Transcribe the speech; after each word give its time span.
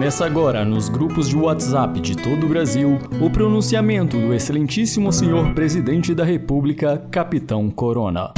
Começa 0.00 0.24
agora, 0.24 0.64
nos 0.64 0.88
grupos 0.88 1.28
de 1.28 1.36
WhatsApp 1.36 2.00
de 2.00 2.16
todo 2.16 2.46
o 2.46 2.48
Brasil, 2.48 2.98
o 3.20 3.28
pronunciamento 3.28 4.18
do 4.18 4.32
excelentíssimo 4.32 5.12
senhor 5.12 5.52
presidente 5.52 6.14
da 6.14 6.24
República, 6.24 6.96
Capitão 7.10 7.68
Corona. 7.68 8.32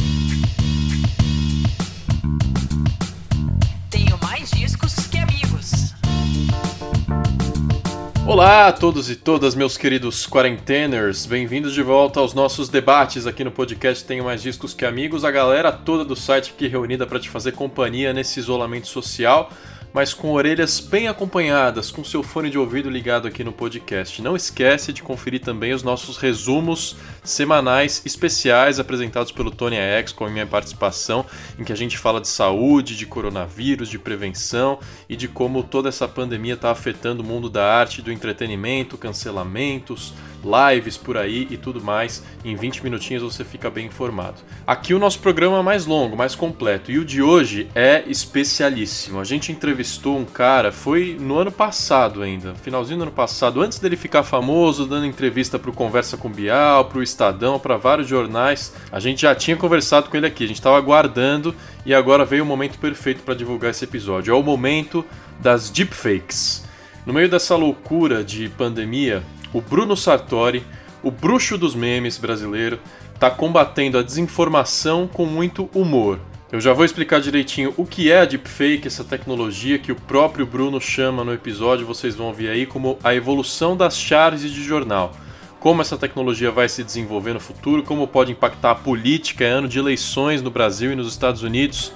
Tenho 3.88 4.18
mais 4.20 4.50
discos 4.50 5.06
que 5.06 5.18
amigos. 5.18 5.94
Olá 8.26 8.66
a 8.66 8.72
todos 8.72 9.08
e 9.08 9.14
todas, 9.14 9.54
meus 9.54 9.76
queridos 9.76 10.26
quarenteners. 10.26 11.26
Bem-vindos 11.26 11.72
de 11.72 11.82
volta 11.84 12.18
aos 12.18 12.34
nossos 12.34 12.68
debates 12.68 13.24
aqui 13.24 13.44
no 13.44 13.52
podcast 13.52 14.04
Tenho 14.04 14.24
Mais 14.24 14.42
Discos 14.42 14.74
Que 14.74 14.84
Amigos. 14.84 15.24
A 15.24 15.30
galera 15.30 15.70
toda 15.70 16.04
do 16.04 16.16
site 16.16 16.52
aqui 16.56 16.66
reunida 16.66 17.06
para 17.06 17.20
te 17.20 17.30
fazer 17.30 17.52
companhia 17.52 18.12
nesse 18.12 18.40
isolamento 18.40 18.88
social 18.88 19.48
mas 19.92 20.14
com 20.14 20.32
orelhas 20.32 20.80
bem 20.80 21.06
acompanhadas, 21.06 21.90
com 21.90 22.02
seu 22.02 22.22
fone 22.22 22.48
de 22.48 22.58
ouvido 22.58 22.88
ligado 22.88 23.28
aqui 23.28 23.44
no 23.44 23.52
podcast. 23.52 24.22
Não 24.22 24.34
esquece 24.34 24.92
de 24.92 25.02
conferir 25.02 25.40
também 25.40 25.72
os 25.72 25.82
nossos 25.82 26.16
resumos 26.16 26.96
semanais 27.22 28.02
especiais 28.04 28.80
apresentados 28.80 29.30
pelo 29.30 29.50
Tony 29.50 29.76
X 29.76 30.12
com 30.12 30.24
a 30.24 30.30
minha 30.30 30.46
participação, 30.46 31.26
em 31.58 31.64
que 31.64 31.72
a 31.72 31.76
gente 31.76 31.98
fala 31.98 32.20
de 32.20 32.28
saúde, 32.28 32.96
de 32.96 33.06
coronavírus, 33.06 33.88
de 33.88 33.98
prevenção 33.98 34.78
e 35.08 35.14
de 35.14 35.28
como 35.28 35.62
toda 35.62 35.88
essa 35.88 36.08
pandemia 36.08 36.54
está 36.54 36.70
afetando 36.70 37.22
o 37.22 37.26
mundo 37.26 37.50
da 37.50 37.64
arte, 37.64 38.00
do 38.00 38.10
entretenimento, 38.10 38.96
cancelamentos, 38.96 40.14
lives 40.42 40.96
por 40.96 41.16
aí 41.16 41.46
e 41.50 41.56
tudo 41.56 41.80
mais. 41.80 42.24
Em 42.44 42.56
20 42.56 42.82
minutinhos 42.82 43.22
você 43.22 43.44
fica 43.44 43.70
bem 43.70 43.86
informado. 43.86 44.40
Aqui 44.66 44.94
o 44.94 44.98
nosso 44.98 45.20
programa 45.20 45.58
é 45.58 45.62
mais 45.62 45.86
longo, 45.86 46.16
mais 46.16 46.34
completo, 46.34 46.90
e 46.90 46.98
o 46.98 47.04
de 47.04 47.22
hoje 47.22 47.68
é 47.74 48.02
especialíssimo. 48.06 49.20
A 49.20 49.24
gente 49.24 49.52
entrevistou 49.52 49.81
um 50.06 50.24
cara, 50.24 50.72
foi 50.72 51.16
no 51.20 51.38
ano 51.38 51.50
passado 51.50 52.22
ainda, 52.22 52.54
finalzinho 52.54 52.98
do 52.98 53.02
ano 53.02 53.12
passado, 53.12 53.60
antes 53.60 53.78
dele 53.78 53.96
ficar 53.96 54.22
famoso, 54.22 54.86
dando 54.86 55.06
entrevista 55.06 55.58
para 55.58 55.70
o 55.70 55.72
Conversa 55.72 56.16
com 56.16 56.28
Bial, 56.28 56.86
para 56.86 56.98
o 56.98 57.02
Estadão, 57.02 57.58
para 57.58 57.76
vários 57.76 58.08
jornais. 58.08 58.74
A 58.90 59.00
gente 59.00 59.22
já 59.22 59.34
tinha 59.34 59.56
conversado 59.56 60.08
com 60.10 60.16
ele 60.16 60.26
aqui, 60.26 60.44
a 60.44 60.46
gente 60.46 60.58
estava 60.58 60.76
aguardando 60.76 61.54
e 61.84 61.94
agora 61.94 62.24
veio 62.24 62.44
o 62.44 62.46
momento 62.46 62.78
perfeito 62.78 63.22
para 63.22 63.34
divulgar 63.34 63.70
esse 63.70 63.84
episódio. 63.84 64.32
É 64.32 64.34
o 64.34 64.42
momento 64.42 65.04
das 65.40 65.70
deepfakes. 65.70 66.64
No 67.04 67.12
meio 67.12 67.28
dessa 67.28 67.56
loucura 67.56 68.22
de 68.22 68.48
pandemia, 68.50 69.22
o 69.52 69.60
Bruno 69.60 69.96
Sartori, 69.96 70.64
o 71.02 71.10
bruxo 71.10 71.58
dos 71.58 71.74
memes 71.74 72.16
brasileiro, 72.16 72.78
está 73.14 73.30
combatendo 73.30 73.98
a 73.98 74.02
desinformação 74.02 75.06
com 75.06 75.26
muito 75.26 75.68
humor. 75.74 76.18
Eu 76.52 76.60
já 76.60 76.74
vou 76.74 76.84
explicar 76.84 77.18
direitinho 77.18 77.72
o 77.78 77.86
que 77.86 78.12
é 78.12 78.20
a 78.20 78.24
deepfake, 78.26 78.86
essa 78.86 79.02
tecnologia 79.02 79.78
que 79.78 79.90
o 79.90 79.96
próprio 79.96 80.44
Bruno 80.44 80.78
chama 80.78 81.24
no 81.24 81.32
episódio, 81.32 81.86
vocês 81.86 82.14
vão 82.14 82.26
ouvir 82.26 82.50
aí 82.50 82.66
como 82.66 82.98
a 83.02 83.14
evolução 83.14 83.74
das 83.74 83.96
charges 83.96 84.50
de 84.52 84.62
jornal. 84.62 85.16
Como 85.58 85.80
essa 85.80 85.96
tecnologia 85.96 86.50
vai 86.50 86.68
se 86.68 86.84
desenvolver 86.84 87.32
no 87.32 87.40
futuro, 87.40 87.82
como 87.82 88.06
pode 88.06 88.32
impactar 88.32 88.72
a 88.72 88.74
política, 88.74 89.46
é 89.46 89.48
ano 89.48 89.66
de 89.66 89.78
eleições 89.78 90.42
no 90.42 90.50
Brasil 90.50 90.92
e 90.92 90.94
nos 90.94 91.08
Estados 91.08 91.42
Unidos. 91.42 91.90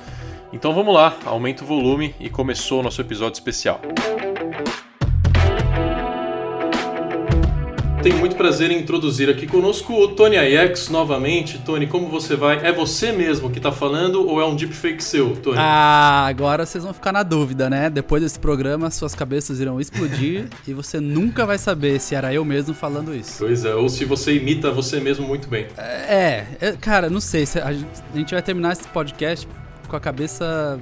Então 0.50 0.72
vamos 0.72 0.94
lá, 0.94 1.14
aumenta 1.26 1.62
o 1.62 1.66
volume 1.66 2.14
e 2.18 2.30
começou 2.30 2.80
o 2.80 2.82
nosso 2.82 3.02
episódio 3.02 3.34
especial. 3.34 3.78
Tenho 8.06 8.18
muito 8.20 8.36
prazer 8.36 8.70
em 8.70 8.78
introduzir 8.78 9.28
aqui 9.28 9.48
conosco 9.48 9.92
o 9.92 10.06
Tony 10.06 10.36
Ayex 10.36 10.88
novamente. 10.90 11.58
Tony, 11.58 11.88
como 11.88 12.08
você 12.08 12.36
vai? 12.36 12.64
É 12.64 12.70
você 12.70 13.10
mesmo 13.10 13.50
que 13.50 13.58
está 13.58 13.72
falando 13.72 14.24
ou 14.24 14.40
é 14.40 14.46
um 14.46 14.54
deepfake 14.54 15.02
seu, 15.02 15.34
Tony? 15.34 15.56
Ah, 15.58 16.24
agora 16.28 16.64
vocês 16.64 16.84
vão 16.84 16.94
ficar 16.94 17.10
na 17.10 17.24
dúvida, 17.24 17.68
né? 17.68 17.90
Depois 17.90 18.22
desse 18.22 18.38
programa, 18.38 18.92
suas 18.92 19.12
cabeças 19.12 19.58
irão 19.58 19.80
explodir 19.80 20.48
e 20.68 20.72
você 20.72 21.00
nunca 21.00 21.44
vai 21.44 21.58
saber 21.58 21.98
se 21.98 22.14
era 22.14 22.32
eu 22.32 22.44
mesmo 22.44 22.72
falando 22.74 23.12
isso. 23.12 23.38
Pois 23.40 23.64
é, 23.64 23.74
ou 23.74 23.88
se 23.88 24.04
você 24.04 24.36
imita 24.36 24.70
você 24.70 25.00
mesmo 25.00 25.26
muito 25.26 25.48
bem. 25.48 25.66
É, 25.76 26.46
é 26.60 26.72
cara, 26.80 27.10
não 27.10 27.20
sei. 27.20 27.42
A 27.60 27.72
gente 28.16 28.32
vai 28.32 28.42
terminar 28.42 28.74
esse 28.74 28.86
podcast 28.86 29.48
com 29.88 29.96
a 29.96 30.00
cabeça 30.00 30.78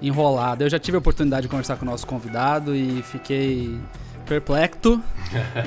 enrolada. 0.00 0.64
Eu 0.64 0.70
já 0.70 0.78
tive 0.78 0.96
a 0.96 1.00
oportunidade 1.00 1.42
de 1.42 1.48
conversar 1.48 1.76
com 1.76 1.84
o 1.84 1.90
nosso 1.90 2.06
convidado 2.06 2.74
e 2.74 3.02
fiquei 3.02 3.78
perplexo. 4.24 5.00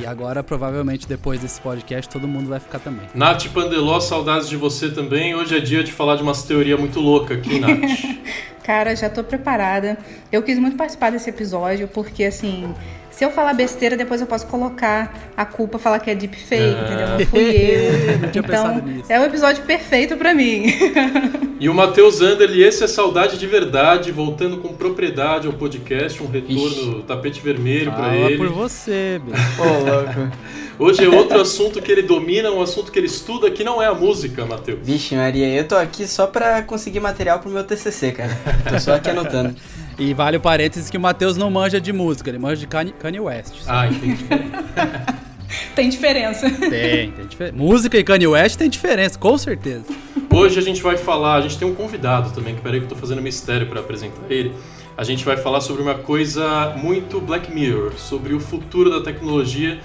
e 0.01 0.05
agora, 0.05 0.43
provavelmente, 0.43 1.07
depois 1.07 1.39
desse 1.39 1.61
podcast, 1.61 2.09
todo 2.09 2.27
mundo 2.27 2.49
vai 2.49 2.59
ficar 2.59 2.79
também. 2.79 3.07
Nath 3.13 3.47
Pandeló, 3.53 3.99
saudades 3.99 4.49
de 4.49 4.57
você 4.57 4.89
também. 4.89 5.35
Hoje 5.35 5.57
é 5.57 5.59
dia 5.59 5.83
de 5.83 5.91
falar 5.91 6.15
de 6.15 6.23
umas 6.23 6.43
teorias 6.43 6.79
muito 6.79 6.99
loucas 6.99 7.37
aqui, 7.37 7.59
Nath. 7.59 8.17
Cara, 8.63 8.93
já 8.95 9.09
tô 9.09 9.23
preparada. 9.23 9.97
Eu 10.29 10.43
quis 10.43 10.59
muito 10.59 10.75
participar 10.75 11.09
desse 11.09 11.29
episódio, 11.29 11.87
porque 11.87 12.25
assim, 12.25 12.73
se 13.17 13.25
eu 13.25 13.31
falar 13.31 13.53
besteira, 13.53 13.97
depois 13.97 14.21
eu 14.21 14.27
posso 14.27 14.45
colocar 14.45 15.31
a 15.35 15.43
culpa, 15.43 15.79
falar 15.79 15.97
que 15.97 16.07
é 16.07 16.13
deepfake, 16.13 16.61
ah. 16.61 16.83
entendeu? 16.85 17.07
Não 17.07 17.25
fui 17.25 17.49
eu. 17.49 18.19
Não 18.19 18.29
tinha 18.29 18.43
então, 18.45 18.77
nisso. 18.77 19.11
é 19.11 19.19
o 19.19 19.23
episódio 19.23 19.63
perfeito 19.63 20.15
para 20.15 20.35
mim. 20.35 20.65
E 21.59 21.67
o 21.67 21.73
Matheus 21.73 22.21
Anderle, 22.21 22.61
esse 22.61 22.83
é 22.83 22.87
Saudade 22.87 23.35
de 23.35 23.47
Verdade, 23.47 24.11
voltando 24.11 24.57
com 24.57 24.75
propriedade 24.75 25.47
ao 25.47 25.53
podcast, 25.53 26.21
um 26.21 26.27
retorno 26.27 26.67
Ixi. 26.67 27.03
tapete 27.07 27.41
vermelho 27.41 27.91
para 27.91 28.15
ele. 28.15 28.37
por 28.37 28.49
você, 28.49 29.19
bicho. 29.25 29.41
louco. 29.57 30.37
Hoje 30.77 31.03
é 31.03 31.09
outro 31.09 31.41
assunto 31.41 31.81
que 31.81 31.91
ele 31.91 32.03
domina, 32.03 32.51
um 32.51 32.61
assunto 32.61 32.91
que 32.91 32.99
ele 32.99 33.07
estuda, 33.07 33.49
que 33.49 33.63
não 33.63 33.81
é 33.81 33.87
a 33.87 33.93
música, 33.95 34.45
Matheus. 34.45 34.81
Vixe, 34.83 35.15
Maria, 35.15 35.47
eu 35.47 35.67
tô 35.67 35.75
aqui 35.75 36.07
só 36.07 36.27
pra 36.27 36.61
conseguir 36.61 36.99
material 36.99 37.39
pro 37.39 37.49
meu 37.49 37.63
TCC, 37.63 38.11
cara. 38.11 38.37
Tô 38.69 38.79
só 38.79 38.93
aqui 38.93 39.09
anotando. 39.09 39.55
E 39.99 40.13
vale 40.13 40.37
o 40.37 40.39
parênteses 40.39 40.89
que 40.89 40.97
o 40.97 40.99
Matheus 40.99 41.37
não 41.37 41.49
manja 41.49 41.81
de 41.81 41.91
música, 41.91 42.29
ele 42.29 42.37
manja 42.37 42.57
de 42.57 42.67
Kanye 42.67 43.19
West. 43.19 43.55
Ah, 43.65 43.87
entendi. 43.87 44.25
tem 45.75 45.89
diferença. 45.89 46.49
Tem, 46.49 47.11
tem 47.11 47.25
diferença. 47.27 47.57
Música 47.57 47.97
e 47.97 48.03
Kanye 48.03 48.27
West 48.27 48.57
tem 48.57 48.69
diferença, 48.69 49.17
com 49.17 49.37
certeza. 49.37 49.85
Hoje 50.29 50.59
a 50.59 50.61
gente 50.61 50.83
vai 50.83 50.97
falar, 50.97 51.35
a 51.35 51.41
gente 51.41 51.57
tem 51.57 51.67
um 51.67 51.73
convidado 51.73 52.29
também, 52.31 52.53
que 52.53 52.61
peraí 52.61 52.79
que 52.79 52.85
eu 52.85 52.89
tô 52.89 52.95
fazendo 52.95 53.21
mistério 53.21 53.65
para 53.65 53.79
apresentar 53.79 54.21
ele. 54.29 54.53
A 54.95 55.03
gente 55.03 55.25
vai 55.25 55.37
falar 55.37 55.61
sobre 55.61 55.81
uma 55.81 55.95
coisa 55.95 56.75
muito 56.77 57.19
Black 57.19 57.51
Mirror, 57.51 57.93
sobre 57.97 58.35
o 58.35 58.39
futuro 58.39 58.91
da 58.91 59.01
tecnologia 59.01 59.79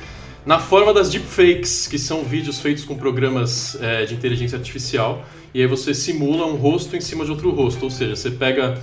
na 0.45 0.59
forma 0.59 0.93
das 0.93 1.09
deepfakes, 1.09 1.87
que 1.87 1.99
são 1.99 2.25
vídeos 2.25 2.61
feitos 2.61 2.85
com 2.85 2.97
programas 2.97 3.81
é, 3.81 4.05
de 4.05 4.15
inteligência 4.15 4.59
artificial, 4.59 5.25
e 5.55 5.61
aí 5.61 5.67
você 5.67 5.95
simula 5.95 6.47
um 6.47 6.57
rosto 6.57 6.97
em 6.97 7.01
cima 7.01 7.25
de 7.25 7.31
outro 7.31 7.51
rosto, 7.51 7.85
ou 7.85 7.91
seja, 7.91 8.17
você 8.17 8.31
pega 8.31 8.81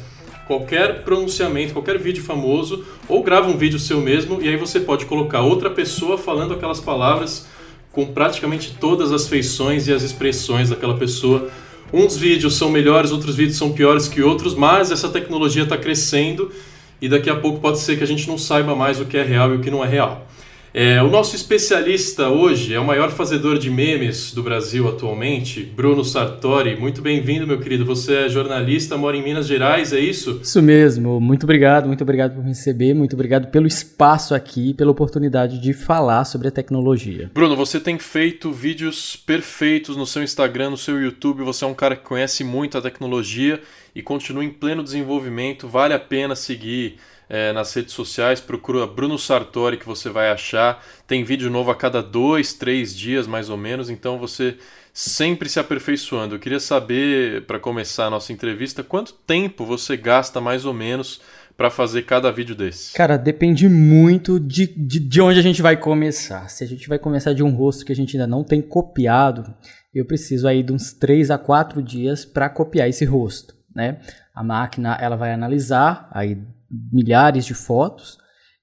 qualquer 0.50 1.04
pronunciamento, 1.04 1.74
qualquer 1.74 2.00
vídeo 2.00 2.24
famoso, 2.24 2.84
ou 3.08 3.22
grava 3.22 3.48
um 3.48 3.56
vídeo 3.56 3.78
seu 3.78 4.02
mesmo, 4.02 4.42
e 4.42 4.50
aí 4.50 4.58
você 4.58 4.80
pode 4.80 5.06
colocar 5.06 5.42
outra 5.42 5.70
pessoa 5.70 6.18
falando 6.18 6.56
aquelas 6.56 6.80
palavras 6.80 7.48
com 7.92 8.08
praticamente 8.08 8.76
todas 8.80 9.12
as 9.12 9.28
feições 9.28 9.88
e 9.88 9.94
as 9.94 10.02
expressões 10.02 10.72
daquela 10.72 10.98
pessoa. 10.98 11.52
Uns 11.94 12.18
vídeos 12.18 12.56
são 12.56 12.72
melhores, 12.72 13.12
outros 13.12 13.36
vídeos 13.36 13.60
são 13.60 13.74
piores 13.74 14.08
que 14.08 14.24
outros, 14.24 14.56
mas 14.56 14.90
essa 14.90 15.10
tecnologia 15.10 15.62
está 15.62 15.78
crescendo 15.78 16.52
e 17.00 17.08
daqui 17.08 17.30
a 17.30 17.36
pouco 17.36 17.60
pode 17.60 17.78
ser 17.78 17.96
que 17.96 18.04
a 18.04 18.08
gente 18.08 18.28
não 18.28 18.38
saiba 18.38 18.76
mais 18.76 19.00
o 19.00 19.06
que 19.06 19.18
é 19.18 19.24
real 19.24 19.54
e 19.54 19.58
o 19.58 19.60
que 19.60 19.70
não 19.70 19.86
é 19.86 19.88
real. 19.88 20.26
É, 20.74 21.02
o 21.02 21.10
nosso 21.10 21.36
especialista 21.36 22.30
hoje 22.30 22.76
é 22.76 22.80
o 22.80 22.86
maior 22.86 23.10
fazedor 23.10 23.58
de 23.58 23.72
memes 23.72 24.32
do 24.34 24.44
Brasil 24.44 24.88
atualmente, 24.88 25.64
Bruno 25.64 26.04
Sartori. 26.06 26.80
Muito 26.80 27.02
bem-vindo, 27.02 27.48
meu 27.48 27.60
querido. 27.60 27.84
Você 27.86 28.14
é 28.14 28.30
jornalista, 28.30 28.96
mora 28.96 29.18
em 29.18 29.24
Minas 29.24 29.48
Gerais, 29.48 29.92
é 29.94 30.00
isso? 30.00 30.40
Isso 30.44 30.62
mesmo. 30.62 31.20
Muito 31.20 31.44
obrigado, 31.44 31.88
muito 31.88 32.02
obrigado 32.02 32.36
por 32.36 32.44
me 32.44 32.50
receber, 32.50 32.94
muito 32.94 33.14
obrigado 33.14 33.48
pelo 33.48 33.66
espaço 33.66 34.36
aqui, 34.36 34.76
pela 34.76 34.92
oportunidade 34.92 35.60
de 35.60 35.74
falar 35.74 36.24
sobre 36.26 36.50
a 36.50 36.52
tecnologia. 36.52 37.32
Bruno, 37.34 37.56
você 37.56 37.80
tem 37.80 37.98
feito 37.98 38.52
vídeos 38.52 39.16
perfeitos 39.16 39.98
no 39.98 40.06
seu 40.06 40.22
Instagram, 40.22 40.70
no 40.70 40.78
seu 40.78 41.02
YouTube. 41.02 41.44
Você 41.44 41.66
é 41.66 41.68
um 41.68 41.74
cara 41.74 41.96
que 41.96 42.04
conhece 42.04 42.44
muito 42.44 42.78
a 42.78 42.82
tecnologia 42.82 43.60
e 43.96 44.04
continua 44.04 44.46
em 44.46 44.50
pleno 44.50 44.84
desenvolvimento. 44.84 45.68
Vale 45.68 45.96
a 45.96 46.00
pena 46.00 46.36
seguir 46.36 46.98
é, 47.30 47.54
nas 47.54 47.72
redes 47.74 47.94
sociais, 47.94 48.42
procura 48.42 48.88
Bruno 48.88 49.18
Sartori 49.18 49.78
que 49.78 49.86
você 49.86 50.10
vai 50.10 50.32
achar. 50.32 50.84
Tem 51.06 51.24
vídeo 51.24 51.50
novo 51.50 51.70
a 51.70 51.76
cada 51.76 52.02
dois, 52.02 52.54
três 52.54 52.96
dias 52.96 53.28
mais 53.28 53.52
ou 53.52 53.58
menos, 53.58 53.88
então 53.90 54.18
você 54.18 54.58
sempre 54.92 55.48
se 55.48 55.60
aperfeiçoando. 55.60 56.34
Eu 56.34 56.40
queria 56.40 56.60
saber, 56.60 57.46
para 57.46 57.60
começar 57.60 58.08
a 58.08 58.10
nossa 58.10 58.34
entrevista, 58.34 58.84
quanto 58.84 59.14
tempo 59.14 59.64
você 59.64 59.96
gasta 59.96 60.42
mais 60.42 60.66
ou 60.66 60.74
menos 60.74 61.22
para 61.56 61.70
fazer 61.70 62.04
cada 62.04 62.32
vídeo 62.32 62.56
desse? 62.56 62.94
Cara, 62.94 63.16
depende 63.16 63.70
muito 63.70 64.40
de, 64.40 64.66
de, 64.66 65.00
de, 65.00 65.22
onde 65.22 65.38
a 65.38 65.44
gente 65.44 65.62
vai 65.62 65.78
começar. 65.78 66.50
Se 66.50 66.64
a 66.64 66.68
gente 66.68 66.88
vai 66.90 66.98
começar 66.98 67.34
de 67.34 67.44
um 67.44 67.52
rosto 67.52 67.86
que 67.86 67.92
a 67.92 67.96
gente 67.96 68.16
ainda 68.16 68.26
não 68.26 68.44
tem 68.44 68.62
copiado, 68.62 69.54
eu 69.94 70.06
preciso 70.06 70.48
aí 70.48 70.64
de 70.64 70.74
uns 70.74 70.94
3 70.94 71.30
a 71.30 71.38
4 71.38 71.84
dias 71.84 72.26
para 72.26 72.50
copiar 72.50 72.90
esse 72.90 73.06
rosto, 73.06 73.54
né? 73.76 74.00
A 74.34 74.44
máquina 74.44 74.98
ela 75.00 75.18
vai 75.18 75.34
analisar 75.34 76.10
aí 76.12 76.38
milhares 76.70 77.46
de 77.46 77.54
fotos 77.54 78.18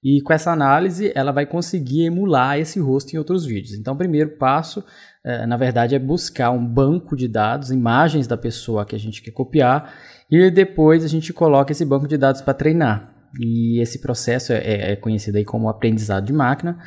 e 0.09 0.21
com 0.21 0.33
essa 0.33 0.53
análise 0.53 1.11
ela 1.17 1.33
vai 1.33 1.45
conseguir 1.45 2.05
emular 2.05 2.59
esse 2.59 2.79
rosto 2.79 3.13
em 3.13 3.19
outros 3.19 3.45
vídeos. 3.45 3.75
Então, 3.77 3.95
o 3.95 3.99
primeiro 3.99 4.37
passo, 4.37 4.85
é, 5.25 5.45
na 5.47 5.57
verdade, 5.57 5.97
é 5.97 5.99
buscar 5.99 6.51
um 6.51 6.65
banco 6.65 7.17
de 7.17 7.27
dados, 7.27 7.73
imagens 7.73 8.29
da 8.29 8.37
pessoa 8.37 8.87
que 8.87 8.95
a 8.95 8.99
gente 8.99 9.21
quer 9.21 9.33
copiar, 9.33 9.93
e 10.31 10.49
depois 10.49 11.05
a 11.05 11.09
gente 11.09 11.33
coloca 11.33 11.73
esse 11.73 11.85
banco 11.85 12.07
de 12.07 12.17
dados 12.17 12.41
para 12.41 12.55
treinar. 12.55 13.13
E 13.41 13.81
esse 13.81 14.01
processo 14.01 14.53
é, 14.53 14.93
é 14.93 14.97
conhecido 14.97 15.39
aí 15.39 15.45
como 15.45 15.69
aprendizado 15.69 16.25
de 16.25 16.33
máquina. 16.33 16.79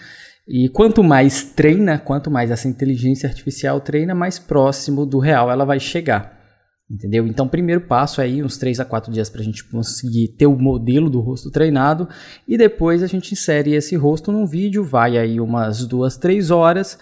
E 0.47 0.69
quanto 0.69 1.03
mais 1.03 1.43
treina, 1.43 1.99
quanto 1.99 2.31
mais 2.31 2.49
essa 2.49 2.69
inteligência 2.69 3.27
artificial 3.27 3.81
treina, 3.81 4.15
mais 4.15 4.39
próximo 4.39 5.05
do 5.05 5.19
real 5.19 5.51
ela 5.51 5.65
vai 5.65 5.79
chegar. 5.79 6.38
Entendeu? 6.89 7.27
Então, 7.27 7.47
primeiro 7.47 7.81
passo 7.81 8.19
é 8.19 8.23
aí, 8.23 8.41
uns 8.41 8.57
3 8.57 8.79
a 8.79 8.85
4 8.85 9.11
dias 9.13 9.29
para 9.29 9.41
a 9.41 9.43
gente 9.43 9.63
conseguir 9.63 10.29
ter 10.29 10.47
o 10.47 10.57
modelo 10.57 11.07
do 11.07 11.19
rosto 11.19 11.51
treinado 11.51 12.09
e 12.47 12.57
depois 12.57 13.03
a 13.03 13.07
gente 13.07 13.33
insere 13.33 13.75
esse 13.75 13.95
rosto 13.95 14.31
num 14.31 14.45
vídeo, 14.47 14.83
vai 14.83 15.15
aí 15.15 15.39
umas 15.39 15.85
2, 15.85 16.17
3 16.17 16.49
horas. 16.49 16.97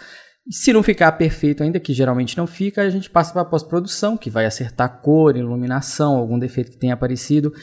Se 0.50 0.74
não 0.74 0.84
ficar 0.84 1.13
perfeito 1.13 1.63
ainda, 1.63 1.80
que 1.80 1.94
geralmente 1.94 2.38
não 2.38 2.48
fica, 2.48 2.81
a 2.81 2.89
gente 2.89 3.10
passa 3.10 3.31
para 3.31 3.44
a 3.44 3.45
pós-produção, 3.45 4.18
que 4.18 4.30
vai 4.30 4.45
acertar 4.45 5.01
cor, 5.01 5.38
iluminação, 5.38 6.18
algum 6.18 6.40
defeito 6.40 6.72
que 6.72 6.78
tenha 6.78 6.94
aparecido. 6.94 7.54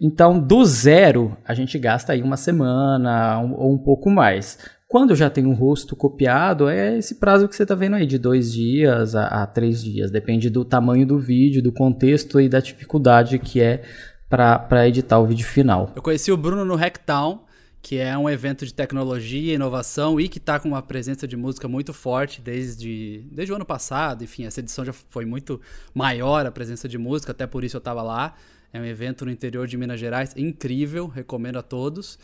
Então, 0.00 0.38
do 0.38 0.64
zero, 0.64 1.36
a 1.44 1.54
gente 1.54 1.78
gasta 1.78 2.12
aí 2.12 2.22
uma 2.22 2.36
semana 2.36 3.40
ou 3.40 3.72
um 3.72 3.78
pouco 3.78 4.10
mais. 4.10 4.58
Quando 4.88 5.14
já 5.14 5.28
tem 5.28 5.44
um 5.44 5.52
rosto 5.52 5.94
copiado, 5.94 6.66
é 6.66 6.96
esse 6.96 7.16
prazo 7.16 7.46
que 7.46 7.54
você 7.54 7.62
está 7.62 7.74
vendo 7.74 7.96
aí, 7.96 8.06
de 8.06 8.16
dois 8.16 8.50
dias 8.50 9.14
a, 9.14 9.42
a, 9.42 9.46
três 9.46 9.84
dias. 9.84 10.10
Depende 10.10 10.48
do 10.48 10.64
tamanho 10.64 11.06
do 11.06 11.18
vídeo, 11.18 11.62
do 11.62 11.70
contexto 11.70 12.40
e 12.40 12.48
da 12.48 12.58
dificuldade 12.58 13.38
que 13.38 13.60
é 13.60 13.82
para 14.30 14.88
editar 14.88 15.18
o 15.18 15.26
vídeo 15.26 15.46
final. 15.46 15.92
Eu 15.94 16.00
conheci 16.00 16.32
o 16.32 16.38
Bruno 16.38 16.64
no 16.64 16.74
Hacktown, 16.74 17.44
que 17.82 17.98
é 17.98 18.16
um 18.16 18.30
evento 18.30 18.64
de 18.64 18.72
tecnologia 18.72 19.54
inovação 19.54 20.18
e 20.18 20.26
que 20.26 20.38
está 20.38 20.58
com 20.58 20.68
uma 20.68 20.80
presença 20.80 21.28
de 21.28 21.36
música 21.36 21.68
muito 21.68 21.92
forte 21.92 22.40
desde, 22.40 23.26
desde 23.30 23.52
o 23.52 23.56
ano 23.56 23.66
passado. 23.66 24.24
Enfim, 24.24 24.46
essa 24.46 24.60
edição 24.60 24.86
já 24.86 24.94
foi 24.94 25.26
muito 25.26 25.60
maior 25.94 26.46
a 26.46 26.50
presença 26.50 26.88
de 26.88 26.96
música, 26.96 27.32
até 27.32 27.46
por 27.46 27.62
isso 27.62 27.76
eu 27.76 27.80
estava 27.80 28.00
lá. 28.00 28.34
É 28.72 28.80
um 28.80 28.84
evento 28.86 29.26
no 29.26 29.30
interior 29.30 29.66
de 29.66 29.76
Minas 29.76 30.00
Gerais, 30.00 30.34
incrível, 30.34 31.06
recomendo 31.06 31.58
a 31.58 31.62
todos. 31.62 32.18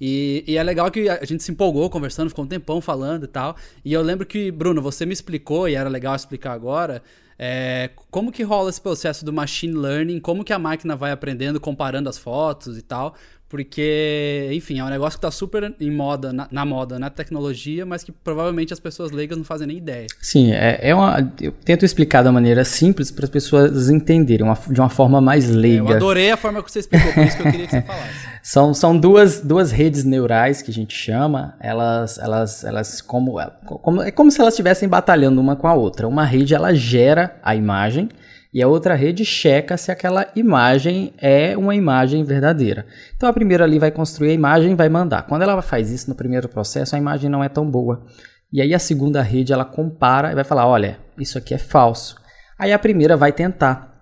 E, 0.00 0.44
e, 0.46 0.56
é 0.56 0.62
legal 0.62 0.90
que 0.90 1.08
a 1.08 1.24
gente 1.24 1.42
se 1.42 1.52
empolgou 1.52 1.88
conversando, 1.88 2.28
ficou 2.28 2.44
um 2.44 2.48
tempão 2.48 2.80
falando 2.80 3.24
e 3.24 3.28
tal. 3.28 3.56
E 3.84 3.92
eu 3.92 4.02
lembro 4.02 4.26
que, 4.26 4.50
Bruno, 4.50 4.82
você 4.82 5.06
me 5.06 5.12
explicou, 5.12 5.68
e 5.68 5.74
era 5.74 5.88
legal 5.88 6.14
explicar 6.14 6.52
agora, 6.52 7.02
é, 7.38 7.90
como 8.10 8.30
que 8.30 8.42
rola 8.42 8.70
esse 8.70 8.80
processo 8.80 9.24
do 9.24 9.32
machine 9.32 9.74
learning, 9.74 10.20
como 10.20 10.44
que 10.44 10.52
a 10.52 10.58
máquina 10.58 10.96
vai 10.96 11.12
aprendendo, 11.12 11.60
comparando 11.60 12.08
as 12.08 12.18
fotos 12.18 12.76
e 12.76 12.82
tal. 12.82 13.14
Porque, 13.48 14.50
enfim, 14.52 14.80
é 14.80 14.84
um 14.84 14.88
negócio 14.88 15.16
que 15.16 15.24
está 15.24 15.30
super 15.30 15.72
em 15.78 15.90
moda, 15.90 16.32
na, 16.32 16.48
na, 16.50 16.64
moda, 16.64 16.98
na 16.98 17.08
tecnologia, 17.08 17.86
mas 17.86 18.02
que 18.02 18.10
provavelmente 18.10 18.72
as 18.72 18.80
pessoas 18.80 19.12
leigas 19.12 19.38
não 19.38 19.44
fazem 19.44 19.68
nem 19.68 19.76
ideia. 19.76 20.08
Sim, 20.20 20.52
é, 20.52 20.80
é 20.82 20.92
uma, 20.92 21.32
eu 21.40 21.52
tento 21.52 21.84
explicar 21.84 22.22
da 22.22 22.32
maneira 22.32 22.64
simples 22.64 23.12
para 23.12 23.26
as 23.26 23.30
pessoas 23.30 23.88
entenderem, 23.88 24.44
uma, 24.44 24.54
de 24.54 24.80
uma 24.80 24.88
forma 24.88 25.20
mais 25.20 25.48
leiga. 25.48 25.84
É, 25.88 25.92
eu 25.92 25.96
adorei 25.96 26.30
a 26.32 26.36
forma 26.36 26.64
que 26.64 26.72
você 26.72 26.80
explicou, 26.80 27.12
por 27.12 27.22
isso 27.22 27.36
que 27.36 27.42
eu 27.46 27.52
queria 27.52 27.66
que 27.66 27.72
você 27.72 27.82
falasse. 27.82 28.33
são 28.46 28.74
são 28.74 28.94
duas, 28.94 29.40
duas 29.40 29.72
redes 29.72 30.04
neurais 30.04 30.60
que 30.60 30.70
a 30.70 30.74
gente 30.74 30.94
chama, 30.94 31.56
elas, 31.58 32.18
elas, 32.18 32.62
elas 32.62 33.00
como, 33.00 33.40
como, 33.80 34.02
é 34.02 34.10
como 34.10 34.30
se 34.30 34.38
elas 34.38 34.52
estivessem 34.52 34.86
batalhando 34.86 35.40
uma 35.40 35.56
com 35.56 35.66
a 35.66 35.72
outra. 35.72 36.06
Uma 36.06 36.26
rede, 36.26 36.54
ela 36.54 36.74
gera 36.74 37.40
a 37.42 37.56
imagem, 37.56 38.10
e 38.52 38.62
a 38.62 38.68
outra 38.68 38.94
rede 38.94 39.24
checa 39.24 39.78
se 39.78 39.90
aquela 39.90 40.26
imagem 40.36 41.14
é 41.16 41.56
uma 41.56 41.74
imagem 41.74 42.22
verdadeira. 42.22 42.84
Então 43.16 43.30
a 43.30 43.32
primeira 43.32 43.64
ali 43.64 43.78
vai 43.78 43.90
construir 43.90 44.28
a 44.28 44.34
imagem 44.34 44.72
e 44.72 44.76
vai 44.76 44.90
mandar. 44.90 45.22
Quando 45.22 45.40
ela 45.40 45.62
faz 45.62 45.90
isso 45.90 46.10
no 46.10 46.14
primeiro 46.14 46.46
processo, 46.46 46.94
a 46.94 46.98
imagem 46.98 47.30
não 47.30 47.42
é 47.42 47.48
tão 47.48 47.68
boa. 47.68 48.04
E 48.52 48.60
aí 48.60 48.74
a 48.74 48.78
segunda 48.78 49.22
rede 49.22 49.54
ela 49.54 49.64
compara 49.64 50.30
e 50.30 50.34
vai 50.34 50.44
falar: 50.44 50.66
olha, 50.66 50.98
isso 51.18 51.38
aqui 51.38 51.54
é 51.54 51.58
falso. 51.58 52.16
Aí 52.58 52.74
a 52.74 52.78
primeira 52.78 53.16
vai 53.16 53.32
tentar. 53.32 53.93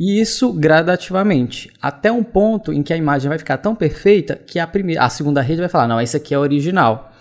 E 0.00 0.18
isso 0.18 0.50
gradativamente, 0.54 1.70
até 1.78 2.10
um 2.10 2.24
ponto 2.24 2.72
em 2.72 2.82
que 2.82 2.90
a 2.90 2.96
imagem 2.96 3.28
vai 3.28 3.36
ficar 3.36 3.58
tão 3.58 3.76
perfeita 3.76 4.34
que 4.34 4.58
a, 4.58 4.66
primeira, 4.66 5.04
a 5.04 5.10
segunda 5.10 5.42
rede 5.42 5.60
vai 5.60 5.68
falar: 5.68 5.86
não, 5.86 6.00
esse 6.00 6.16
aqui 6.16 6.32
é 6.32 6.38
original. 6.38 7.12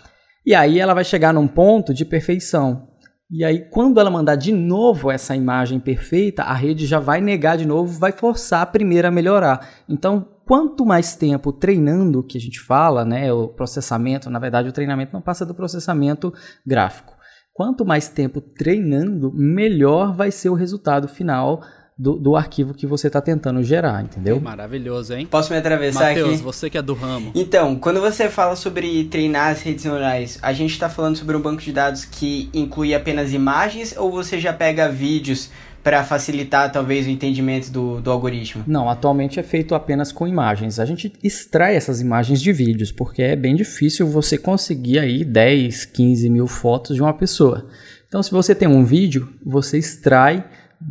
E 0.46 0.56
aí 0.56 0.80
ela 0.80 0.94
vai 0.94 1.04
chegar 1.04 1.34
num 1.34 1.46
ponto 1.46 1.94
de 1.94 2.06
perfeição. 2.06 2.88
E 3.30 3.44
aí, 3.44 3.70
quando 3.70 4.00
ela 4.00 4.10
mandar 4.10 4.38
de 4.38 4.54
novo 4.54 5.12
essa 5.12 5.36
imagem 5.36 5.78
perfeita, 5.78 6.44
a 6.44 6.54
rede 6.54 6.86
já 6.86 7.00
vai 7.00 7.20
negar 7.20 7.58
de 7.58 7.68
novo, 7.68 8.00
vai 8.00 8.14
forçar 8.14 8.62
a 8.62 8.66
primeira 8.66 9.10
a 9.10 9.12
melhorar. 9.12 9.70
Então, 9.88 10.26
quanto 10.48 10.86
mais 10.86 11.18
tempo 11.18 11.52
treinando, 11.52 12.24
que 12.24 12.38
a 12.38 12.42
gente 12.42 12.62
fala, 12.62 13.04
né, 13.04 13.32
o 13.32 13.50
processamento, 13.50 14.30
na 14.30 14.40
verdade, 14.40 14.70
o 14.70 14.72
treinamento 14.74 15.14
não 15.14 15.22
passa 15.22 15.46
do 15.46 15.54
processamento 15.54 16.34
gráfico. 16.66 17.14
Quanto 17.54 17.86
mais 17.86 18.08
tempo 18.08 18.40
treinando, 18.40 19.34
melhor 19.34 20.16
vai 20.16 20.32
ser 20.32 20.50
o 20.50 20.56
resultado 20.56 21.10
final 21.10 21.62
do, 22.00 22.16
do 22.16 22.36
arquivo 22.38 22.74
que 22.74 22.88
você 22.88 23.08
está 23.08 23.20
tentando 23.20 23.62
gerar, 23.62 24.02
entendeu? 24.02 24.40
Maravilhoso, 24.40 25.14
hein? 25.14 25.28
Posso 25.30 25.52
me 25.52 25.60
atravessar 25.60 26.10
Mateus, 26.12 26.36
aqui? 26.36 26.42
você 26.42 26.70
que 26.70 26.78
é 26.78 26.82
do 26.82 26.94
ramo. 26.94 27.34
Então, 27.36 27.76
quando 27.76 28.00
você 28.00 28.30
fala 28.30 28.56
sobre 28.56 29.04
treinar 29.04 29.52
as 29.52 29.62
redes 29.62 29.84
neurais, 29.84 30.40
a 30.42 30.54
gente 30.54 30.72
está 30.72 30.88
falando 30.88 31.18
sobre 31.18 31.36
um 31.36 31.42
banco 31.42 31.62
de 31.62 31.74
dados 31.74 32.06
que 32.06 32.50
inclui 32.54 32.96
apenas 32.96 33.34
imagens 33.34 33.94
ou 33.98 34.10
você 34.10 34.40
já 34.40 34.54
pega 34.54 34.90
vídeos 34.90 35.50
para 35.84 36.02
facilitar 36.04 36.72
talvez 36.72 37.06
o 37.06 37.10
entendimento 37.10 37.70
do, 37.70 38.00
do 38.00 38.10
algoritmo? 38.10 38.64
Não, 38.66 38.90
atualmente 38.90 39.38
é 39.38 39.44
feito 39.44 39.76
apenas 39.76 40.14
com 40.14 40.26
imagens. 40.26 40.80
A 40.80 40.86
gente 40.86 41.12
extrai 41.22 41.76
essas 41.76 42.00
imagens 42.00 42.42
de 42.42 42.54
vídeos, 42.54 42.94
porque 42.94 43.22
é 43.22 43.36
bem 43.36 43.58
difícil 43.58 44.08
você 44.08 44.38
conseguir 44.38 45.00
aí 45.00 45.26
10, 45.26 45.84
15 45.84 46.30
mil 46.30 46.48
fotos 46.48 46.96
de 46.96 47.02
uma 47.02 47.14
pessoa. 47.14 47.68
Então, 48.08 48.24
se 48.24 48.32
você 48.32 48.56
tem 48.56 48.68
um 48.70 48.86
vídeo, 48.86 49.34
você 49.46 49.78
extrai 49.78 50.46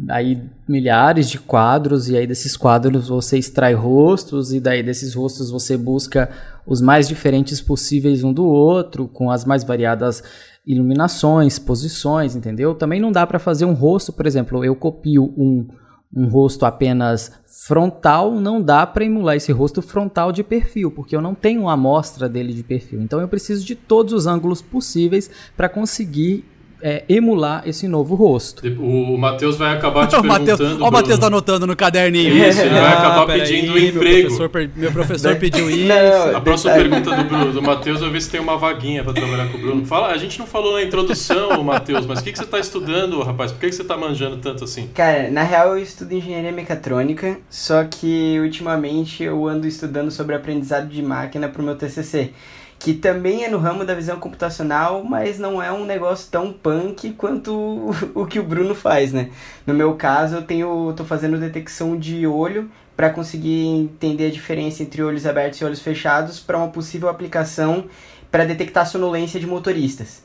aí 0.08 0.42
milhares 0.68 1.30
de 1.30 1.38
quadros 1.38 2.08
e 2.08 2.16
aí 2.16 2.26
desses 2.26 2.56
quadros 2.56 3.08
você 3.08 3.38
extrai 3.38 3.74
rostos 3.74 4.52
e 4.52 4.60
daí 4.60 4.82
desses 4.82 5.14
rostos 5.14 5.50
você 5.50 5.76
busca 5.76 6.30
os 6.66 6.80
mais 6.80 7.08
diferentes 7.08 7.60
possíveis 7.60 8.22
um 8.22 8.32
do 8.32 8.44
outro 8.44 9.08
com 9.08 9.30
as 9.30 9.44
mais 9.44 9.64
variadas 9.64 10.22
iluminações, 10.66 11.58
posições, 11.58 12.36
entendeu? 12.36 12.74
Também 12.74 13.00
não 13.00 13.10
dá 13.10 13.26
para 13.26 13.38
fazer 13.38 13.64
um 13.64 13.72
rosto, 13.72 14.12
por 14.12 14.26
exemplo, 14.26 14.62
eu 14.64 14.76
copio 14.76 15.32
um 15.36 15.66
um 16.14 16.26
rosto 16.26 16.64
apenas 16.64 17.30
frontal, 17.44 18.34
não 18.40 18.62
dá 18.62 18.86
para 18.86 19.04
emular 19.04 19.36
esse 19.36 19.52
rosto 19.52 19.82
frontal 19.82 20.32
de 20.32 20.42
perfil, 20.42 20.90
porque 20.90 21.14
eu 21.14 21.20
não 21.20 21.34
tenho 21.34 21.62
uma 21.62 21.74
amostra 21.74 22.28
dele 22.28 22.52
de 22.52 22.62
perfil. 22.62 23.02
Então 23.02 23.20
eu 23.20 23.28
preciso 23.28 23.64
de 23.64 23.74
todos 23.74 24.12
os 24.12 24.26
ângulos 24.26 24.62
possíveis 24.62 25.30
para 25.56 25.68
conseguir 25.68 26.44
é, 26.82 27.04
emular 27.08 27.62
esse 27.66 27.88
novo 27.88 28.14
rosto. 28.14 28.66
O 28.80 29.16
Matheus 29.16 29.56
vai 29.56 29.74
acabar 29.74 30.06
te 30.06 30.16
perguntando... 30.20 30.76
Olha 30.76 30.88
o 30.88 30.92
Matheus 30.92 31.22
anotando 31.22 31.66
no 31.66 31.76
caderninho. 31.76 32.36
Isso, 32.36 32.60
ele 32.60 32.70
vai 32.70 32.80
ah, 32.80 32.98
acabar 32.98 33.26
pedindo 33.26 33.74
aí, 33.74 33.88
emprego. 33.88 34.28
Meu 34.30 34.48
professor, 34.48 34.70
meu 34.76 34.92
professor 34.92 35.36
pediu 35.36 35.70
isso. 35.70 35.88
Não, 35.88 36.36
a 36.36 36.40
próxima 36.40 36.74
pergunta 36.74 37.14
do 37.14 37.24
Bruno, 37.24 37.52
do 37.52 37.62
Matheus, 37.62 38.00
vai 38.00 38.10
ver 38.10 38.22
se 38.22 38.30
tem 38.30 38.40
uma 38.40 38.56
vaguinha 38.56 39.02
para 39.02 39.12
trabalhar 39.12 39.48
com 39.50 39.58
o 39.58 39.60
Bruno. 39.60 39.84
Fala, 39.84 40.08
a 40.08 40.16
gente 40.16 40.38
não 40.38 40.46
falou 40.46 40.74
na 40.74 40.82
introdução, 40.82 41.62
Matheus, 41.64 42.06
mas 42.06 42.20
o 42.20 42.24
que, 42.24 42.32
que 42.32 42.38
você 42.38 42.44
está 42.44 42.58
estudando, 42.58 43.20
rapaz? 43.22 43.52
Por 43.52 43.60
que, 43.60 43.68
que 43.68 43.74
você 43.74 43.82
está 43.82 43.96
manjando 43.96 44.36
tanto 44.38 44.64
assim? 44.64 44.88
Cara, 44.94 45.30
na 45.30 45.42
real 45.42 45.76
eu 45.76 45.82
estudo 45.82 46.12
engenharia 46.14 46.52
mecatrônica, 46.52 47.38
só 47.50 47.84
que 47.84 48.38
ultimamente 48.40 49.22
eu 49.22 49.46
ando 49.46 49.66
estudando 49.66 50.10
sobre 50.10 50.34
aprendizado 50.34 50.88
de 50.88 51.02
máquina 51.02 51.48
para 51.48 51.62
o 51.62 51.64
meu 51.64 51.76
TCC 51.76 52.32
que 52.78 52.94
também 52.94 53.44
é 53.44 53.48
no 53.48 53.58
ramo 53.58 53.84
da 53.84 53.94
visão 53.94 54.20
computacional, 54.20 55.02
mas 55.02 55.38
não 55.38 55.60
é 55.62 55.70
um 55.72 55.84
negócio 55.84 56.30
tão 56.30 56.52
punk 56.52 57.12
quanto 57.14 57.90
o, 58.14 58.26
que 58.26 58.38
o 58.38 58.42
Bruno 58.42 58.74
faz, 58.74 59.12
né? 59.12 59.30
No 59.66 59.74
meu 59.74 59.94
caso, 59.94 60.36
eu 60.36 60.42
tenho, 60.42 60.92
tô 60.96 61.04
fazendo 61.04 61.38
detecção 61.38 61.96
de 61.96 62.26
olho 62.26 62.70
para 62.96 63.10
conseguir 63.10 63.66
entender 63.66 64.26
a 64.26 64.30
diferença 64.30 64.82
entre 64.82 65.02
olhos 65.02 65.26
abertos 65.26 65.60
e 65.60 65.64
olhos 65.64 65.80
fechados 65.80 66.38
para 66.38 66.58
uma 66.58 66.68
possível 66.68 67.08
aplicação 67.08 67.86
para 68.30 68.44
detectar 68.44 68.86
sonolência 68.86 69.40
de 69.40 69.46
motoristas. 69.46 70.22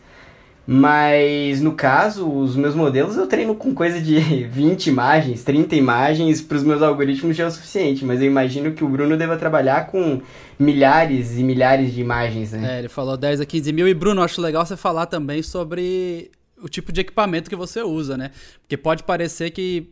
Mas 0.66 1.62
no 1.62 1.74
caso, 1.74 2.30
os 2.30 2.56
meus 2.56 2.74
modelos 2.74 3.18
eu 3.18 3.28
treino 3.28 3.54
com 3.54 3.74
coisa 3.74 4.00
de 4.00 4.20
20 4.48 4.88
imagens, 4.88 5.44
30 5.44 5.76
imagens, 5.76 6.42
para 6.42 6.58
os 6.58 6.64
meus 6.64 6.82
algoritmos 6.82 7.36
já 7.36 7.44
é 7.44 7.48
o 7.48 7.52
suficiente. 7.52 8.06
Mas 8.06 8.22
eu 8.22 8.28
imagino 8.28 8.72
que 8.72 8.84
o 8.84 8.90
Bruno 8.90 9.18
deva 9.18 9.36
trabalhar 9.36 9.88
com 9.88 10.22
milhares 10.58 11.38
e 11.38 11.44
milhares 11.44 11.94
de 11.94 12.00
imagens, 12.00 12.54
né? 12.54 12.76
É, 12.76 12.80
ele 12.80 12.90
falou 12.90 13.18
10 13.18 13.42
a 13.42 13.46
15 13.46 13.74
mil. 13.74 13.88
E 13.88 13.94
Bruno, 13.94 14.22
acho 14.22 14.42
legal 14.42 14.66
você 14.66 14.78
falar 14.78 15.06
também 15.06 15.44
sobre 15.44 16.32
o 16.62 16.70
tipo 16.70 16.94
de 16.94 17.02
equipamento 17.02 17.50
que 17.50 17.56
você 17.56 17.82
usa, 17.82 18.16
né? 18.16 18.32
Porque 18.62 18.78
pode 18.78 19.04
parecer 19.04 19.52
que. 19.52 19.92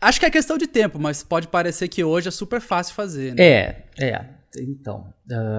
Acho 0.00 0.18
que 0.18 0.26
é 0.26 0.30
questão 0.30 0.58
de 0.58 0.66
tempo, 0.66 0.98
mas 0.98 1.22
pode 1.22 1.46
parecer 1.46 1.86
que 1.86 2.02
hoje 2.02 2.28
é 2.28 2.30
super 2.32 2.60
fácil 2.60 2.94
fazer, 2.94 3.34
né? 3.34 3.42
É, 3.42 3.84
é. 3.98 4.24
Então, 4.58 5.06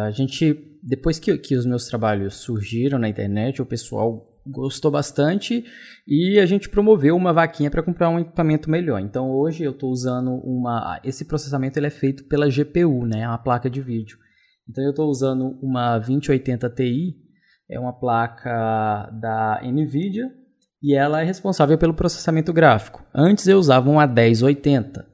a 0.06 0.12
gente. 0.12 0.68
Depois 0.84 1.20
que, 1.20 1.38
que 1.38 1.56
os 1.56 1.66
meus 1.66 1.86
trabalhos 1.86 2.36
surgiram 2.36 3.00
na 3.00 3.08
internet, 3.08 3.62
o 3.62 3.66
pessoal 3.66 4.31
gostou 4.46 4.92
bastante 4.92 5.64
e 6.08 6.40
a 6.40 6.46
gente 6.46 6.70
promoveu 6.70 7.16
uma 7.16 7.34
vaquinha 7.34 7.70
para 7.70 7.84
comprar 7.84 8.10
um 8.10 8.20
equipamento 8.20 8.70
melhor. 8.70 9.00
Então 9.00 9.30
hoje 9.30 9.64
eu 9.64 9.72
estou 9.72 9.92
usando 9.92 10.32
uma. 10.44 11.00
Esse 11.04 11.26
processamento 11.26 11.78
ele 11.78 11.88
é 11.88 11.92
feito 11.92 12.24
pela 12.26 12.50
GPU, 12.50 13.06
né? 13.06 13.26
A 13.26 13.38
placa 13.38 13.70
de 13.70 13.82
vídeo. 13.82 14.18
Então 14.70 14.84
eu 14.84 14.92
estou 14.92 15.10
usando 15.10 15.58
uma 15.62 15.98
2080 15.98 16.70
Ti, 16.70 17.16
é 17.70 17.80
uma 17.80 17.94
placa 17.94 19.10
da 19.20 19.62
Nvidia 19.64 20.32
e 20.82 20.96
ela 20.96 21.22
é 21.22 21.24
responsável 21.24 21.78
pelo 21.78 21.94
processamento 21.94 22.52
gráfico. 22.52 23.06
Antes 23.14 23.48
eu 23.48 23.58
usava 23.58 23.90
uma 23.90 24.08
1080. 24.08 25.11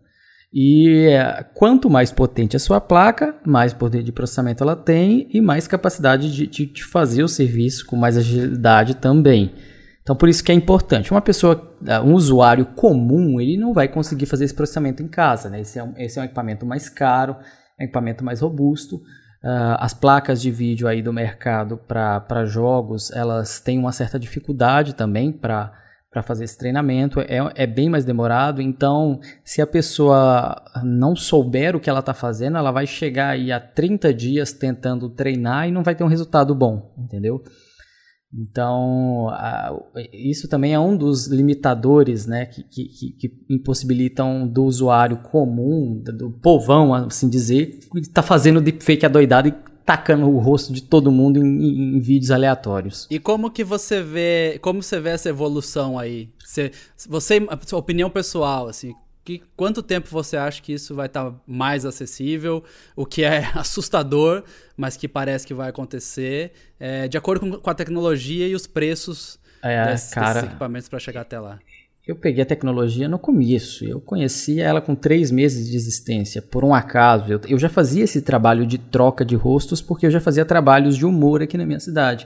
E 0.53 1.07
é, 1.09 1.43
quanto 1.53 1.89
mais 1.89 2.11
potente 2.11 2.55
a 2.55 2.59
sua 2.59 2.79
placa, 2.79 3.35
mais 3.45 3.73
poder 3.73 4.01
de 4.01 4.11
processamento 4.11 4.63
ela 4.63 4.75
tem 4.75 5.27
e 5.33 5.41
mais 5.41 5.67
capacidade 5.67 6.33
de, 6.33 6.47
de, 6.47 6.65
de 6.65 6.83
fazer 6.83 7.23
o 7.23 7.27
serviço 7.27 7.85
com 7.85 7.95
mais 7.95 8.17
agilidade 8.17 8.95
também. 8.95 9.53
Então, 10.01 10.15
por 10.15 10.29
isso 10.29 10.41
que 10.41 10.53
é 10.53 10.55
importante. 10.55 11.11
Uma 11.11 11.21
pessoa, 11.21 11.75
ah, 11.85 12.01
um 12.01 12.13
usuário 12.13 12.65
comum, 12.65 13.41
ele 13.41 13.57
não 13.57 13.73
vai 13.73 13.89
conseguir 13.89 14.25
fazer 14.25 14.45
esse 14.45 14.53
processamento 14.53 15.03
em 15.03 15.07
casa. 15.07 15.49
Né? 15.49 15.59
Esse, 15.59 15.79
é 15.79 15.83
um, 15.83 15.93
esse 15.97 16.17
é 16.17 16.21
um 16.21 16.25
equipamento 16.25 16.65
mais 16.65 16.87
caro, 16.87 17.35
é 17.77 17.83
um 17.83 17.85
equipamento 17.85 18.23
mais 18.23 18.39
robusto. 18.39 18.95
Uh, 19.43 19.75
as 19.77 19.93
placas 19.93 20.41
de 20.41 20.49
vídeo 20.49 20.87
aí 20.87 21.01
do 21.01 21.11
mercado 21.11 21.77
para 21.77 22.45
jogos, 22.45 23.11
elas 23.11 23.59
têm 23.59 23.77
uma 23.77 23.91
certa 23.91 24.17
dificuldade 24.17 24.95
também 24.95 25.31
para 25.31 25.73
para 26.17 26.23
fazer 26.23 26.45
esse 26.45 26.57
treinamento, 26.57 27.19
é, 27.19 27.37
é 27.53 27.67
bem 27.67 27.89
mais 27.89 28.03
demorado. 28.03 28.59
Então, 28.59 29.19
se 29.43 29.61
a 29.61 29.67
pessoa 29.67 30.55
não 30.83 31.15
souber 31.15 31.75
o 31.75 31.79
que 31.79 31.89
ela 31.89 31.99
está 31.99 32.13
fazendo, 32.13 32.57
ela 32.57 32.71
vai 32.71 32.87
chegar 32.87 33.29
aí 33.29 33.51
a 33.51 33.59
30 33.59 34.11
dias 34.13 34.51
tentando 34.51 35.09
treinar 35.09 35.67
e 35.67 35.71
não 35.71 35.83
vai 35.83 35.93
ter 35.93 36.03
um 36.03 36.07
resultado 36.07 36.55
bom, 36.55 36.91
entendeu? 36.97 37.43
Então, 38.33 39.27
isso 40.11 40.49
também 40.49 40.73
é 40.73 40.79
um 40.79 40.97
dos 40.97 41.27
limitadores 41.27 42.25
né, 42.25 42.47
que, 42.47 42.63
que, 42.63 43.11
que 43.19 43.31
impossibilitam 43.47 44.47
do 44.47 44.63
usuário 44.63 45.17
comum, 45.17 46.01
do 46.03 46.31
povão, 46.31 46.95
assim 46.95 47.29
dizer, 47.29 47.77
que 47.91 47.99
está 47.99 48.23
fazendo 48.23 48.59
deepfake 48.59 49.05
adoidado 49.05 49.49
e 49.49 49.53
tacando 49.87 50.29
o 50.29 50.37
rosto 50.37 50.73
de 50.73 50.81
todo 50.81 51.09
mundo 51.09 51.37
em, 51.37 51.45
em, 51.45 51.95
em, 51.95 51.99
vídeos 52.01 52.29
aleatórios. 52.29 53.07
E 53.09 53.17
como 53.17 53.49
que 53.49 53.63
você 53.63 54.03
vê, 54.03 54.59
como 54.61 54.83
você 54.83 54.99
vê 54.99 55.11
essa 55.11 55.29
evolução 55.29 55.97
aí? 55.97 56.29
Você, 56.43 56.73
você 57.07 57.39
sua 57.65 57.79
opinião 57.79 58.09
pessoal, 58.09 58.67
assim, 58.67 58.93
que, 59.23 59.41
quanto 59.55 59.81
tempo 59.81 60.09
você 60.09 60.35
acha 60.35 60.61
que 60.61 60.73
isso 60.73 60.93
vai 60.93 61.05
estar 61.05 61.31
tá 61.31 61.35
mais 61.47 61.85
acessível? 61.85 62.61
O 62.97 63.05
que 63.05 63.23
é 63.23 63.49
assustador, 63.55 64.43
mas 64.75 64.97
que 64.97 65.07
parece 65.07 65.47
que 65.47 65.53
vai 65.53 65.69
acontecer, 65.69 66.51
é, 66.77 67.07
de 67.07 67.17
acordo 67.17 67.39
com, 67.39 67.57
com, 67.57 67.69
a 67.69 67.73
tecnologia 67.73 68.45
e 68.45 68.55
os 68.55 68.67
preços 68.67 69.39
é, 69.61 69.85
desses, 69.85 70.13
cara, 70.13 70.33
desses 70.33 70.49
equipamentos 70.49 70.89
para 70.89 70.99
chegar 70.99 71.21
até 71.21 71.39
lá. 71.39 71.59
Eu 72.07 72.15
peguei 72.15 72.41
a 72.41 72.45
tecnologia 72.45 73.09
no 73.09 73.19
começo. 73.19 73.83
Eu 73.83 73.99
conhecia 73.99 74.63
ela 74.63 74.79
com 74.79 74.95
três 74.95 75.29
meses 75.29 75.69
de 75.69 75.75
existência, 75.75 76.41
por 76.41 76.63
um 76.63 76.73
acaso. 76.73 77.33
Eu, 77.33 77.41
eu 77.49 77.59
já 77.59 77.67
fazia 77.67 78.05
esse 78.05 78.21
trabalho 78.21 78.65
de 78.65 78.77
troca 78.77 79.25
de 79.25 79.35
rostos 79.35 79.81
porque 79.81 80.05
eu 80.05 80.11
já 80.11 80.21
fazia 80.21 80.45
trabalhos 80.45 80.95
de 80.95 81.05
humor 81.05 81.41
aqui 81.41 81.57
na 81.57 81.65
minha 81.65 81.81
cidade. 81.81 82.25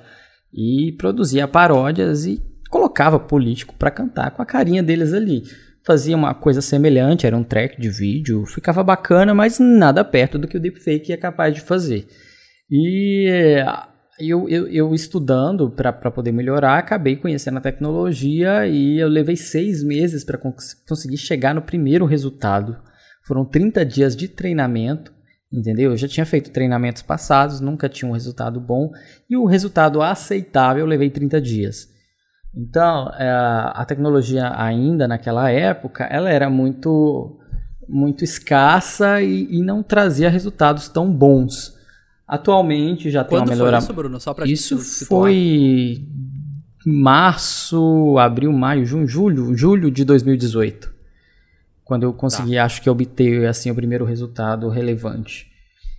E 0.53 0.91
produzia 1.00 1.47
paródias 1.47 2.27
e 2.27 2.39
colocava 2.69 3.19
político 3.19 3.73
para 3.73 3.89
cantar 3.89 4.29
com 4.31 4.41
a 4.43 4.45
carinha 4.45 4.83
deles 4.83 5.13
ali. 5.13 5.43
Fazia 5.83 6.15
uma 6.15 6.35
coisa 6.35 6.61
semelhante, 6.61 7.25
era 7.25 7.35
um 7.35 7.43
track 7.43 7.81
de 7.81 7.89
vídeo, 7.89 8.45
ficava 8.45 8.83
bacana, 8.83 9.33
mas 9.33 9.57
nada 9.57 10.05
perto 10.05 10.38
do 10.38 10.47
que 10.47 10.57
o 10.57 10.59
deepfake 10.59 11.11
é 11.11 11.17
capaz 11.17 11.55
de 11.55 11.61
fazer. 11.61 12.05
E 12.69 13.59
eu, 14.29 14.47
eu, 14.49 14.67
eu 14.67 14.93
estudando 14.93 15.69
para 15.69 16.11
poder 16.11 16.31
melhorar, 16.31 16.77
acabei 16.77 17.15
conhecendo 17.15 17.57
a 17.57 17.61
tecnologia 17.61 18.67
e 18.67 18.99
eu 18.99 19.07
levei 19.07 19.35
seis 19.35 19.83
meses 19.83 20.23
para 20.23 20.37
conseguir 20.87 21.17
chegar 21.17 21.55
no 21.55 21.61
primeiro 21.61 22.05
resultado. 22.05 22.77
Foram 23.25 23.45
30 23.45 23.85
dias 23.85 24.15
de 24.15 24.27
treinamento, 24.27 25.13
entendeu? 25.51 25.91
Eu 25.91 25.97
já 25.97 26.07
tinha 26.07 26.25
feito 26.25 26.51
treinamentos 26.51 27.01
passados, 27.01 27.59
nunca 27.59 27.89
tinha 27.89 28.09
um 28.09 28.13
resultado 28.13 28.59
bom 28.59 28.91
e 29.29 29.37
o 29.37 29.45
resultado 29.45 30.01
aceitável 30.01 30.81
eu 30.81 30.87
levei 30.87 31.09
30 31.09 31.39
dias. 31.41 31.87
Então, 32.55 33.09
é, 33.17 33.29
a 33.29 33.85
tecnologia 33.87 34.51
ainda 34.55 35.07
naquela 35.07 35.49
época, 35.49 36.03
ela 36.05 36.29
era 36.29 36.49
muito 36.49 37.37
muito 37.87 38.23
escassa 38.23 39.21
e, 39.21 39.47
e 39.51 39.61
não 39.61 39.83
trazia 39.83 40.29
resultados 40.29 40.87
tão 40.87 41.11
bons. 41.11 41.80
Atualmente 42.31 43.11
já 43.11 43.25
Quando 43.25 43.50
tem 43.50 43.57
uma 43.57 43.65
melhora. 43.65 43.77
Isso, 43.77 43.93
Bruno? 43.93 44.17
Só 44.17 44.33
pra 44.33 44.45
isso 44.45 44.77
foi 45.05 46.07
março, 46.85 48.17
abril, 48.17 48.53
maio, 48.53 48.85
junho, 48.85 49.05
julho, 49.05 49.53
julho 49.53 49.91
de 49.91 50.05
2018. 50.05 50.89
Quando 51.83 52.03
eu 52.03 52.13
consegui, 52.13 52.55
tá. 52.55 52.63
acho 52.63 52.81
que 52.81 52.89
obter 52.89 53.45
assim 53.50 53.69
o 53.69 53.75
primeiro 53.75 54.05
resultado 54.05 54.69
relevante. 54.69 55.51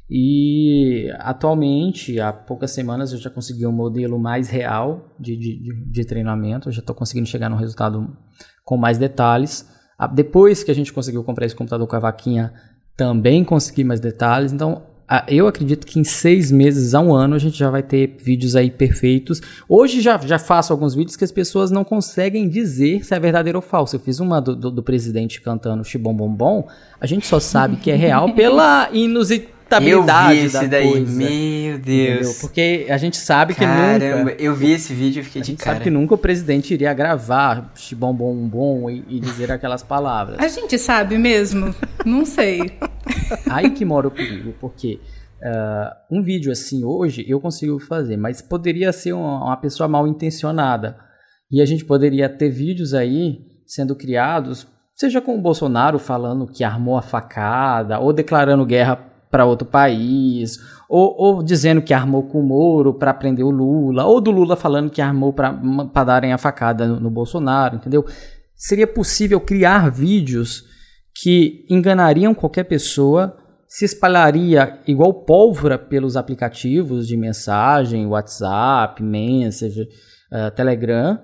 E 0.09 1.13
atualmente, 1.19 2.19
há 2.19 2.33
poucas 2.33 2.71
semanas, 2.71 3.13
eu 3.13 3.19
já 3.19 3.29
consegui 3.29 3.67
um 3.67 3.73
modelo 3.73 4.19
mais 4.19 4.49
real 4.49 5.15
de, 5.21 5.37
de, 5.37 5.85
de 5.85 6.05
treinamento. 6.07 6.71
Eu 6.71 6.73
já 6.73 6.81
estou 6.81 6.97
conseguindo 6.97 7.29
chegar 7.29 7.51
num 7.51 7.57
resultado 7.57 8.17
com 8.65 8.79
mais 8.79 8.97
detalhes. 8.97 9.69
Depois 10.15 10.65
que 10.65 10.71
a 10.71 10.75
gente 10.75 10.95
conseguiu 10.95 11.23
comprar 11.23 11.45
esse 11.45 11.55
computador 11.55 11.87
com 11.87 11.97
a 11.97 12.01
vaquinha, 12.01 12.55
também 12.97 13.45
consegui 13.45 13.85
mais 13.85 14.01
detalhes. 14.01 14.51
Então, 14.51 14.91
eu 15.29 15.47
acredito 15.47 15.87
que 15.87 15.99
em 15.99 16.05
seis 16.05 16.51
meses 16.51 16.95
a 16.95 17.01
um 17.01 17.15
ano 17.15 17.35
a 17.35 17.39
gente 17.39 17.59
já 17.59 17.69
vai 17.69 17.83
ter 17.83 18.17
vídeos 18.19 18.57
aí 18.57 18.71
perfeitos. 18.71 19.41
Hoje 19.69 20.01
já, 20.01 20.17
já 20.19 20.39
faço 20.39 20.73
alguns 20.73 20.95
vídeos 20.95 21.17
que 21.17 21.25
as 21.25 21.33
pessoas 21.33 21.71
não 21.71 21.85
conseguem 21.85 22.49
dizer 22.49 23.05
se 23.05 23.15
é 23.15 23.21
verdadeiro 23.21 23.59
ou 23.59 23.63
falso. 23.63 23.97
Eu 23.97 24.01
fiz 24.01 24.21
uma 24.21 24.41
do, 24.41 24.57
do, 24.57 24.71
do 24.71 24.83
presidente 24.83 25.41
cantando 25.41 25.85
Xibom 25.85 26.15
Bom 26.15 26.31
Bom. 26.31 26.69
A 27.01 27.07
gente 27.07 27.27
só 27.27 27.39
sabe 27.41 27.77
que 27.77 27.91
é 27.91 27.97
real 27.97 28.33
pela 28.35 28.89
inusitabilidade 29.81 30.35
eu 30.35 30.41
vi 30.41 30.47
esse 30.47 30.69
daí. 30.69 30.91
Coisa, 30.91 31.19
Meu 31.19 31.79
Deus. 31.79 32.21
Entendeu? 32.21 32.35
Porque 32.41 32.87
a 32.89 32.97
gente 32.97 33.17
sabe 33.17 33.55
Caramba, 33.55 34.01
que 34.01 34.15
nunca. 34.15 34.43
Eu 34.43 34.55
vi 34.55 34.73
esse 34.73 34.93
vídeo 34.93 35.21
e 35.21 35.25
fiquei 35.25 35.43
de 35.43 35.55
cara. 35.55 35.73
sabe 35.73 35.85
que 35.85 35.91
nunca 35.91 36.15
o 36.15 36.19
presidente 36.19 36.75
iria 36.75 36.93
gravar 36.93 37.73
Xibom 37.75 38.15
Bom 38.15 38.49
Bom 38.49 38.91
e, 38.91 39.05
e 39.09 39.21
dizer 39.21 39.51
aquelas 39.51 39.83
palavras. 39.83 40.39
A 40.39 40.49
gente 40.49 40.79
sabe 40.79 41.19
mesmo. 41.19 41.75
Não 42.05 42.25
sei. 42.25 42.79
Aí 43.51 43.71
que 43.71 43.85
mora 43.85 44.09
o 44.09 44.11
perigo, 44.11 44.55
porque 44.61 45.01
uh, 45.43 46.17
um 46.19 46.23
vídeo 46.23 46.53
assim 46.53 46.85
hoje 46.85 47.25
eu 47.29 47.41
consigo 47.41 47.79
fazer, 47.81 48.17
mas 48.17 48.43
poderia 48.43 48.93
ser 48.93 49.13
uma, 49.13 49.45
uma 49.45 49.57
pessoa 49.57 49.89
mal 49.89 50.07
intencionada. 50.07 50.97
E 51.51 51.61
a 51.61 51.67
gente 51.67 51.85
poderia 51.85 52.31
ter 52.31 52.49
vídeos 52.49 52.95
aí 52.95 53.41
sendo 53.67 53.95
criados, 53.95 54.67
seja 54.95 55.21
com 55.21 55.37
o 55.37 55.41
Bolsonaro 55.41 55.99
falando 55.99 56.47
que 56.47 56.65
armou 56.65 56.97
a 56.97 57.03
facada, 57.03 57.99
ou 57.99 58.11
declarando 58.11 58.65
guerra 58.65 59.12
para 59.33 59.47
outro 59.47 59.67
país, 59.67 60.59
ou, 60.87 61.17
ou, 61.19 61.43
dizendo 61.43 61.81
que 61.81 61.95
armou 61.95 62.25
com 62.25 62.41
o 62.41 62.43
Moro 62.43 62.93
para 62.93 63.15
prender 63.15 63.43
o 63.43 63.51
Lula, 63.51 64.05
ou 64.05 64.21
do 64.21 64.31
Lula 64.31 64.57
falando 64.57 64.91
que 64.91 65.01
armou 65.01 65.33
para 65.33 66.05
darem 66.05 66.35
a 66.35 66.39
facada 66.39 66.87
no, 66.87 67.01
no 67.01 67.11
Bolsonaro, 67.11 67.77
entendeu? 67.77 68.05
Seria 68.55 68.87
possível 68.87 69.41
criar 69.41 69.91
vídeos 69.91 70.65
que 71.15 71.65
enganariam 71.71 72.35
qualquer 72.35 72.65
pessoa, 72.65 73.35
se 73.67 73.87
espalharia 73.87 74.81
igual 74.87 75.25
pólvora 75.25 75.79
pelos 75.79 76.15
aplicativos 76.15 77.09
de 77.09 77.17
mensagem, 77.17 78.07
WhatsApp, 78.07 79.03
Messenger, 79.03 79.89
uh, 80.31 80.55
Telegram, 80.55 81.19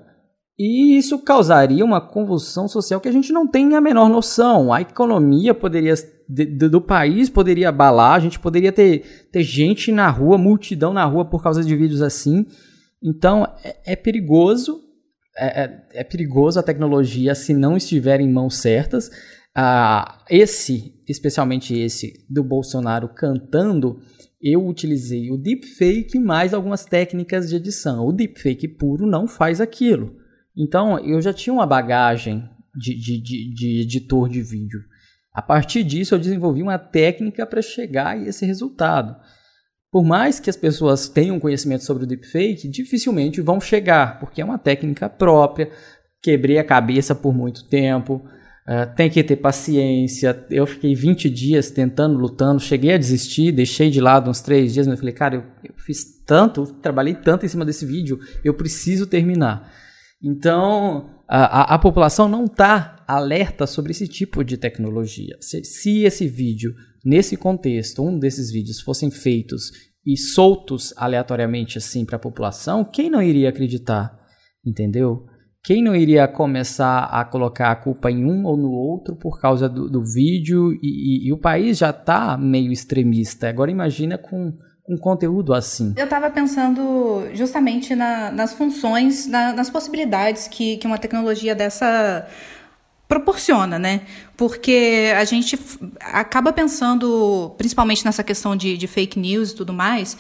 e 0.59 0.99
isso 0.99 1.21
causaria 1.21 1.85
uma 1.85 2.01
convulsão 2.01 2.67
social 2.67 3.01
que 3.01 3.09
a 3.09 3.13
gente 3.13 3.33
não 3.33 3.47
tem 3.47 3.77
a 3.77 3.81
menor 3.81 4.09
noção. 4.09 4.73
A 4.73 4.81
economia 4.81 5.55
poderia 5.55 5.95
de, 6.29 6.45
de, 6.45 6.69
do 6.69 6.81
país 6.81 7.31
poderia 7.31 7.69
abalar, 7.69 8.15
a 8.15 8.21
gente 8.21 8.41
poderia 8.41 8.73
ter, 8.73 9.29
ter 9.31 9.43
gente 9.45 9.93
na 9.93 10.11
rua, 10.11 10.37
multidão 10.37 10.93
na 10.93 11.05
rua 11.05 11.25
por 11.25 11.43
causa 11.43 11.63
de 11.63 11.77
vídeos 11.77 12.03
assim. 12.03 12.45
Então 13.01 13.45
é, 13.63 13.93
é 13.93 13.97
perigoso, 13.97 14.83
é, 15.37 15.63
é, 15.63 15.87
é, 16.01 16.05
perigoso 16.05 16.59
a 16.59 16.63
tecnologia 16.63 17.37
se 17.37 17.55
não 17.55 17.77
estiver 17.77 18.21
em 18.21 18.31
mãos 18.31 18.57
certas. 18.57 19.11
Ah, 19.57 20.25
esse, 20.29 20.93
especialmente 21.09 21.73
esse 21.79 22.27
do 22.29 22.43
Bolsonaro 22.43 23.09
cantando, 23.09 24.01
eu 24.43 24.67
utilizei 24.67 25.31
o 25.31 25.37
deepfake 25.37 26.19
mais 26.19 26.53
algumas 26.53 26.85
técnicas 26.85 27.49
de 27.49 27.57
edição. 27.57 28.05
O 28.05 28.13
deepfake 28.13 28.67
puro 28.67 29.07
não 29.07 29.29
faz 29.29 29.61
aquilo. 29.61 30.18
Então 30.59 30.99
eu 30.99 31.23
já 31.23 31.33
tinha 31.33 31.55
uma 31.55 31.67
bagagem 31.67 32.51
de, 32.75 32.95
de, 32.95 33.23
de, 33.23 33.55
de 33.55 33.81
editor 33.83 34.29
de 34.29 34.43
vídeo. 34.43 34.81
A 35.33 35.41
partir 35.41 35.85
disso, 35.85 36.15
eu 36.15 36.19
desenvolvi 36.19 36.63
uma 36.63 36.79
técnica 36.79 37.47
para 37.47 37.63
chegar 37.63 38.09
a 38.09 38.19
esse 38.19 38.45
resultado. 38.45 39.15
Por 39.91 40.05
mais 40.05 40.41
que 40.41 40.51
as 40.51 40.57
pessoas 40.57 41.09
tenham 41.09 41.39
conhecimento 41.39 41.85
sobre 41.85 42.03
o 42.03 42.07
deepfake, 42.07 42.69
dificilmente 42.69 43.41
vão 43.41 43.61
chegar, 43.61 44.19
porque 44.19 44.43
é 44.43 44.45
uma 44.45 44.59
técnica 44.59 45.09
própria. 45.09 45.71
Quebrei 46.21 46.59
a 46.59 46.65
cabeça 46.65 47.15
por 47.15 47.33
muito 47.33 47.69
tempo, 47.69 48.29
Uh, 48.69 48.95
tem 48.95 49.09
que 49.09 49.25
ter 49.25 49.37
paciência. 49.37 50.45
Eu 50.51 50.67
fiquei 50.67 50.95
20 50.95 51.31
dias 51.31 51.71
tentando, 51.71 52.19
lutando, 52.19 52.61
cheguei 52.61 52.93
a 52.93 52.99
desistir, 52.99 53.51
deixei 53.51 53.89
de 53.89 53.99
lado 53.99 54.29
uns 54.29 54.43
3 54.43 54.75
dias, 54.75 54.87
mas 54.87 54.93
eu 54.93 54.99
falei, 54.99 55.15
cara, 55.15 55.37
eu, 55.37 55.45
eu 55.65 55.75
fiz 55.79 56.05
tanto, 56.27 56.67
trabalhei 56.83 57.15
tanto 57.15 57.47
em 57.47 57.49
cima 57.49 57.65
desse 57.65 57.87
vídeo, 57.87 58.21
eu 58.45 58.53
preciso 58.53 59.07
terminar. 59.07 59.73
Então, 60.23 61.23
a, 61.29 61.73
a, 61.73 61.75
a 61.75 61.79
população 61.79 62.29
não 62.29 62.45
está 62.45 63.05
alerta 63.07 63.67
sobre 63.67 63.93
esse 63.93 64.09
tipo 64.09 64.43
de 64.45 64.57
tecnologia. 64.57 65.37
Se, 65.41 65.63
se 65.65 66.05
esse 66.05 66.27
vídeo, 66.27 66.75
nesse 67.05 67.37
contexto, 67.37 68.03
um 68.03 68.19
desses 68.19 68.51
vídeos 68.51 68.81
fossem 68.81 69.11
feitos 69.11 69.71
e 70.05 70.17
soltos 70.17 70.93
aleatoriamente 70.97 71.79
assim 71.79 72.05
para 72.05 72.17
a 72.17 72.21
população, 72.21 72.85
quem 72.85 73.11
não 73.11 73.23
iria 73.23 73.49
acreditar? 73.49 74.19
Entendeu? 74.65 75.27
quem 75.69 75.83
não 75.83 75.95
iria 75.95 76.27
começar 76.27 77.05
a 77.05 77.23
colocar 77.27 77.71
a 77.71 77.77
culpa 77.77 78.11
em 78.11 78.25
um 78.25 78.47
ou 78.47 78.57
no 78.57 78.71
outro 78.71 79.15
por 79.17 79.39
causa 79.39 79.69
do, 79.69 79.87
do 79.91 80.03
vídeo? 80.03 80.73
E, 80.73 80.79
e, 80.83 81.29
e, 81.29 81.33
o 81.33 81.37
país 81.37 81.77
já 81.77 81.91
está 81.91 82.39
meio 82.39 82.73
extremista. 82.73 83.51
Agora 83.51 83.71
imagina 83.71 84.17
com 84.17 84.57
um 84.89 84.97
conteúdo 84.97 85.53
assim. 85.53 85.93
Eu 85.97 86.05
estava 86.05 86.31
pensando 86.31 87.29
justamente 87.35 87.95
na, 87.95 88.31
nas 88.31 88.55
funções, 88.55 89.27
na, 89.27 89.53
nas 89.53 89.69
possibilidades 89.69 90.49
que, 90.49 90.79
que 90.79 90.87
uma 90.87 90.99
tecnologia 90.99 91.55
dessa 91.55 92.27
proporciona, 93.07 93.79
né? 93.79 94.03
Porque 94.37 95.13
a 95.17 95.25
gente 95.25 95.59
acaba 96.01 96.53
pensando, 96.53 97.55
principalmente 97.57 98.05
nessa 98.05 98.23
questão 98.23 98.55
de, 98.55 98.77
de 98.77 98.87
fake 98.87 99.19
news 99.19 99.51
e 99.51 99.57
tudo 99.57 99.73
mais, 99.73 100.17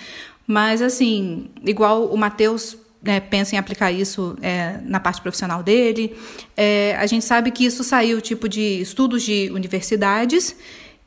mas 0.47 0.81
assim, 0.81 1.51
igual 1.65 2.07
o 2.07 2.17
Matheus 2.17 2.77
né, 3.03 3.21
pensa 3.21 3.55
em 3.55 3.59
aplicar 3.59 3.93
isso 3.93 4.37
é, 4.43 4.81
na 4.85 4.99
parte 4.99 5.21
profissional 5.21 5.63
dele. 5.63 6.17
É, 6.57 6.97
a 6.99 7.07
gente 7.07 7.25
sabe 7.25 7.51
que 7.51 7.65
isso 7.65 7.85
saiu 7.85 8.21
tipo 8.21 8.49
de 8.49 8.81
estudos 8.81 9.23
de 9.23 9.51
universidades 9.53 10.57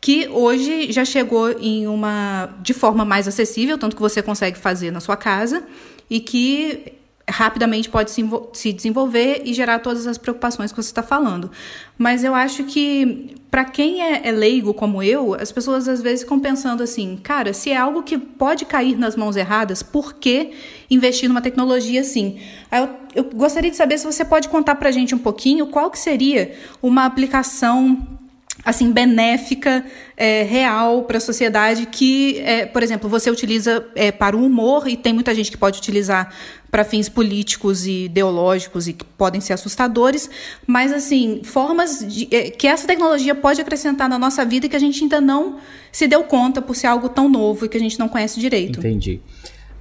que 0.01 0.27
hoje 0.29 0.91
já 0.91 1.05
chegou 1.05 1.51
em 1.51 1.87
uma 1.87 2.49
de 2.61 2.73
forma 2.73 3.05
mais 3.05 3.27
acessível, 3.27 3.77
tanto 3.77 3.95
que 3.95 4.01
você 4.01 4.21
consegue 4.21 4.57
fazer 4.57 4.89
na 4.89 4.99
sua 4.99 5.15
casa 5.15 5.63
e 6.09 6.19
que 6.19 6.93
rapidamente 7.29 7.87
pode 7.87 8.09
se, 8.11 8.27
se 8.51 8.73
desenvolver 8.73 9.43
e 9.45 9.53
gerar 9.53 9.79
todas 9.79 10.07
as 10.07 10.17
preocupações 10.17 10.71
que 10.71 10.81
você 10.81 10.89
está 10.89 11.03
falando. 11.03 11.51
Mas 11.97 12.23
eu 12.23 12.33
acho 12.33 12.63
que, 12.63 13.35
para 13.49 13.63
quem 13.63 14.01
é, 14.01 14.27
é, 14.27 14.31
leigo 14.31 14.73
como 14.73 15.03
eu, 15.03 15.35
as 15.35 15.51
pessoas 15.51 15.87
às 15.87 16.01
vezes 16.01 16.21
ficam 16.21 16.39
pensando 16.39 16.81
assim: 16.81 17.17
cara, 17.21 17.53
se 17.53 17.69
é 17.69 17.77
algo 17.77 18.01
que 18.01 18.17
pode 18.17 18.65
cair 18.65 18.97
nas 18.97 19.15
mãos 19.15 19.35
erradas, 19.35 19.83
por 19.83 20.15
que 20.15 20.51
investir 20.89 21.29
numa 21.29 21.41
tecnologia 21.41 22.01
assim? 22.01 22.39
Eu, 22.71 22.89
eu 23.15 23.23
gostaria 23.35 23.69
de 23.69 23.77
saber 23.77 23.99
se 23.99 24.05
você 24.05 24.25
pode 24.25 24.49
contar 24.49 24.75
para 24.75 24.89
a 24.89 24.91
gente 24.91 25.13
um 25.13 25.19
pouquinho 25.19 25.67
qual 25.67 25.91
que 25.91 25.99
seria 25.99 26.53
uma 26.81 27.05
aplicação 27.05 28.19
assim 28.63 28.91
benéfica 28.91 29.83
é, 30.15 30.43
real 30.43 31.03
para 31.03 31.17
a 31.17 31.21
sociedade 31.21 31.85
que 31.87 32.39
é, 32.39 32.65
por 32.65 32.83
exemplo 32.83 33.09
você 33.09 33.29
utiliza 33.29 33.85
é, 33.95 34.11
para 34.11 34.37
o 34.37 34.45
humor 34.45 34.87
e 34.87 34.95
tem 34.95 35.13
muita 35.13 35.33
gente 35.33 35.49
que 35.49 35.57
pode 35.57 35.79
utilizar 35.79 36.33
para 36.69 36.83
fins 36.83 37.09
políticos 37.09 37.85
e 37.85 38.05
ideológicos 38.05 38.87
e 38.87 38.93
que 38.93 39.03
podem 39.03 39.41
ser 39.41 39.53
assustadores 39.53 40.29
mas 40.67 40.93
assim 40.93 41.41
formas 41.43 42.05
de, 42.07 42.27
é, 42.31 42.49
que 42.51 42.67
essa 42.67 42.85
tecnologia 42.85 43.33
pode 43.33 43.59
acrescentar 43.59 44.07
na 44.07 44.19
nossa 44.19 44.45
vida 44.45 44.69
que 44.69 44.75
a 44.75 44.79
gente 44.79 45.03
ainda 45.03 45.19
não 45.19 45.57
se 45.91 46.07
deu 46.07 46.23
conta 46.23 46.61
por 46.61 46.75
ser 46.75 46.87
algo 46.87 47.09
tão 47.09 47.27
novo 47.27 47.65
e 47.65 47.69
que 47.69 47.77
a 47.77 47.79
gente 47.79 47.99
não 47.99 48.07
conhece 48.07 48.39
direito. 48.39 48.79
Entendi 48.79 49.19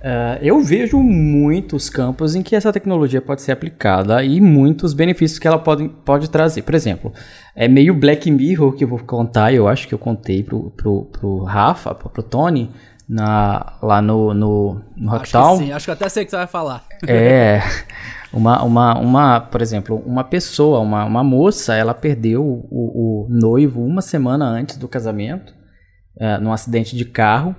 Uh, 0.01 0.41
eu 0.41 0.63
vejo 0.63 0.99
muitos 0.99 1.91
campos 1.91 2.35
em 2.35 2.43
que 2.43 2.57
essa 2.57 2.73
tecnologia 2.73 3.21
pode 3.21 3.43
ser 3.43 3.53
aplicada 3.53 4.25
e 4.25 4.41
muitos 4.41 4.95
benefícios 4.95 5.39
que 5.39 5.47
ela 5.47 5.59
pode, 5.59 5.91
pode 5.91 6.31
trazer. 6.31 6.63
Por 6.63 6.75
exemplo, 6.75 7.13
é 7.55 7.69
meio 7.69 7.95
Black 7.95 8.31
Mirror 8.31 8.73
que 8.73 8.85
eu 8.85 8.89
vou 8.89 8.99
contar, 9.01 9.53
eu 9.53 9.69
acho 9.69 9.87
que 9.87 9.93
eu 9.93 9.99
contei 9.99 10.43
pro, 10.43 10.71
pro, 10.71 11.05
pro 11.05 11.45
Rafa, 11.45 11.95
pro, 11.95 12.09
pro 12.09 12.23
Tony, 12.23 12.71
na, 13.07 13.75
lá 13.83 14.01
no, 14.01 14.33
no, 14.33 14.81
no 14.97 15.11
Rocktown. 15.11 15.59
Sim, 15.59 15.73
acho 15.73 15.85
que 15.85 15.91
até 15.91 16.09
sei 16.09 16.23
o 16.23 16.25
que 16.25 16.31
você 16.31 16.37
vai 16.39 16.47
falar. 16.47 16.83
É, 17.07 17.61
uma, 18.33 18.63
uma, 18.63 18.99
uma 18.99 19.41
por 19.41 19.61
exemplo, 19.61 20.03
uma 20.07 20.25
pessoa, 20.25 20.81
uma, 20.81 21.05
uma 21.05 21.23
moça, 21.23 21.75
ela 21.75 21.93
perdeu 21.93 22.43
o, 22.43 23.25
o 23.25 23.27
noivo 23.29 23.85
uma 23.85 24.01
semana 24.01 24.47
antes 24.47 24.79
do 24.79 24.89
casamento, 24.89 25.53
é, 26.19 26.39
num 26.39 26.53
acidente 26.53 26.97
de 26.97 27.05
carro, 27.05 27.55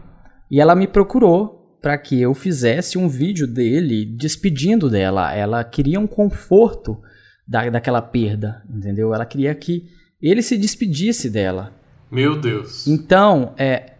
e 0.49 0.59
ela 0.59 0.73
me 0.73 0.87
procurou 0.87 1.60
para 1.81 1.97
que 1.97 2.21
eu 2.21 2.33
fizesse 2.33 2.97
um 2.97 3.09
vídeo 3.09 3.47
dele 3.47 4.05
despedindo 4.05 4.89
dela. 4.89 5.33
Ela 5.33 5.63
queria 5.63 5.99
um 5.99 6.07
conforto 6.07 7.01
da, 7.47 7.69
daquela 7.69 8.01
perda, 8.01 8.63
entendeu? 8.69 9.13
Ela 9.13 9.25
queria 9.25 9.53
que 9.55 9.89
ele 10.21 10.41
se 10.41 10.57
despedisse 10.57 11.29
dela. 11.29 11.73
Meu 12.11 12.39
Deus. 12.39 12.85
Então, 12.85 13.55
é, 13.57 13.93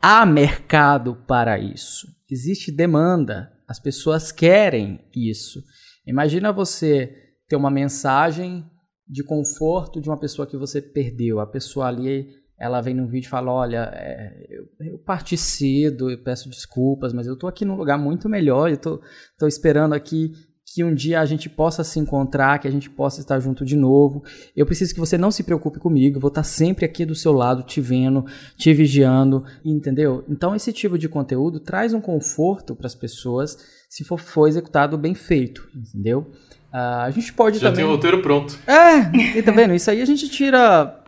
há 0.00 0.26
mercado 0.26 1.16
para 1.26 1.58
isso. 1.58 2.06
Existe 2.30 2.70
demanda. 2.70 3.50
As 3.66 3.78
pessoas 3.78 4.30
querem 4.30 5.00
isso. 5.14 5.64
Imagina 6.06 6.52
você 6.52 7.14
ter 7.48 7.56
uma 7.56 7.70
mensagem 7.70 8.64
de 9.08 9.22
conforto 9.22 10.00
de 10.00 10.08
uma 10.08 10.18
pessoa 10.18 10.46
que 10.46 10.56
você 10.56 10.82
perdeu. 10.82 11.40
A 11.40 11.46
pessoa 11.46 11.86
ali 11.86 12.28
ela 12.62 12.80
vem 12.80 12.94
num 12.94 13.08
vídeo 13.08 13.26
e 13.26 13.30
fala: 13.30 13.50
Olha, 13.52 13.90
é, 13.92 14.46
eu, 14.48 14.68
eu, 14.86 14.98
parti 14.98 15.36
cedo, 15.36 16.08
eu 16.08 16.18
peço 16.22 16.48
desculpas, 16.48 17.12
mas 17.12 17.26
eu 17.26 17.34
estou 17.34 17.48
aqui 17.48 17.64
num 17.64 17.74
lugar 17.74 17.98
muito 17.98 18.28
melhor, 18.28 18.68
eu 18.68 18.74
estou 18.74 19.48
esperando 19.48 19.94
aqui 19.94 20.32
que 20.64 20.84
um 20.84 20.94
dia 20.94 21.20
a 21.20 21.26
gente 21.26 21.50
possa 21.50 21.82
se 21.82 21.98
encontrar, 21.98 22.58
que 22.60 22.68
a 22.68 22.70
gente 22.70 22.88
possa 22.88 23.20
estar 23.20 23.38
junto 23.40 23.64
de 23.64 23.76
novo. 23.76 24.22
Eu 24.56 24.64
preciso 24.64 24.94
que 24.94 25.00
você 25.00 25.18
não 25.18 25.30
se 25.30 25.42
preocupe 25.42 25.80
comigo, 25.80 26.20
vou 26.20 26.28
estar 26.28 26.44
sempre 26.44 26.84
aqui 26.84 27.04
do 27.04 27.16
seu 27.16 27.32
lado, 27.32 27.64
te 27.64 27.80
vendo, 27.80 28.24
te 28.56 28.72
vigiando, 28.72 29.44
entendeu? 29.64 30.24
Então, 30.28 30.54
esse 30.54 30.72
tipo 30.72 30.96
de 30.96 31.08
conteúdo 31.08 31.58
traz 31.58 31.92
um 31.92 32.00
conforto 32.00 32.76
para 32.76 32.86
as 32.86 32.94
pessoas 32.94 33.58
se 33.90 34.04
for, 34.04 34.18
for 34.18 34.46
executado 34.46 34.96
bem 34.96 35.14
feito, 35.14 35.68
entendeu? 35.74 36.30
Uh, 36.72 37.02
a 37.02 37.10
gente 37.10 37.32
pode 37.34 37.58
Já 37.58 37.68
também... 37.68 37.84
tem 37.84 37.92
o 37.92 37.94
roteiro 37.94 38.22
pronto. 38.22 38.58
É, 38.66 39.36
e 39.36 39.42
tá 39.42 39.52
vendo? 39.52 39.74
Isso 39.74 39.90
aí 39.90 40.00
a 40.00 40.06
gente 40.06 40.30
tira 40.30 41.01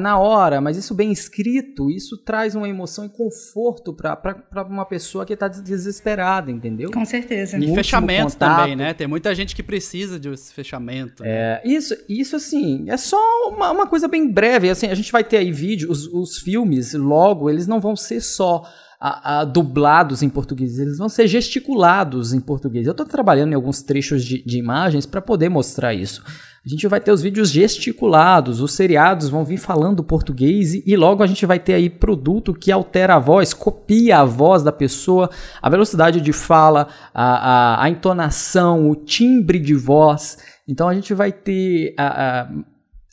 na 0.00 0.18
hora, 0.18 0.60
mas 0.60 0.76
isso 0.76 0.94
bem 0.94 1.10
escrito, 1.10 1.90
isso 1.90 2.16
traz 2.16 2.54
uma 2.54 2.68
emoção 2.68 3.04
e 3.04 3.08
conforto 3.08 3.92
para 3.92 4.66
uma 4.68 4.84
pessoa 4.84 5.26
que 5.26 5.32
está 5.32 5.48
desesperada, 5.48 6.50
entendeu? 6.50 6.90
Com 6.90 7.04
certeza. 7.04 7.58
E 7.58 7.74
fechamento 7.74 8.32
contato. 8.32 8.58
também, 8.58 8.76
né? 8.76 8.94
Tem 8.94 9.06
muita 9.06 9.34
gente 9.34 9.54
que 9.54 9.62
precisa 9.62 10.18
de 10.18 10.28
esse 10.28 10.52
fechamento. 10.52 11.22
É, 11.24 11.60
isso, 11.64 11.96
isso 12.08 12.36
assim, 12.36 12.88
é 12.88 12.96
só 12.96 13.18
uma, 13.48 13.70
uma 13.70 13.86
coisa 13.86 14.08
bem 14.08 14.30
breve. 14.30 14.70
Assim, 14.70 14.86
a 14.86 14.94
gente 14.94 15.10
vai 15.10 15.24
ter 15.24 15.38
aí 15.38 15.50
vídeos, 15.50 16.06
os, 16.06 16.12
os 16.12 16.38
filmes, 16.38 16.94
logo, 16.94 17.50
eles 17.50 17.66
não 17.66 17.80
vão 17.80 17.96
ser 17.96 18.20
só 18.20 18.62
a, 19.00 19.40
a, 19.40 19.44
dublados 19.44 20.22
em 20.22 20.28
português, 20.28 20.78
eles 20.78 20.98
vão 20.98 21.08
ser 21.08 21.28
gesticulados 21.28 22.32
em 22.32 22.40
português. 22.40 22.86
Eu 22.86 22.90
estou 22.90 23.06
trabalhando 23.06 23.52
em 23.52 23.54
alguns 23.54 23.80
trechos 23.80 24.24
de, 24.24 24.42
de 24.44 24.58
imagens 24.58 25.06
para 25.06 25.20
poder 25.20 25.48
mostrar 25.48 25.94
isso. 25.94 26.22
A 26.66 26.68
gente 26.68 26.86
vai 26.88 27.00
ter 27.00 27.12
os 27.12 27.22
vídeos 27.22 27.50
gesticulados, 27.50 28.60
os 28.60 28.72
seriados 28.72 29.28
vão 29.28 29.44
vir 29.44 29.56
falando 29.56 30.02
português 30.02 30.74
e, 30.74 30.82
e, 30.84 30.96
logo 30.96 31.22
a 31.22 31.26
gente 31.26 31.46
vai 31.46 31.60
ter 31.60 31.74
aí 31.74 31.88
produto 31.88 32.52
que 32.52 32.72
altera 32.72 33.14
a 33.14 33.18
voz, 33.18 33.54
copia 33.54 34.18
a 34.18 34.24
voz 34.24 34.64
da 34.64 34.72
pessoa, 34.72 35.30
a 35.62 35.70
velocidade 35.70 36.20
de 36.20 36.32
fala, 36.32 36.88
a, 37.14 37.24
a, 37.24 37.84
a 37.84 37.88
entonação, 37.88 38.90
o 38.90 38.96
timbre 38.96 39.60
de 39.60 39.74
voz. 39.74 40.38
Então 40.66 40.88
a 40.88 40.94
gente 40.94 41.14
vai 41.14 41.30
ter 41.30 41.94
a, 41.96 42.48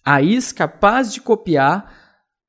a, 0.04 0.18
a 0.18 0.20
capaz 0.56 1.14
de 1.14 1.22
copiar 1.22 1.94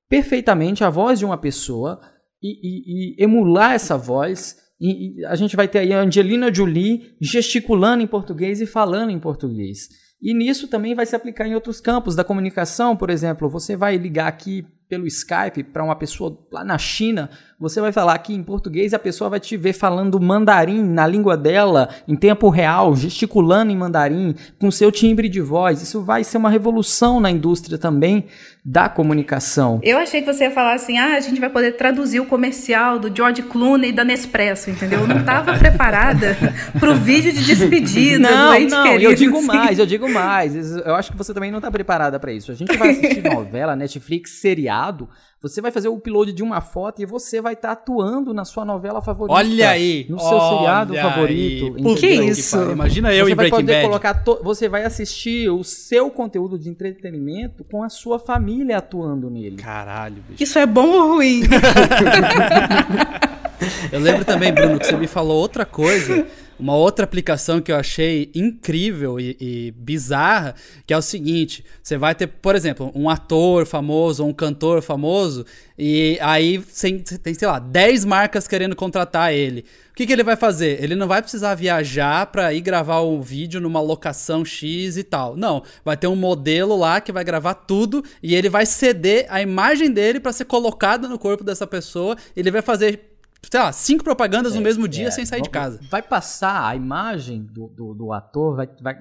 perfeitamente 0.09 0.83
a 0.83 0.91
voz 0.91 1.19
de 1.19 1.25
uma 1.25 1.37
pessoa 1.37 2.01
e, 2.43 2.49
e, 2.49 3.21
e 3.21 3.25
emular 3.25 3.73
essa 3.73 3.97
voz. 3.97 4.57
E, 4.81 5.25
a 5.27 5.35
gente 5.35 5.57
vai 5.57 5.67
ter 5.69 5.81
aí 5.81 5.93
a 5.93 6.01
Angelina 6.01 6.53
Jolie 6.53 7.15
gesticulando 7.21 8.03
em 8.03 8.07
português 8.07 8.61
e 8.61 8.67
falando 8.67 9.11
em 9.11 9.19
português. 9.19 9.89
E 10.21 10.35
nisso 10.35 10.69
também 10.69 10.95
vai 10.95 11.07
se 11.07 11.15
aplicar 11.15 11.47
em 11.47 11.55
outros 11.55 11.81
campos 11.81 12.17
da 12.17 12.25
comunicação, 12.25 12.97
por 12.97 13.11
exemplo, 13.11 13.49
você 13.49 13.77
vai 13.77 13.97
ligar 13.97 14.27
aqui 14.27 14.65
pelo 14.89 15.07
Skype 15.07 15.65
para 15.65 15.85
uma 15.85 15.97
pessoa 15.97 16.39
lá 16.51 16.65
na 16.65 16.79
China, 16.79 17.29
você 17.59 17.81
vai 17.81 17.91
falar 17.91 18.13
aqui 18.13 18.35
em 18.35 18.43
português 18.43 18.93
a 18.93 18.99
pessoa 18.99 19.31
vai 19.31 19.41
te 19.41 19.57
ver 19.57 19.73
falando 19.73 20.21
mandarim 20.21 20.83
na 20.83 21.07
língua 21.07 21.39
dela, 21.39 21.89
em 22.07 22.15
tempo 22.15 22.51
real, 22.51 22.95
gesticulando 22.95 23.73
em 23.73 23.77
mandarim, 23.77 24.35
com 24.59 24.71
seu 24.71 24.93
timbre 24.93 25.27
de 25.27 25.41
voz. 25.41 25.81
Isso 25.81 26.03
vai 26.03 26.23
ser 26.23 26.37
uma 26.37 26.51
revolução 26.51 27.19
na 27.19 27.31
indústria 27.31 27.79
também 27.79 28.27
da 28.63 28.89
comunicação. 28.89 29.81
Eu 29.83 29.97
achei 29.97 30.21
que 30.21 30.31
você 30.31 30.45
ia 30.45 30.51
falar 30.51 30.75
assim: 30.75 30.99
ah, 30.99 31.15
a 31.15 31.21
gente 31.21 31.41
vai 31.41 31.49
poder 31.49 31.73
traduzir 31.73 32.21
o 32.21 32.27
comercial 32.27 32.99
do 32.99 33.15
George 33.15 33.43
Clooney 33.43 33.91
e 33.91 33.93
da 33.93 34.05
Nespresso, 34.05 34.69
entendeu? 34.69 35.01
Eu 35.01 35.07
não 35.07 35.21
estava 35.21 35.57
preparada 35.59 36.37
para 36.79 36.91
o 36.91 36.95
vídeo 36.95 37.33
de 37.33 37.43
despedida 37.43 38.29
não, 38.29 38.61
Não, 38.61 38.83
querido, 38.83 39.11
eu 39.11 39.15
digo 39.15 39.39
assim. 39.39 39.47
mais, 39.47 39.79
eu 39.79 39.87
digo 39.87 40.13
mais. 40.13 40.77
Eu 40.77 40.95
acho 40.95 41.11
que 41.11 41.17
você 41.17 41.33
também 41.33 41.51
não 41.51 41.59
está 41.59 41.71
preparada 41.71 42.19
para 42.21 42.33
isso. 42.33 42.53
A 42.53 42.55
gente 42.55 42.77
vai 42.77 42.91
assistir 42.91 43.23
novela, 43.33 43.75
Netflix, 43.75 44.41
seriado 44.41 45.09
você 45.41 45.61
vai 45.61 45.71
fazer 45.71 45.89
o 45.89 45.95
upload 45.95 46.33
de 46.33 46.43
uma 46.43 46.63
foto 46.63 47.03
e 47.03 47.07
você 47.07 47.41
vai 47.41 47.53
estar 47.53 47.69
tá 47.69 47.75
atuando 47.75 48.33
na 48.33 48.45
sua 48.45 48.65
novela 48.65 49.03
favorita. 49.03 49.39
Olha 49.39 49.71
aí! 49.71 50.07
No 50.09 50.19
seu 50.19 50.41
seriado 50.41 50.95
favorito. 50.95 51.75
Por 51.83 51.99
que 51.99 52.09
isso? 52.09 52.57
Imagina 52.73 53.13
eu 53.13 53.27
você 53.27 53.33
em 53.33 53.37
Breaking 53.37 53.51
vai 53.51 53.63
poder 53.63 53.73
Bad. 53.75 53.87
Colocar 53.87 54.15
to... 54.25 54.41
Você 54.43 54.69
vai 54.69 54.85
assistir 54.85 55.51
o 55.51 55.63
seu 55.63 56.11
conteúdo 56.11 56.59
de 56.59 56.71
entretenimento 56.71 57.63
com 57.65 57.83
a 57.83 57.91
sua 57.91 58.19
família 58.19 58.79
atuando 58.79 59.29
nele. 59.29 59.57
Caralho, 59.57 60.23
bicho. 60.29 60.43
Isso 60.43 60.59
é 60.59 60.65
bom 60.65 60.89
ou 60.89 61.15
ruim? 61.15 61.43
eu 63.93 64.01
lembro 64.01 64.25
também, 64.25 64.53
Bruno, 64.53 64.79
que 64.79 64.87
você 64.87 64.97
me 64.97 65.07
falou 65.07 65.39
outra 65.39 65.67
coisa 65.67 66.27
uma 66.59 66.75
outra 66.75 67.05
aplicação 67.05 67.61
que 67.61 67.71
eu 67.71 67.77
achei 67.77 68.31
incrível 68.35 69.21
e, 69.21 69.37
e, 69.41 69.71
bizarra, 69.73 70.55
que 70.87 70.95
é 70.95 70.97
o 70.97 71.03
seguinte: 71.03 71.65
você 71.83 71.97
vai 71.97 72.15
ter, 72.15 72.27
por 72.27 72.55
exemplo, 72.55 72.91
um 72.95 73.09
ator 73.09 73.67
famoso 73.67 74.23
ou 74.23 74.31
um 74.31 74.33
cantor 74.33 74.83
famoso, 74.83 75.45
e 75.79 76.19
aí 76.21 76.59
tem, 76.59 76.99
tem 76.99 77.35
sei 77.35 77.49
lá, 77.49 77.59
10 77.59 78.05
marcas 78.05 78.49
querendo 78.49 78.75
contratar 78.75 79.33
ele. 79.33 79.65
que, 79.97 80.07
que 80.07 80.13
ele 80.13 80.23
vai 80.23 80.37
fazer? 80.37 80.83
Ele 80.83 80.95
não 80.95 81.09
vai 81.09 81.23
precisar 81.23 81.55
viajar 81.55 82.27
para 82.27 82.53
ir 82.53 82.61
gravar 82.61 83.01
o 83.01 83.23
vídeo 83.23 83.59
numa 83.63 83.81
locação 83.81 84.45
X 84.45 84.99
e 84.99 85.03
tal. 85.03 85.35
Não, 85.35 85.63
vai 85.83 85.97
ter 85.97 86.07
um 86.07 86.15
modelo 86.15 86.77
lá 86.77 87.01
que 87.01 87.11
vai 87.11 87.25
gravar 87.25 87.55
tudo 87.55 88.05
e 88.23 88.35
ele 88.35 88.51
vai 88.51 88.67
ceder 88.67 89.27
a 89.31 89.41
imagem 89.41 89.91
dele 89.91 90.21
para 90.21 90.35
ser 90.35 90.45
colocada 90.45 91.09
no 91.09 91.19
corpo 91.19 91.43
dessa 91.43 91.67
pessoa. 91.67 92.15
Ele 92.37 92.51
vai 92.51 92.61
fazer 92.61 93.16
sei 93.43 93.61
lá, 93.61 93.73
cinco 93.73 94.05
propagandas 94.05 94.55
é, 94.55 94.57
no 94.57 94.63
mesmo 94.63 94.89
dia 94.89 95.09
é, 95.09 95.11
sem 95.11 95.25
sair 95.25 95.43
de 95.43 95.51
casa. 95.51 95.81
Vai 95.91 96.03
passar 96.03 96.67
a 96.67 96.75
imagem 96.75 97.43
do, 97.43 97.69
do, 97.69 97.95
do 97.95 98.13
ator, 98.13 98.57
vai, 98.57 98.69
vai, 98.81 98.99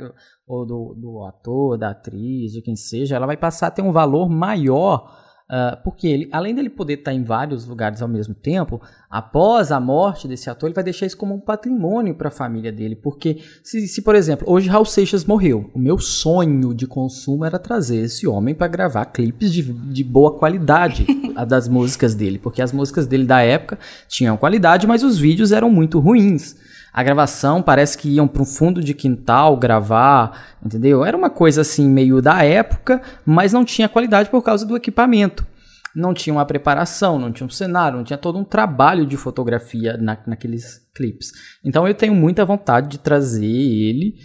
ou 0.48 0.65
do, 0.65 0.93
do 0.95 1.24
ator, 1.24 1.78
da 1.78 1.89
atriz, 1.89 2.52
de 2.52 2.62
quem 2.62 2.76
seja, 2.76 3.15
ela 3.15 3.26
vai 3.26 3.38
passar 3.38 3.67
a 3.67 3.71
ter 3.71 3.82
um 3.82 3.91
valor 3.91 4.30
maior 4.30 5.25
Uh, 5.48 5.78
porque 5.84 6.08
ele, 6.08 6.28
além 6.32 6.56
dele 6.56 6.72
poder 6.72 6.96
estar 6.96 7.14
em 7.14 7.24
vários 7.24 7.68
lugares 7.68 8.02
ao 8.02 8.08
mesmo 8.08 8.34
tempo, 8.34 8.82
após 9.08 9.72
a 9.72 9.80
morte 9.80 10.28
desse 10.28 10.50
ator, 10.50 10.68
ele 10.68 10.74
vai 10.74 10.84
deixar 10.84 11.06
isso 11.06 11.16
como 11.16 11.36
um 11.36 11.40
patrimônio 11.40 12.16
para 12.16 12.30
a 12.30 12.32
família 12.32 12.72
dele. 12.72 12.96
Porque, 12.96 13.44
se, 13.64 13.88
se, 13.88 14.02
por 14.02 14.16
exemplo, 14.16 14.50
hoje 14.50 14.68
Raul 14.68 14.86
Seixas 14.86 15.24
morreu, 15.24 15.70
o 15.74 15.78
meu 15.78 16.00
sonho 16.00 16.74
de 16.74 16.88
consumo 16.88 17.46
era 17.46 17.60
trazer 17.60 17.98
esse 17.98 18.26
homem 18.26 18.56
para 18.56 18.68
gravar 18.68 19.06
clipes 19.06 19.54
de, 19.54 19.62
de 19.62 20.04
boa 20.04 20.36
qualidade 20.36 21.06
das 21.48 21.68
músicas 21.68 22.16
dele. 22.16 22.40
Porque 22.40 22.62
as 22.62 22.72
músicas 22.72 23.06
dele 23.06 23.26
da 23.26 23.42
época 23.42 23.78
tinham 24.08 24.38
qualidade, 24.38 24.88
mas 24.88 25.04
os 25.04 25.20
vídeos 25.20 25.52
eram 25.52 25.70
muito 25.70 26.00
ruins. 26.00 26.56
A 26.96 27.04
gravação 27.04 27.62
parece 27.62 27.98
que 27.98 28.08
iam 28.08 28.26
para 28.26 28.42
um 28.42 28.46
fundo 28.46 28.82
de 28.82 28.94
quintal 28.94 29.58
gravar, 29.58 30.56
entendeu? 30.66 31.04
Era 31.04 31.18
uma 31.18 31.30
coisa 31.30 31.60
assim 31.60 31.90
meio 31.90 32.22
da 32.22 32.42
época, 32.42 33.02
mas 33.26 33.52
não 33.52 33.66
tinha 33.66 33.90
qualidade 33.90 34.30
por 34.30 34.42
causa 34.42 34.66
do 34.66 34.78
equipamento. 34.78 35.46
Não 35.94 36.14
tinha 36.14 36.34
uma 36.34 36.46
preparação, 36.46 37.20
não 37.20 37.34
tinha 37.34 37.46
um 37.46 37.50
cenário, 37.50 37.98
não 37.98 38.06
tinha 38.06 38.18
todo 38.18 38.40
um 38.40 38.46
trabalho 38.46 39.06
de 39.06 39.18
fotografia 39.18 39.98
na, 39.98 40.18
naqueles 40.26 40.88
clipes. 40.96 41.34
Então 41.66 41.86
eu 41.86 41.94
tenho 41.94 42.16
muita 42.16 42.46
vontade 42.46 42.88
de 42.88 42.98
trazer 42.98 43.44
ele 43.46 44.16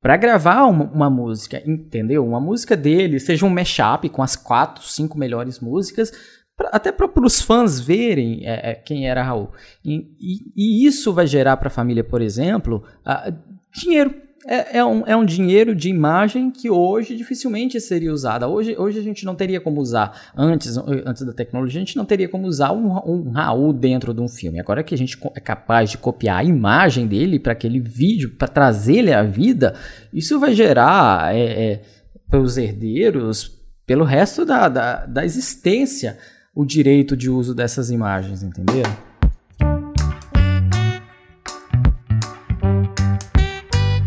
para 0.00 0.16
gravar 0.16 0.64
uma, 0.66 0.84
uma, 0.84 1.10
música, 1.10 1.62
entendeu? 1.64 2.26
Uma 2.26 2.40
música 2.40 2.76
dele, 2.76 3.20
seja 3.20 3.46
um 3.46 3.50
mashup 3.50 4.08
com 4.08 4.20
as 4.20 4.34
quatro, 4.34 4.82
cinco 4.82 5.16
melhores 5.16 5.60
músicas, 5.60 6.10
pra, 6.56 6.70
até 6.72 6.90
para 6.90 7.08
os 7.24 7.40
fãs 7.40 7.78
verem 7.78 8.40
é, 8.44 8.70
é, 8.70 8.74
quem 8.74 9.08
era 9.08 9.22
Raul. 9.22 9.50
E, 9.84 10.08
e, 10.18 10.52
e 10.56 10.86
isso 10.86 11.12
vai 11.12 11.26
gerar 11.26 11.56
para 11.58 11.68
a 11.68 11.70
família, 11.70 12.02
por 12.02 12.22
exemplo, 12.22 12.82
uh, 13.06 13.32
dinheiro. 13.72 14.26
É, 14.48 14.78
é, 14.78 14.84
um, 14.84 15.02
é 15.04 15.16
um 15.16 15.24
dinheiro 15.24 15.74
de 15.74 15.88
imagem 15.88 16.52
que 16.52 16.70
hoje 16.70 17.16
dificilmente 17.16 17.80
seria 17.80 18.12
usada. 18.12 18.46
Hoje, 18.46 18.76
hoje 18.78 18.96
a 18.96 19.02
gente 19.02 19.24
não 19.24 19.34
teria 19.34 19.60
como 19.60 19.80
usar, 19.80 20.30
antes, 20.36 20.76
antes 20.76 21.26
da 21.26 21.32
tecnologia, 21.32 21.80
a 21.80 21.84
gente 21.84 21.96
não 21.96 22.04
teria 22.04 22.28
como 22.28 22.46
usar 22.46 22.70
um, 22.70 22.92
um 23.04 23.30
Raul 23.30 23.72
dentro 23.72 24.14
de 24.14 24.20
um 24.20 24.28
filme. 24.28 24.60
Agora 24.60 24.84
que 24.84 24.94
a 24.94 24.98
gente 24.98 25.18
é 25.34 25.40
capaz 25.40 25.90
de 25.90 25.98
copiar 25.98 26.38
a 26.38 26.44
imagem 26.44 27.08
dele 27.08 27.40
para 27.40 27.54
aquele 27.54 27.80
vídeo, 27.80 28.36
para 28.38 28.46
trazer 28.46 28.98
ele 28.98 29.12
à 29.12 29.24
vida, 29.24 29.74
isso 30.12 30.38
vai 30.38 30.54
gerar 30.54 31.34
é, 31.34 31.72
é, 31.72 31.82
para 32.30 32.40
os 32.40 32.56
herdeiros, 32.56 33.50
pelo 33.84 34.04
resto 34.04 34.44
da, 34.44 34.68
da, 34.68 35.06
da 35.06 35.24
existência, 35.24 36.18
o 36.56 36.64
direito 36.64 37.14
de 37.14 37.28
uso 37.28 37.54
dessas 37.54 37.90
imagens, 37.90 38.42
entendeu? 38.42 38.82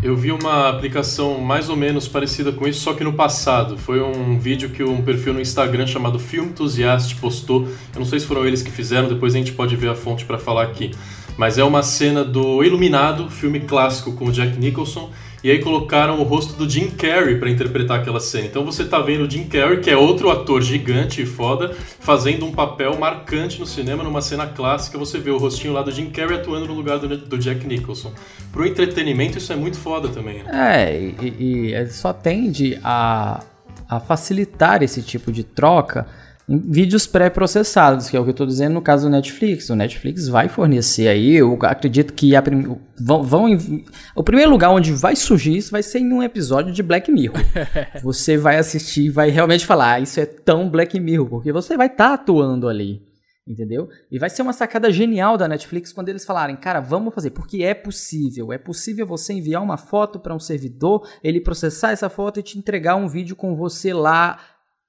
Eu 0.02 0.16
vi 0.16 0.32
uma 0.32 0.68
aplicação 0.68 1.40
mais 1.40 1.68
ou 1.68 1.76
menos 1.76 2.08
parecida 2.08 2.50
com 2.50 2.66
isso, 2.66 2.80
só 2.80 2.92
que 2.92 3.04
no 3.04 3.12
passado. 3.12 3.78
Foi 3.78 4.02
um 4.02 4.36
vídeo 4.36 4.70
que 4.70 4.82
um 4.82 5.00
perfil 5.00 5.32
no 5.32 5.40
Instagram 5.40 5.86
chamado 5.86 6.18
Film 6.18 6.46
Enthusiast 6.46 7.14
postou. 7.20 7.68
Eu 7.94 8.00
não 8.00 8.04
sei 8.04 8.18
se 8.18 8.26
foram 8.26 8.44
eles 8.44 8.62
que 8.62 8.70
fizeram, 8.72 9.06
depois 9.06 9.32
a 9.32 9.38
gente 9.38 9.52
pode 9.52 9.76
ver 9.76 9.88
a 9.88 9.94
fonte 9.94 10.24
para 10.24 10.36
falar 10.36 10.64
aqui. 10.64 10.90
Mas 11.36 11.56
é 11.56 11.62
uma 11.62 11.84
cena 11.84 12.24
do 12.24 12.64
Iluminado, 12.64 13.30
filme 13.30 13.60
clássico 13.60 14.12
com 14.12 14.24
o 14.24 14.32
Jack 14.32 14.58
Nicholson, 14.58 15.10
e 15.42 15.50
aí 15.50 15.58
colocaram 15.60 16.20
o 16.20 16.22
rosto 16.22 16.54
do 16.54 16.68
Jim 16.68 16.90
Carrey 16.90 17.38
para 17.38 17.50
interpretar 17.50 18.00
aquela 18.00 18.20
cena. 18.20 18.46
Então 18.46 18.64
você 18.64 18.84
tá 18.84 19.00
vendo 19.00 19.24
o 19.24 19.30
Jim 19.30 19.44
Carrey, 19.44 19.80
que 19.80 19.90
é 19.90 19.96
outro 19.96 20.30
ator 20.30 20.60
gigante 20.60 21.22
e 21.22 21.26
foda, 21.26 21.74
fazendo 22.00 22.44
um 22.44 22.52
papel 22.52 22.98
marcante 22.98 23.58
no 23.58 23.66
cinema 23.66 24.02
numa 24.02 24.20
cena 24.20 24.46
clássica. 24.46 24.98
Você 24.98 25.18
vê 25.18 25.30
o 25.30 25.38
rostinho 25.38 25.72
lá 25.72 25.82
do 25.82 25.90
Jim 25.90 26.10
Carrey 26.10 26.36
atuando 26.36 26.66
no 26.66 26.74
lugar 26.74 26.98
do, 26.98 27.16
do 27.16 27.38
Jack 27.38 27.66
Nicholson. 27.66 28.12
Pro 28.52 28.66
entretenimento 28.66 29.38
isso 29.38 29.52
é 29.52 29.56
muito 29.56 29.78
foda 29.78 30.08
também. 30.08 30.42
Né? 30.42 30.50
É, 30.52 31.24
e, 31.24 31.72
e 31.72 31.86
só 31.88 32.12
tende 32.12 32.78
a, 32.84 33.42
a 33.88 33.98
facilitar 33.98 34.82
esse 34.82 35.02
tipo 35.02 35.32
de 35.32 35.42
troca 35.42 36.06
vídeos 36.52 37.06
pré-processados, 37.06 38.10
que 38.10 38.16
é 38.16 38.20
o 38.20 38.24
que 38.24 38.30
eu 38.30 38.32
estou 38.32 38.46
dizendo 38.46 38.74
no 38.74 38.82
caso 38.82 39.06
do 39.06 39.10
Netflix. 39.10 39.70
O 39.70 39.76
Netflix 39.76 40.26
vai 40.26 40.48
fornecer 40.48 41.06
aí, 41.06 41.36
eu 41.36 41.56
acredito 41.62 42.12
que 42.12 42.34
a 42.34 42.42
prim... 42.42 42.76
vão, 42.98 43.22
vão 43.22 43.46
o 44.16 44.24
primeiro 44.24 44.50
lugar 44.50 44.70
onde 44.70 44.92
vai 44.92 45.14
surgir 45.14 45.56
isso 45.56 45.70
vai 45.70 45.82
ser 45.82 46.00
em 46.00 46.12
um 46.12 46.22
episódio 46.22 46.72
de 46.72 46.82
Black 46.82 47.10
Mirror. 47.12 47.38
você 48.02 48.36
vai 48.36 48.58
assistir 48.58 49.04
e 49.04 49.10
vai 49.10 49.30
realmente 49.30 49.64
falar, 49.64 49.94
ah, 49.94 50.00
isso 50.00 50.18
é 50.18 50.26
tão 50.26 50.68
Black 50.68 50.98
Mirror, 50.98 51.28
porque 51.28 51.52
você 51.52 51.76
vai 51.76 51.86
estar 51.86 52.08
tá 52.08 52.14
atuando 52.14 52.68
ali. 52.68 53.08
Entendeu? 53.46 53.88
E 54.10 54.18
vai 54.18 54.30
ser 54.30 54.42
uma 54.42 54.52
sacada 54.52 54.92
genial 54.92 55.36
da 55.36 55.48
Netflix 55.48 55.92
quando 55.92 56.08
eles 56.08 56.24
falarem, 56.24 56.56
cara, 56.56 56.78
vamos 56.78 57.14
fazer, 57.14 57.30
porque 57.30 57.62
é 57.62 57.74
possível. 57.74 58.52
É 58.52 58.58
possível 58.58 59.06
você 59.06 59.32
enviar 59.32 59.62
uma 59.62 59.76
foto 59.76 60.20
para 60.20 60.34
um 60.34 60.38
servidor, 60.38 61.08
ele 61.22 61.40
processar 61.40 61.90
essa 61.90 62.08
foto 62.08 62.38
e 62.38 62.42
te 62.42 62.58
entregar 62.58 62.96
um 62.96 63.08
vídeo 63.08 63.34
com 63.34 63.56
você 63.56 63.92
lá 63.92 64.38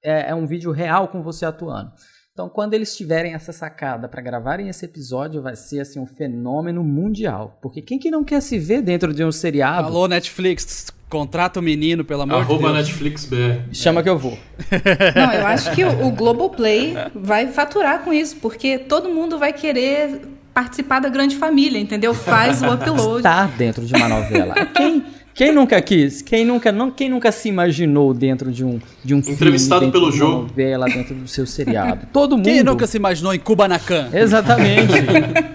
é, 0.02 0.30
é 0.30 0.34
um 0.34 0.46
vídeo 0.46 0.70
real 0.72 1.08
com 1.08 1.22
você 1.22 1.44
atuando. 1.44 1.92
Então, 2.32 2.48
quando 2.48 2.72
eles 2.72 2.96
tiverem 2.96 3.34
essa 3.34 3.52
sacada 3.52 4.08
para 4.08 4.22
gravarem 4.22 4.68
esse 4.68 4.86
episódio, 4.86 5.42
vai 5.42 5.54
ser 5.54 5.80
assim 5.80 6.00
um 6.00 6.06
fenômeno 6.06 6.82
mundial. 6.82 7.58
Porque 7.60 7.82
quem 7.82 7.98
que 7.98 8.10
não 8.10 8.24
quer 8.24 8.40
se 8.40 8.58
ver 8.58 8.80
dentro 8.80 9.12
de 9.12 9.22
um 9.22 9.30
seriado? 9.30 9.88
Alô, 9.88 10.08
Netflix, 10.08 10.90
contrata 11.10 11.60
o 11.60 11.62
menino, 11.62 12.06
pelo 12.06 12.22
amor 12.22 12.40
Arroba 12.40 12.68
de 12.68 12.74
Deus. 12.74 12.88
Netflix 12.88 13.26
BR. 13.26 13.74
Chama 13.74 14.02
que 14.02 14.08
eu 14.08 14.18
vou. 14.18 14.38
Não, 15.14 15.32
eu 15.34 15.46
acho 15.46 15.72
que 15.74 15.84
o, 15.84 16.06
o 16.06 16.10
Globoplay 16.10 16.94
vai 17.14 17.48
faturar 17.48 18.02
com 18.02 18.14
isso, 18.14 18.36
porque 18.36 18.78
todo 18.78 19.10
mundo 19.10 19.38
vai 19.38 19.52
querer 19.52 20.22
participar 20.54 21.00
da 21.00 21.10
grande 21.10 21.36
família, 21.36 21.78
entendeu? 21.78 22.14
Faz 22.14 22.62
o 22.62 22.72
upload. 22.72 23.18
Está 23.18 23.46
dentro 23.46 23.84
de 23.84 23.94
uma 23.94 24.08
novela. 24.08 24.54
Quem 24.74 25.04
quem 25.34 25.52
nunca 25.52 25.80
quis? 25.80 26.20
Quem 26.20 26.44
nunca, 26.44 26.70
não, 26.70 26.90
quem 26.90 27.08
nunca 27.08 27.32
se 27.32 27.48
imaginou 27.48 28.12
dentro 28.12 28.52
de 28.52 28.64
um, 28.64 28.78
de 29.02 29.14
um 29.14 29.18
Entrevistado 29.18 29.80
filme, 29.80 29.92
pelo 29.92 30.10
de 30.10 30.18
jogo. 30.18 30.32
uma 30.32 30.42
novela, 30.42 30.86
dentro 30.86 31.14
do 31.14 31.26
seu 31.26 31.46
seriado? 31.46 32.06
Todo 32.12 32.36
mundo. 32.36 32.44
Quem 32.44 32.62
nunca 32.62 32.86
se 32.86 32.96
imaginou 32.98 33.32
em 33.32 33.38
Kubanacan? 33.38 34.10
Exatamente. 34.12 34.92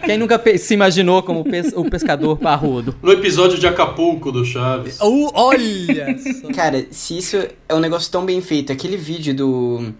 Quem 0.03 0.17
nunca 0.17 0.41
se 0.57 0.73
imaginou 0.73 1.21
como 1.21 1.43
pes 1.43 1.71
o 1.75 1.85
pescador 1.85 2.37
parrudo? 2.37 2.95
No 3.03 3.11
episódio 3.11 3.59
de 3.59 3.67
Acapulco 3.67 4.31
do 4.31 4.43
Chaves. 4.43 4.99
Uh, 4.99 5.29
olha! 5.33 6.17
Cara, 6.55 6.87
se 6.89 7.17
isso 7.17 7.37
é 7.69 7.75
um 7.75 7.79
negócio 7.79 8.11
tão 8.11 8.25
bem 8.25 8.41
feito, 8.41 8.71
aquele 8.71 8.97
vídeo 8.97 9.35
do, 9.35 9.93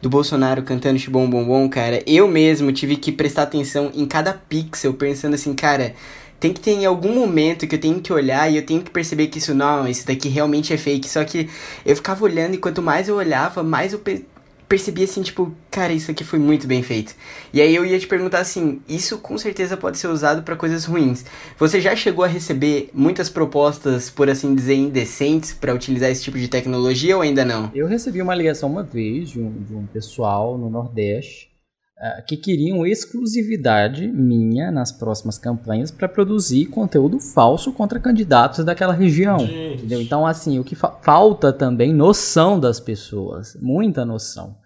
do 0.00 0.08
Bolsonaro 0.08 0.62
cantando 0.62 0.98
Chibom 0.98 1.30
Bom 1.30 1.44
Bom, 1.44 1.68
cara, 1.68 2.02
eu 2.06 2.26
mesmo 2.26 2.72
tive 2.72 2.96
que 2.96 3.12
prestar 3.12 3.42
atenção 3.42 3.90
em 3.94 4.04
cada 4.04 4.32
pixel, 4.32 4.94
pensando 4.94 5.34
assim, 5.34 5.54
cara 5.54 5.94
tem 6.42 6.52
que 6.52 6.58
ter 6.58 6.72
em 6.72 6.84
algum 6.84 7.14
momento 7.14 7.68
que 7.68 7.76
eu 7.76 7.80
tenho 7.80 8.00
que 8.00 8.12
olhar 8.12 8.50
e 8.50 8.56
eu 8.56 8.66
tenho 8.66 8.82
que 8.82 8.90
perceber 8.90 9.28
que 9.28 9.38
isso 9.38 9.54
não, 9.54 9.86
isso 9.86 10.04
daqui 10.04 10.28
realmente 10.28 10.72
é 10.72 10.76
fake. 10.76 11.08
Só 11.08 11.22
que 11.22 11.48
eu 11.86 11.94
ficava 11.94 12.24
olhando 12.24 12.54
e 12.54 12.58
quanto 12.58 12.82
mais 12.82 13.08
eu 13.08 13.14
olhava, 13.14 13.62
mais 13.62 13.92
eu 13.92 14.00
pe 14.00 14.26
percebia 14.68 15.04
assim, 15.04 15.20
tipo, 15.20 15.54
cara, 15.70 15.92
isso 15.92 16.10
aqui 16.10 16.24
foi 16.24 16.38
muito 16.38 16.66
bem 16.66 16.82
feito. 16.82 17.14
E 17.52 17.60
aí 17.60 17.74
eu 17.74 17.84
ia 17.84 17.98
te 17.98 18.06
perguntar 18.06 18.38
assim, 18.38 18.80
isso 18.88 19.18
com 19.18 19.36
certeza 19.36 19.76
pode 19.76 19.98
ser 19.98 20.06
usado 20.06 20.42
para 20.42 20.56
coisas 20.56 20.86
ruins. 20.86 21.26
Você 21.58 21.78
já 21.78 21.94
chegou 21.94 22.24
a 22.24 22.28
receber 22.28 22.88
muitas 22.94 23.28
propostas, 23.28 24.08
por 24.08 24.30
assim 24.30 24.54
dizer, 24.54 24.74
indecentes 24.74 25.52
para 25.52 25.74
utilizar 25.74 26.10
esse 26.10 26.22
tipo 26.22 26.38
de 26.38 26.48
tecnologia 26.48 27.14
ou 27.14 27.22
ainda 27.22 27.44
não? 27.44 27.70
Eu 27.74 27.86
recebi 27.86 28.22
uma 28.22 28.34
ligação 28.34 28.70
uma 28.70 28.82
vez 28.82 29.28
de 29.28 29.40
um, 29.40 29.52
de 29.62 29.74
um 29.74 29.86
pessoal 29.86 30.56
no 30.56 30.70
Nordeste 30.70 31.51
que 32.26 32.36
queriam 32.36 32.84
exclusividade 32.84 34.08
minha 34.08 34.72
nas 34.72 34.90
próximas 34.90 35.38
campanhas 35.38 35.90
para 35.90 36.08
produzir 36.08 36.66
conteúdo 36.66 37.20
falso 37.20 37.72
contra 37.72 38.00
candidatos 38.00 38.64
daquela 38.64 38.92
região. 38.92 39.38
Entendeu? 39.74 40.02
Então, 40.02 40.26
assim, 40.26 40.58
o 40.58 40.64
que 40.64 40.74
fa 40.74 40.90
falta 41.02 41.52
também 41.52 41.94
noção 41.94 42.58
das 42.58 42.80
pessoas, 42.80 43.56
muita 43.60 44.04
noção. 44.04 44.56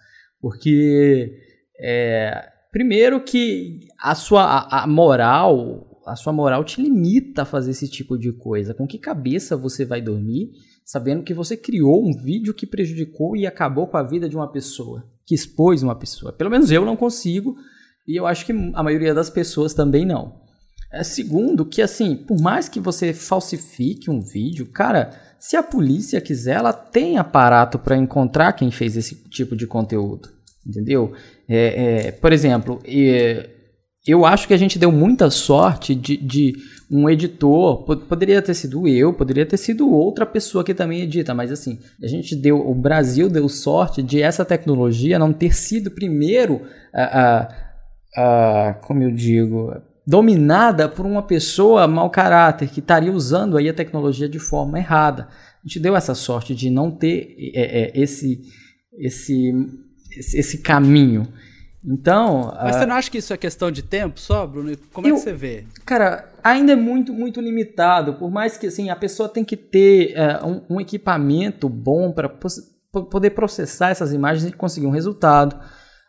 Porque, 0.40 1.35
é, 1.79 2.49
primeiro 2.72 3.22
que 3.22 3.81
a 4.01 4.14
sua 4.14 4.42
a, 4.42 4.85
a 4.85 4.87
moral, 4.87 6.03
a 6.07 6.16
sua 6.16 6.33
moral 6.33 6.64
te 6.64 6.81
limita 6.81 7.42
a 7.42 7.46
fazer 7.46 7.72
esse 7.72 7.88
tipo 7.88 8.16
de 8.16 8.33
coisa. 8.33 8.72
Com 8.72 8.87
que 8.87 8.99
cabeça 8.99 9.59
você 9.59 9.85
vai 9.85 10.01
dormir 10.01 10.53
sabendo 10.87 11.25
que 11.25 11.35
você 11.35 11.57
criou 11.57 12.03
um 12.03 12.16
vídeo 12.16 12.55
que 12.55 12.66
prejudicou 12.66 13.37
e 13.37 13.46
acabou 13.46 13.88
com 13.88 13.96
a 13.99 14.03
vida 14.03 14.27
de 14.27 14.37
uma 14.37 14.51
pessoa? 14.51 15.05
Que 15.26 15.34
expôs 15.34 15.82
uma 15.82 15.96
pessoa. 15.96 16.32
Pelo 16.32 16.50
menos 16.50 16.70
eu 16.70 16.84
não 16.84 16.96
consigo, 16.96 17.56
e 18.06 18.16
eu 18.18 18.26
acho 18.26 18.46
que 18.46 18.52
a 18.52 18.82
maioria 18.82 19.12
das 19.12 19.28
pessoas 19.28 19.74
também 19.74 20.06
não. 20.06 20.40
É, 20.92 21.02
segundo, 21.02 21.66
que 21.66 21.82
assim, 21.82 22.14
por 22.16 22.40
mais 22.40 22.68
que 22.68 22.78
você 22.78 23.12
falsifique 23.12 24.10
um 24.10 24.20
vídeo, 24.20 24.66
cara, 24.66 25.10
se 25.38 25.56
a 25.56 25.62
polícia 25.62 26.20
quiser, 26.20 26.56
ela 26.56 26.72
tem 26.72 27.18
aparato 27.18 27.78
para 27.78 27.96
encontrar 27.96 28.52
quem 28.52 28.70
fez 28.70 28.96
esse 28.96 29.16
tipo 29.28 29.56
de 29.56 29.66
conteúdo, 29.66 30.30
entendeu? 30.64 31.12
É, 31.48 32.06
é, 32.06 32.12
por 32.12 32.32
exemplo, 32.32 32.80
eu 34.07 34.25
acho 34.25 34.47
que 34.47 34.55
a 34.55 34.57
gente 34.57 34.79
deu 34.79 34.92
muita 34.92 35.31
sorte 35.31 35.95
de, 35.95 36.16
de 36.16 36.55
um 36.90 37.11
editor, 37.11 37.85
poderia 37.85 38.40
ter 38.40 38.55
sido 38.55 38.87
eu, 38.87 39.12
poderia 39.12 39.45
ter 39.45 39.57
sido 39.57 39.90
outra 39.90 40.25
pessoa 40.25 40.62
que 40.62 40.73
também 40.73 41.01
edita, 41.01 41.35
mas 41.35 41.51
assim, 41.51 41.81
a 42.01 42.07
gente 42.07 42.37
deu, 42.37 42.61
o 42.61 42.75
Brasil 42.75 43.29
deu 43.29 43.49
sorte 43.49 44.03
de 44.03 44.23
essa 44.23 44.45
tecnologia 44.45 45.19
não 45.19 45.33
ter 45.33 45.55
sido 45.55 45.90
primeiro, 45.90 46.62
a, 46.95 47.49
a, 48.16 48.69
a 48.69 48.75
como 48.75 49.03
eu 49.03 49.11
digo, 49.11 49.75
dominada 50.07 50.88
por 50.88 51.05
uma 51.05 51.23
pessoa 51.23 51.88
mau 51.88 52.09
caráter 52.09 52.69
que 52.69 52.79
estaria 52.79 53.11
usando 53.11 53.57
aí 53.57 53.69
a 53.69 53.75
tecnologia 53.75 54.29
de 54.29 54.38
forma 54.38 54.79
errada. 54.79 55.27
A 55.64 55.66
gente 55.66 55.81
deu 55.81 55.97
essa 55.97 56.14
sorte 56.14 56.55
de 56.55 56.71
não 56.71 56.92
ter 56.92 57.35
é, 57.53 57.83
é, 57.83 58.01
esse, 58.01 58.40
esse, 58.97 59.53
esse 60.16 60.59
caminho. 60.59 61.27
Então. 61.87 62.53
Mas 62.61 62.75
uh, 62.75 62.79
você 62.81 62.87
não 62.87 62.96
acha 62.96 63.11
que 63.11 63.18
isso 63.18 63.33
é 63.33 63.37
questão 63.37 63.70
de 63.70 63.83
tempo 63.83 64.18
só, 64.18 64.46
Bruno? 64.46 64.77
Como 64.92 65.07
eu, 65.07 65.14
é 65.14 65.18
que 65.18 65.22
você 65.22 65.33
vê? 65.33 65.66
Cara, 65.85 66.29
ainda 66.42 66.72
é 66.72 66.77
muito, 66.77 67.12
muito 67.12 67.40
limitado. 67.40 68.14
Por 68.14 68.31
mais 68.31 68.57
que 68.57 68.66
assim, 68.66 68.90
a 68.90 68.96
pessoa 68.96 69.29
tem 69.29 69.44
que 69.44 69.57
ter 69.57 70.14
uh, 70.16 70.46
um, 70.46 70.77
um, 70.77 70.81
equipamento 70.81 71.68
bom 71.68 72.11
para 72.11 72.29
poder 72.29 73.31
processar 73.31 73.90
essas 73.90 74.12
imagens 74.12 74.51
e 74.51 74.53
conseguir 74.53 74.87
um 74.87 74.90
resultado. 74.90 75.55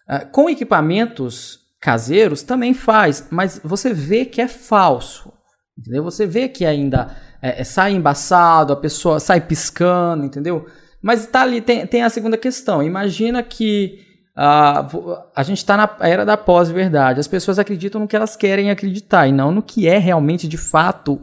Uh, 0.09 0.25
com 0.31 0.49
equipamentos 0.49 1.59
caseiros 1.79 2.41
também 2.41 2.73
faz, 2.73 3.27
mas 3.29 3.61
você 3.63 3.93
vê 3.93 4.25
que 4.25 4.41
é 4.41 4.47
falso. 4.47 5.31
Entendeu? 5.77 6.03
Você 6.03 6.25
vê 6.25 6.49
que 6.49 6.65
ainda 6.65 7.15
é, 7.39 7.61
é, 7.61 7.63
sai 7.63 7.93
embaçado, 7.93 8.73
a 8.73 8.75
pessoa 8.75 9.19
sai 9.19 9.41
piscando, 9.41 10.25
entendeu? 10.25 10.65
Mas 11.03 11.27
tá 11.27 11.41
ali, 11.41 11.61
tem, 11.61 11.85
tem 11.85 12.01
a 12.01 12.09
segunda 12.09 12.35
questão. 12.35 12.81
Imagina 12.81 13.43
que 13.43 14.06
Uh, 14.37 15.17
a 15.35 15.41
gente 15.41 15.57
está 15.57 15.75
na 15.75 15.89
era 15.99 16.23
da 16.23 16.37
pós-verdade. 16.37 17.19
As 17.19 17.27
pessoas 17.27 17.57
acreditam 17.57 17.99
no 17.99 18.07
que 18.07 18.15
elas 18.15 18.35
querem 18.35 18.69
acreditar 18.69 19.27
e 19.27 19.31
não 19.31 19.51
no 19.51 19.63
que 19.63 19.87
é 19.87 19.97
realmente, 19.97 20.47
de 20.47 20.57
fato, 20.57 21.19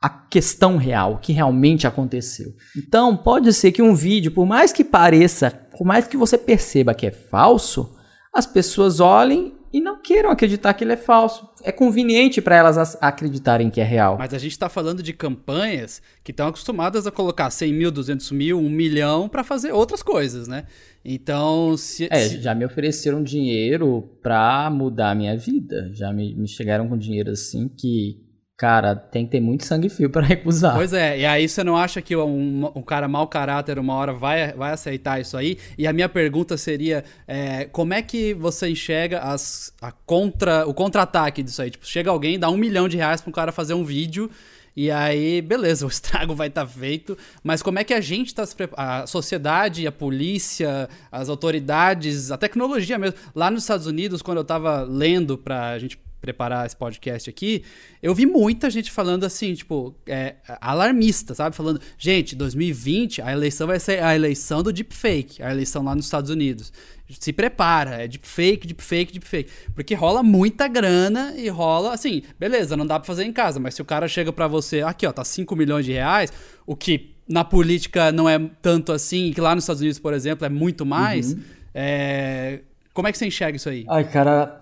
a 0.00 0.08
questão 0.08 0.78
real, 0.78 1.12
o 1.12 1.18
que 1.18 1.32
realmente 1.32 1.86
aconteceu. 1.86 2.54
Então, 2.76 3.14
pode 3.14 3.52
ser 3.52 3.70
que 3.70 3.82
um 3.82 3.94
vídeo, 3.94 4.32
por 4.32 4.46
mais 4.46 4.72
que 4.72 4.82
pareça, 4.82 5.50
por 5.50 5.86
mais 5.86 6.06
que 6.06 6.16
você 6.16 6.38
perceba 6.38 6.94
que 6.94 7.06
é 7.06 7.10
falso, 7.10 7.94
as 8.32 8.46
pessoas 8.46 8.98
olhem 8.98 9.54
e 9.74 9.80
não 9.80 10.00
queiram 10.00 10.30
acreditar 10.30 10.72
que 10.72 10.84
ele 10.84 10.92
é 10.92 10.96
falso. 10.96 11.50
É 11.64 11.72
conveniente 11.72 12.40
para 12.40 12.54
elas 12.54 12.96
acreditarem 13.00 13.68
que 13.68 13.80
é 13.80 13.84
real. 13.84 14.16
Mas 14.16 14.32
a 14.32 14.38
gente 14.38 14.52
está 14.52 14.68
falando 14.68 15.02
de 15.02 15.12
campanhas 15.12 16.00
que 16.22 16.30
estão 16.30 16.46
acostumadas 16.46 17.08
a 17.08 17.10
colocar 17.10 17.50
100 17.50 17.72
mil, 17.72 17.90
200 17.90 18.30
mil, 18.30 18.60
1 18.60 18.70
milhão 18.70 19.28
para 19.28 19.42
fazer 19.42 19.72
outras 19.72 20.00
coisas, 20.00 20.46
né? 20.46 20.66
Então, 21.04 21.76
se, 21.76 22.06
É, 22.08 22.28
se... 22.28 22.40
já 22.40 22.54
me 22.54 22.64
ofereceram 22.64 23.20
dinheiro 23.20 24.08
para 24.22 24.70
mudar 24.70 25.10
a 25.10 25.14
minha 25.16 25.36
vida. 25.36 25.90
Já 25.92 26.12
me, 26.12 26.32
me 26.36 26.46
chegaram 26.46 26.88
com 26.88 26.96
dinheiro 26.96 27.32
assim 27.32 27.66
que 27.66 28.23
Cara, 28.56 28.94
tem 28.94 29.24
que 29.24 29.32
ter 29.32 29.40
muito 29.40 29.64
sangue 29.64 29.88
frio 29.88 30.08
para 30.08 30.22
recusar. 30.24 30.76
Pois 30.76 30.92
é, 30.92 31.18
e 31.18 31.26
aí 31.26 31.48
você 31.48 31.64
não 31.64 31.76
acha 31.76 32.00
que 32.00 32.14
um, 32.14 32.66
um, 32.74 32.82
cara 32.82 33.08
mau 33.08 33.26
caráter 33.26 33.80
uma 33.80 33.94
hora 33.94 34.12
vai, 34.12 34.52
vai 34.52 34.72
aceitar 34.72 35.20
isso 35.20 35.36
aí? 35.36 35.58
E 35.76 35.88
a 35.88 35.92
minha 35.92 36.08
pergunta 36.08 36.56
seria: 36.56 37.04
é, 37.26 37.64
como 37.64 37.92
é 37.92 38.00
que 38.00 38.32
você 38.32 38.68
enxerga 38.68 39.18
as, 39.20 39.72
a 39.82 39.90
contra, 39.90 40.66
o 40.68 40.72
contra-ataque 40.72 41.42
disso 41.42 41.62
aí? 41.62 41.70
Tipo, 41.70 41.84
chega 41.84 42.10
alguém, 42.10 42.38
dá 42.38 42.48
um 42.48 42.56
milhão 42.56 42.88
de 42.88 42.96
reais 42.96 43.20
para 43.20 43.30
um 43.30 43.32
cara 43.32 43.50
fazer 43.50 43.74
um 43.74 43.84
vídeo. 43.84 44.30
E 44.76 44.90
aí, 44.90 45.42
beleza, 45.42 45.84
o 45.86 45.88
estrago 45.88 46.34
vai 46.34 46.46
estar 46.46 46.64
tá 46.64 46.66
feito, 46.66 47.18
mas 47.42 47.60
como 47.60 47.80
é 47.80 47.84
que 47.84 47.94
a 47.94 48.00
gente 48.00 48.28
está 48.28 48.46
se 48.46 48.54
preparando? 48.54 49.02
A 49.02 49.06
sociedade, 49.06 49.84
a 49.84 49.92
polícia, 49.92 50.88
as 51.10 51.28
autoridades, 51.28 52.30
a 52.30 52.38
tecnologia 52.38 52.98
mesmo. 52.98 53.16
Lá 53.34 53.50
nos 53.50 53.64
Estados 53.64 53.88
Unidos, 53.88 54.22
quando 54.22 54.38
eu 54.38 54.42
estava 54.42 54.82
lendo 54.82 55.36
para 55.36 55.70
a 55.70 55.78
gente 55.78 56.03
preparar 56.24 56.64
esse 56.64 56.74
podcast 56.74 57.28
aqui, 57.28 57.62
eu 58.02 58.14
vi 58.14 58.24
muita 58.24 58.70
gente 58.70 58.90
falando 58.90 59.24
assim, 59.24 59.52
tipo, 59.52 59.94
é, 60.06 60.36
alarmista, 60.58 61.34
sabe? 61.34 61.54
Falando, 61.54 61.78
gente, 61.98 62.34
2020 62.34 63.20
a 63.20 63.30
eleição 63.30 63.66
vai 63.66 63.78
ser 63.78 64.02
a 64.02 64.14
eleição 64.14 64.62
do 64.62 64.72
deepfake, 64.72 65.42
a 65.42 65.50
eleição 65.50 65.84
lá 65.84 65.94
nos 65.94 66.06
Estados 66.06 66.30
Unidos. 66.30 66.72
Se 67.20 67.30
prepara, 67.30 68.02
é 68.02 68.08
deepfake, 68.08 68.66
deepfake, 68.66 69.12
deepfake. 69.12 69.50
Porque 69.74 69.94
rola 69.94 70.22
muita 70.22 70.66
grana 70.66 71.34
e 71.36 71.50
rola, 71.50 71.92
assim, 71.92 72.22
beleza, 72.40 72.74
não 72.74 72.86
dá 72.86 72.98
pra 72.98 73.06
fazer 73.06 73.24
em 73.24 73.32
casa, 73.32 73.60
mas 73.60 73.74
se 73.74 73.82
o 73.82 73.84
cara 73.84 74.08
chega 74.08 74.32
pra 74.32 74.48
você, 74.48 74.80
aqui 74.80 75.06
ó, 75.06 75.12
tá 75.12 75.22
5 75.22 75.54
milhões 75.54 75.84
de 75.84 75.92
reais, 75.92 76.32
o 76.66 76.74
que 76.74 77.14
na 77.28 77.44
política 77.44 78.10
não 78.10 78.26
é 78.26 78.38
tanto 78.62 78.92
assim, 78.92 79.30
que 79.32 79.40
lá 79.42 79.54
nos 79.54 79.64
Estados 79.64 79.82
Unidos, 79.82 79.98
por 79.98 80.14
exemplo, 80.14 80.46
é 80.46 80.48
muito 80.48 80.86
mais, 80.86 81.34
uhum. 81.34 81.42
é... 81.74 82.60
como 82.94 83.06
é 83.06 83.12
que 83.12 83.18
você 83.18 83.26
enxerga 83.26 83.56
isso 83.56 83.68
aí? 83.68 83.84
Ai, 83.88 84.04
cara, 84.04 84.58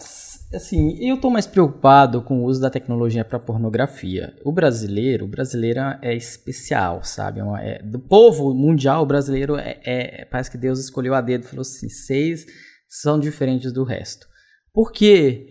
assim, 0.55 0.97
eu 1.01 1.17
estou 1.17 1.31
mais 1.31 1.47
preocupado 1.47 2.23
com 2.23 2.43
o 2.43 2.45
uso 2.45 2.61
da 2.61 2.71
tecnologia 2.71 3.25
para 3.25 3.39
pornografia. 3.39 4.35
O 4.45 4.53
brasileiro, 4.53 5.25
o 5.25 5.29
brasileiro 5.29 5.81
é 6.01 6.15
especial, 6.15 7.03
sabe? 7.03 7.41
É, 7.41 7.45
é, 7.77 7.83
do 7.83 7.99
povo 7.99 8.55
mundial, 8.55 9.03
o 9.03 9.07
brasileiro 9.07 9.57
é, 9.57 9.81
é, 9.85 10.25
parece 10.25 10.51
que 10.51 10.59
Deus 10.59 10.79
escolheu 10.79 11.15
a 11.15 11.21
dedo 11.21 11.45
e 11.45 11.49
falou 11.49 11.63
assim, 11.63 11.89
seis 11.89 12.47
são 12.89 13.19
diferentes 13.19 13.73
do 13.73 13.85
resto. 13.85 14.27
Por 14.73 14.93
quê? 14.93 15.49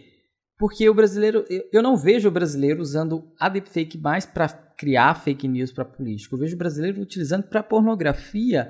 Porque 0.57 0.87
o 0.87 0.93
brasileiro, 0.93 1.45
eu, 1.49 1.63
eu 1.73 1.81
não 1.81 1.97
vejo 1.97 2.29
o 2.29 2.31
brasileiro 2.31 2.81
usando 2.81 3.31
a 3.39 3.49
deepfake 3.49 3.97
mais 3.97 4.25
para 4.25 4.47
criar 4.47 5.15
fake 5.15 5.47
news 5.47 5.71
para 5.71 5.85
político. 5.85 6.35
Eu 6.35 6.39
vejo 6.39 6.55
o 6.55 6.59
brasileiro 6.59 7.01
utilizando 7.01 7.43
para 7.43 7.63
pornografia 7.63 8.69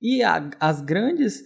e 0.00 0.22
a, 0.22 0.50
as 0.60 0.80
grandes 0.80 1.42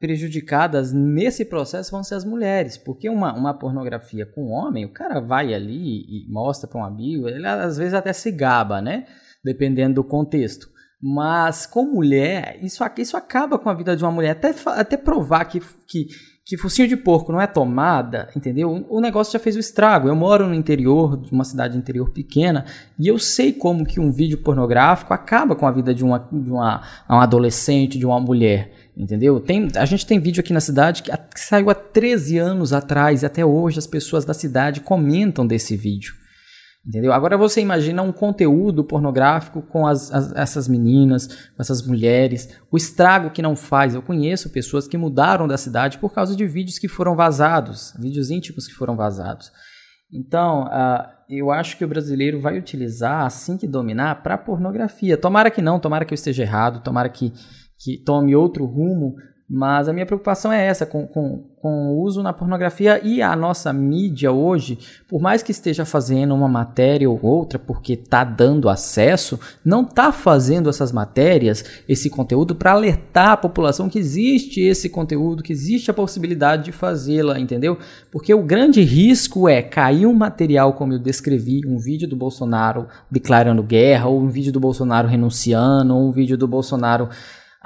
prejudicadas 0.00 0.92
nesse 0.92 1.44
processo 1.44 1.92
vão 1.92 2.02
ser 2.02 2.16
as 2.16 2.24
mulheres, 2.24 2.76
porque 2.76 3.08
uma, 3.08 3.32
uma 3.32 3.54
pornografia 3.54 4.26
com 4.26 4.50
homem, 4.50 4.84
o 4.84 4.92
cara 4.92 5.20
vai 5.20 5.54
ali 5.54 6.00
e 6.00 6.26
mostra 6.28 6.68
para 6.68 6.80
um 6.80 6.84
amigo, 6.84 7.28
ele 7.28 7.46
às 7.46 7.76
vezes 7.76 7.94
até 7.94 8.12
se 8.12 8.32
gaba, 8.32 8.80
né? 8.80 9.06
Dependendo 9.44 9.96
do 9.96 10.04
contexto. 10.04 10.68
Mas 11.00 11.66
com 11.66 11.84
mulher, 11.84 12.58
isso, 12.62 12.82
isso 12.98 13.16
acaba 13.16 13.58
com 13.58 13.68
a 13.68 13.74
vida 13.74 13.96
de 13.96 14.02
uma 14.02 14.10
mulher, 14.10 14.30
até, 14.30 14.54
até 14.66 14.96
provar 14.96 15.44
que, 15.44 15.60
que, 15.86 16.08
que 16.46 16.56
focinho 16.56 16.86
de 16.86 16.96
porco 16.96 17.32
não 17.32 17.40
é 17.40 17.46
tomada, 17.48 18.28
entendeu? 18.36 18.86
O 18.88 19.00
negócio 19.00 19.32
já 19.32 19.38
fez 19.40 19.56
o 19.56 19.58
estrago. 19.58 20.06
Eu 20.06 20.14
moro 20.14 20.46
no 20.46 20.54
interior, 20.54 21.16
de 21.16 21.32
uma 21.32 21.42
cidade 21.42 21.76
interior 21.76 22.10
pequena, 22.10 22.64
e 22.96 23.08
eu 23.08 23.18
sei 23.18 23.52
como 23.52 23.84
que 23.84 23.98
um 23.98 24.12
vídeo 24.12 24.38
pornográfico 24.38 25.12
acaba 25.12 25.56
com 25.56 25.66
a 25.66 25.72
vida 25.72 25.92
de 25.92 26.04
uma, 26.04 26.20
de 26.30 26.48
uma, 26.48 26.82
um 27.10 27.18
adolescente, 27.18 27.98
de 27.98 28.06
uma 28.06 28.20
mulher. 28.20 28.70
Entendeu? 28.96 29.40
Tem, 29.40 29.68
a 29.74 29.84
gente 29.84 30.06
tem 30.06 30.20
vídeo 30.20 30.40
aqui 30.40 30.52
na 30.52 30.60
cidade 30.60 31.02
que, 31.02 31.10
que 31.10 31.40
saiu 31.40 31.68
há 31.68 31.74
13 31.74 32.38
anos 32.38 32.72
atrás 32.72 33.24
e 33.24 33.26
até 33.26 33.44
hoje 33.44 33.80
as 33.80 33.86
pessoas 33.88 34.24
da 34.24 34.32
cidade 34.32 34.80
comentam 34.80 35.44
desse 35.44 35.76
vídeo. 35.76 36.14
Entendeu? 36.86 37.12
Agora 37.12 37.36
você 37.36 37.60
imagina 37.60 38.00
um 38.02 38.12
conteúdo 38.12 38.84
pornográfico 38.84 39.60
com 39.60 39.86
as, 39.86 40.12
as, 40.12 40.32
essas 40.36 40.68
meninas, 40.68 41.26
com 41.26 41.60
essas 41.60 41.84
mulheres, 41.84 42.48
o 42.70 42.76
estrago 42.76 43.30
que 43.30 43.42
não 43.42 43.56
faz. 43.56 43.94
Eu 43.94 44.02
conheço 44.02 44.50
pessoas 44.50 44.86
que 44.86 44.96
mudaram 44.96 45.48
da 45.48 45.58
cidade 45.58 45.98
por 45.98 46.12
causa 46.12 46.36
de 46.36 46.46
vídeos 46.46 46.78
que 46.78 46.86
foram 46.86 47.16
vazados, 47.16 47.92
vídeos 47.98 48.30
íntimos 48.30 48.68
que 48.68 48.74
foram 48.74 48.94
vazados. 48.94 49.50
Então, 50.12 50.66
uh, 50.66 51.04
eu 51.28 51.50
acho 51.50 51.76
que 51.76 51.84
o 51.84 51.88
brasileiro 51.88 52.40
vai 52.40 52.56
utilizar, 52.56 53.26
assim 53.26 53.56
que 53.56 53.66
dominar, 53.66 54.22
para 54.22 54.38
pornografia. 54.38 55.16
Tomara 55.16 55.50
que 55.50 55.60
não, 55.60 55.80
tomara 55.80 56.04
que 56.04 56.14
eu 56.14 56.16
esteja 56.16 56.44
errado, 56.44 56.84
tomara 56.84 57.08
que 57.08 57.32
que 57.78 57.98
tome 57.98 58.34
outro 58.34 58.64
rumo, 58.64 59.16
mas 59.48 59.88
a 59.88 59.92
minha 59.92 60.04
preocupação 60.04 60.52
é 60.52 60.66
essa, 60.66 60.84
com, 60.84 61.06
com, 61.06 61.44
com 61.62 61.92
o 61.92 62.00
uso 62.02 62.20
na 62.20 62.32
pornografia 62.32 63.00
e 63.04 63.22
a 63.22 63.36
nossa 63.36 63.72
mídia 63.72 64.32
hoje, 64.32 64.76
por 65.06 65.20
mais 65.20 65.40
que 65.40 65.52
esteja 65.52 65.84
fazendo 65.84 66.34
uma 66.34 66.48
matéria 66.48 67.08
ou 67.08 67.24
outra, 67.24 67.56
porque 67.56 67.92
está 67.92 68.24
dando 68.24 68.68
acesso, 68.68 69.38
não 69.64 69.82
está 69.82 70.10
fazendo 70.10 70.68
essas 70.68 70.90
matérias, 70.90 71.64
esse 71.88 72.10
conteúdo, 72.10 72.56
para 72.56 72.72
alertar 72.72 73.30
a 73.30 73.36
população 73.36 73.88
que 73.88 74.00
existe 74.00 74.60
esse 74.60 74.88
conteúdo, 74.88 75.44
que 75.44 75.52
existe 75.52 75.92
a 75.92 75.94
possibilidade 75.94 76.64
de 76.64 76.72
fazê-la, 76.72 77.38
entendeu? 77.38 77.78
Porque 78.10 78.34
o 78.34 78.42
grande 78.42 78.82
risco 78.82 79.48
é 79.48 79.62
cair 79.62 80.06
um 80.06 80.14
material 80.14 80.72
como 80.72 80.92
eu 80.92 80.98
descrevi, 80.98 81.60
um 81.64 81.78
vídeo 81.78 82.08
do 82.08 82.16
Bolsonaro 82.16 82.88
declarando 83.08 83.62
guerra, 83.62 84.08
ou 84.08 84.20
um 84.20 84.28
vídeo 84.28 84.52
do 84.52 84.58
Bolsonaro 84.58 85.06
renunciando, 85.06 85.94
ou 85.94 86.08
um 86.08 86.10
vídeo 86.10 86.36
do 86.36 86.48
Bolsonaro 86.48 87.08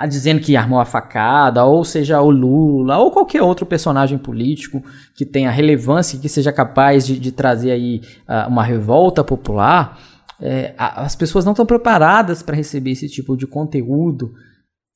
a 0.00 0.06
dizendo 0.06 0.40
que 0.40 0.56
armou 0.56 0.80
a 0.80 0.86
facada, 0.86 1.62
ou 1.66 1.84
seja 1.84 2.22
o 2.22 2.30
Lula, 2.30 2.96
ou 2.96 3.10
qualquer 3.10 3.42
outro 3.42 3.66
personagem 3.66 4.16
político 4.16 4.82
que 5.14 5.26
tenha 5.26 5.50
relevância 5.50 6.16
e 6.16 6.18
que 6.18 6.28
seja 6.28 6.50
capaz 6.50 7.06
de, 7.06 7.18
de 7.18 7.30
trazer 7.30 7.70
aí 7.70 8.00
uh, 8.26 8.48
uma 8.48 8.64
revolta 8.64 9.22
popular, 9.22 10.00
é, 10.40 10.72
as 10.78 11.14
pessoas 11.14 11.44
não 11.44 11.52
estão 11.52 11.66
preparadas 11.66 12.42
para 12.42 12.56
receber 12.56 12.92
esse 12.92 13.10
tipo 13.10 13.36
de 13.36 13.46
conteúdo. 13.46 14.32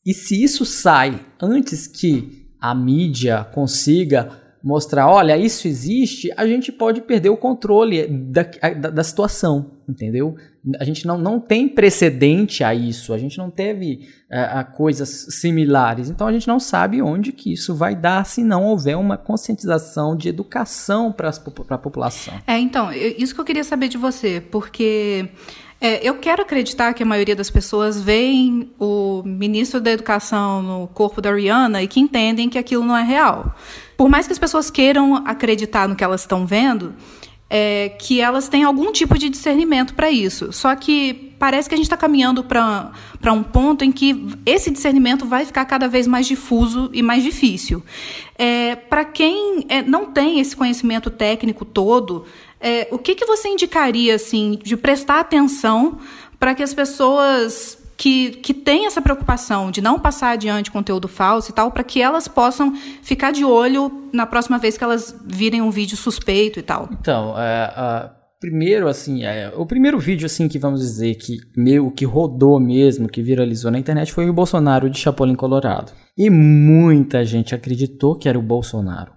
E 0.07 0.14
se 0.14 0.43
isso 0.43 0.64
sai 0.64 1.21
antes 1.38 1.87
que 1.87 2.49
a 2.59 2.75
mídia 2.75 3.45
consiga 3.53 4.31
mostrar, 4.64 5.07
olha, 5.11 5.37
isso 5.37 5.68
existe, 5.68 6.33
a 6.35 6.46
gente 6.46 6.72
pode 6.72 7.03
perder 7.03 7.29
o 7.29 7.37
controle 7.37 8.07
da, 8.07 8.42
da, 8.81 8.88
da 8.88 9.05
situação, 9.05 9.72
entendeu? 9.87 10.37
A 10.81 10.85
gente 10.85 11.07
não, 11.07 11.18
não 11.18 11.38
tem 11.38 11.68
precedente 11.68 12.64
a 12.64 12.74
isso, 12.74 13.12
a 13.12 13.18
gente 13.18 13.37
não 13.37 13.50
teve 13.50 14.09
uh, 14.31 14.61
a 14.61 14.64
coisas 14.64 15.27
similares, 15.38 16.09
então 16.09 16.27
a 16.27 16.33
gente 16.33 16.48
não 16.48 16.59
sabe 16.59 17.03
onde 17.03 17.31
que 17.31 17.53
isso 17.53 17.74
vai 17.74 17.94
dar 17.94 18.24
se 18.24 18.42
não 18.42 18.64
houver 18.64 18.96
uma 18.96 19.18
conscientização 19.18 20.16
de 20.16 20.31
educação 20.31 21.12
para 21.12 21.29
a 21.68 21.79
população. 21.79 22.33
É, 22.46 22.59
então, 22.59 22.90
isso 22.90 23.35
que 23.35 23.40
eu 23.42 23.44
queria 23.44 23.64
saber 23.64 23.88
de 23.88 23.98
você, 23.98 24.40
porque 24.40 25.29
é, 25.79 26.00
eu 26.03 26.14
quero 26.14 26.40
acreditar 26.40 26.94
que 26.94 27.03
a 27.03 27.07
maioria 27.07 27.37
das 27.37 27.50
pessoas 27.50 28.00
veem 28.00 28.70
o 28.81 29.22
ministro 29.27 29.79
da 29.79 29.90
Educação 29.90 30.62
no 30.62 30.88
corpo 30.88 31.20
da 31.20 31.35
Rihanna 31.35 31.83
e 31.83 31.87
que 31.87 32.00
entendem 32.00 32.48
que 32.48 32.57
aquilo 32.57 32.83
não 32.83 32.96
é 32.96 33.03
real. 33.03 33.55
Por 33.96 34.09
mais 34.09 34.26
que 34.26 34.33
as 34.33 34.38
pessoas 34.38 34.70
queiram 34.70 35.16
acreditar 35.26 35.88
no 35.88 35.94
que 35.94 36.04
elas 36.04 36.22
estão 36.22 36.46
vendo, 36.46 36.94
é, 37.48 37.90
que 37.90 38.20
elas 38.20 38.48
têm 38.48 38.64
algum 38.64 38.90
tipo 38.90 39.16
de 39.16 39.28
discernimento 39.28 39.94
para 39.94 40.11
isso. 40.11 40.52
Só 40.52 40.74
que 40.74 41.35
parece 41.38 41.68
que 41.68 41.74
a 41.74 41.76
gente 41.76 41.87
está 41.87 41.96
caminhando 41.96 42.42
para 42.42 43.33
um 43.33 43.42
ponto 43.42 43.85
em 43.85 43.92
que 43.92 44.26
esse 44.46 44.70
discernimento 44.70 45.26
vai 45.26 45.44
ficar 45.44 45.64
cada 45.66 45.87
vez 45.87 46.07
mais 46.07 46.26
difuso 46.26 46.90
e 46.92 47.02
mais 47.02 47.22
difícil. 47.22 47.83
É, 48.37 48.74
para 48.74 49.04
quem 49.04 49.66
é, 49.68 49.83
não 49.83 50.07
tem 50.07 50.40
esse 50.40 50.57
conhecimento 50.57 51.11
técnico 51.11 51.64
todo, 51.64 52.24
é, 52.61 52.88
o 52.90 52.98
que, 52.98 53.14
que 53.14 53.26
você 53.26 53.48
indicaria 53.48 54.14
assim 54.14 54.59
de 54.62 54.76
prestar 54.76 55.20
atenção 55.20 55.98
para 56.40 56.54
que 56.54 56.62
as 56.62 56.74
pessoas 56.74 57.78
que, 57.96 58.30
que 58.30 58.52
têm 58.52 58.87
essa 58.87 59.00
preocupação 59.00 59.70
de 59.70 59.80
não 59.80 59.98
passar 59.98 60.30
adiante 60.30 60.70
conteúdo 60.70 61.09
falso 61.09 61.50
e 61.50 61.54
tal, 61.54 61.70
para 61.70 61.85
que 61.85 62.00
elas 62.00 62.28
possam 62.28 62.74
ficar 63.02 63.33
de 63.33 63.44
olho 63.44 64.09
na 64.12 64.26
próxima 64.26 64.59
vez 64.59 64.76
que 64.76 64.85
elas 64.85 65.14
virem 65.26 65.62
um 65.62 65.70
vídeo 65.70 65.96
suspeito 65.96 66.59
e 66.59 66.62
tal? 66.62 66.88
Então, 66.92 67.35
é, 67.38 68.11
primeiro, 68.40 68.88
assim, 68.88 69.24
é, 69.24 69.52
o 69.57 69.64
primeiro 69.64 69.98
vídeo, 69.98 70.26
assim, 70.26 70.48
que 70.48 70.59
vamos 70.59 70.80
dizer 70.80 71.14
que 71.14 71.38
meu, 71.57 71.90
que 71.90 72.04
rodou 72.04 72.61
mesmo, 72.61 73.09
que 73.09 73.22
viralizou 73.22 73.70
na 73.70 73.78
internet, 73.78 74.12
foi 74.12 74.28
o 74.28 74.35
Bolsonaro 74.35 74.90
de 74.90 74.98
Chapolin 74.98 75.35
Colorado. 75.35 75.92
E 76.16 76.28
muita 76.28 77.24
gente 77.24 77.54
acreditou 77.54 78.16
que 78.18 78.28
era 78.28 78.38
o 78.38 78.42
Bolsonaro. 78.42 79.12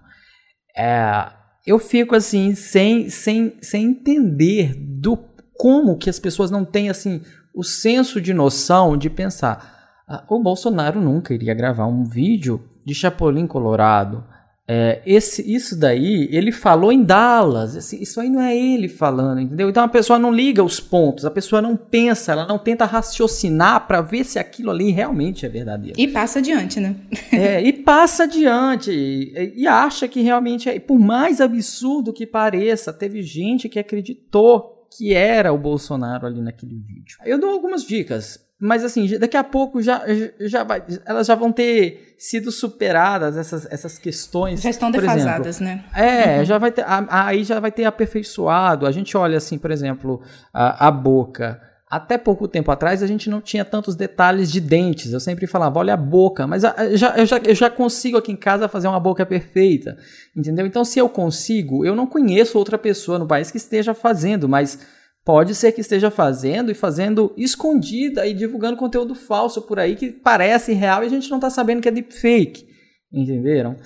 É, 0.76 1.30
eu 1.66 1.78
fico 1.78 2.14
assim, 2.14 2.54
sem, 2.54 3.10
sem, 3.10 3.54
sem 3.60 3.86
entender 3.86 4.74
do 4.74 5.18
como 5.58 5.98
que 5.98 6.08
as 6.08 6.20
pessoas 6.20 6.50
não 6.50 6.64
têm 6.64 6.88
assim 6.88 7.20
o 7.58 7.64
senso 7.64 8.20
de 8.20 8.32
noção 8.32 8.96
de 8.96 9.10
pensar. 9.10 10.02
Ah, 10.06 10.22
o 10.28 10.40
Bolsonaro 10.40 11.00
nunca 11.00 11.34
iria 11.34 11.54
gravar 11.54 11.86
um 11.86 12.04
vídeo 12.04 12.62
de 12.84 12.94
Chapolin 12.94 13.46
Colorado 13.46 14.24
é, 14.70 15.00
esse, 15.06 15.50
isso 15.50 15.74
daí, 15.74 16.28
ele 16.30 16.52
falou 16.52 16.92
em 16.92 17.02
Dallas. 17.02 17.74
Esse, 17.74 18.02
isso 18.02 18.20
aí 18.20 18.28
não 18.28 18.42
é 18.42 18.54
ele 18.54 18.86
falando, 18.86 19.40
entendeu? 19.40 19.70
Então 19.70 19.82
a 19.82 19.88
pessoa 19.88 20.18
não 20.18 20.30
liga 20.30 20.62
os 20.62 20.78
pontos, 20.78 21.24
a 21.24 21.30
pessoa 21.30 21.62
não 21.62 21.74
pensa, 21.74 22.32
ela 22.32 22.46
não 22.46 22.58
tenta 22.58 22.84
raciocinar 22.84 23.86
para 23.86 24.02
ver 24.02 24.24
se 24.24 24.38
aquilo 24.38 24.70
ali 24.70 24.90
realmente 24.90 25.46
é 25.46 25.48
verdadeiro. 25.48 25.98
E 25.98 26.06
passa 26.06 26.40
adiante, 26.40 26.78
né? 26.80 26.96
é, 27.32 27.62
e 27.62 27.72
passa 27.72 28.24
adiante. 28.24 28.90
E, 28.90 29.54
e 29.56 29.66
acha 29.66 30.06
que 30.06 30.20
realmente 30.20 30.68
é. 30.68 30.78
Por 30.78 30.98
mais 30.98 31.40
absurdo 31.40 32.12
que 32.12 32.26
pareça, 32.26 32.92
teve 32.92 33.22
gente 33.22 33.70
que 33.70 33.78
acreditou 33.78 34.77
que 34.96 35.14
era 35.14 35.52
o 35.52 35.58
Bolsonaro 35.58 36.26
ali 36.26 36.40
naquele 36.40 36.78
vídeo. 36.78 37.18
Eu 37.24 37.38
dou 37.38 37.50
algumas 37.50 37.84
dicas 37.84 38.48
mas 38.60 38.82
assim, 38.82 39.06
daqui 39.18 39.36
a 39.36 39.44
pouco 39.44 39.80
já, 39.80 40.02
já 40.40 40.64
vai, 40.64 40.82
elas 41.06 41.28
já 41.28 41.36
vão 41.36 41.52
ter 41.52 42.16
sido 42.18 42.50
superadas 42.50 43.36
essas, 43.36 43.70
essas 43.70 43.98
questões. 43.98 44.60
Já 44.60 44.70
estão 44.70 44.90
defasadas, 44.90 45.60
exemplo. 45.60 45.76
né? 45.76 45.84
É, 45.94 46.38
uhum. 46.38 46.44
já 46.44 46.58
vai 46.58 46.72
ter, 46.72 46.84
aí 47.08 47.44
já 47.44 47.60
vai 47.60 47.70
ter 47.70 47.84
aperfeiçoado. 47.84 48.84
A 48.84 48.90
gente 48.90 49.16
olha 49.16 49.38
assim, 49.38 49.58
por 49.58 49.70
exemplo, 49.70 50.20
a, 50.52 50.88
a 50.88 50.90
boca. 50.90 51.62
Até 51.90 52.18
pouco 52.18 52.46
tempo 52.46 52.70
atrás 52.70 53.02
a 53.02 53.06
gente 53.06 53.30
não 53.30 53.40
tinha 53.40 53.64
tantos 53.64 53.96
detalhes 53.96 54.52
de 54.52 54.60
dentes. 54.60 55.12
Eu 55.12 55.20
sempre 55.20 55.46
falava, 55.46 55.78
olha 55.78 55.94
a 55.94 55.96
boca, 55.96 56.46
mas 56.46 56.62
eu 56.62 56.96
já, 56.96 57.16
eu, 57.16 57.24
já, 57.24 57.38
eu 57.38 57.54
já 57.54 57.70
consigo 57.70 58.18
aqui 58.18 58.30
em 58.30 58.36
casa 58.36 58.68
fazer 58.68 58.88
uma 58.88 59.00
boca 59.00 59.24
perfeita. 59.24 59.96
Entendeu? 60.36 60.66
Então, 60.66 60.84
se 60.84 60.98
eu 60.98 61.08
consigo, 61.08 61.86
eu 61.86 61.94
não 61.94 62.06
conheço 62.06 62.58
outra 62.58 62.76
pessoa 62.76 63.18
no 63.18 63.26
país 63.26 63.50
que 63.50 63.56
esteja 63.56 63.94
fazendo, 63.94 64.48
mas 64.48 64.78
pode 65.24 65.54
ser 65.54 65.72
que 65.72 65.80
esteja 65.80 66.10
fazendo 66.10 66.70
e 66.70 66.74
fazendo 66.74 67.32
escondida 67.36 68.26
e 68.26 68.34
divulgando 68.34 68.76
conteúdo 68.76 69.14
falso 69.14 69.62
por 69.62 69.78
aí 69.78 69.96
que 69.96 70.10
parece 70.10 70.72
real 70.72 71.02
e 71.02 71.06
a 71.06 71.10
gente 71.10 71.30
não 71.30 71.38
está 71.38 71.48
sabendo 71.48 71.80
que 71.80 71.88
é 71.88 71.92
deepfake. 71.92 72.66
Entenderam? 73.12 73.76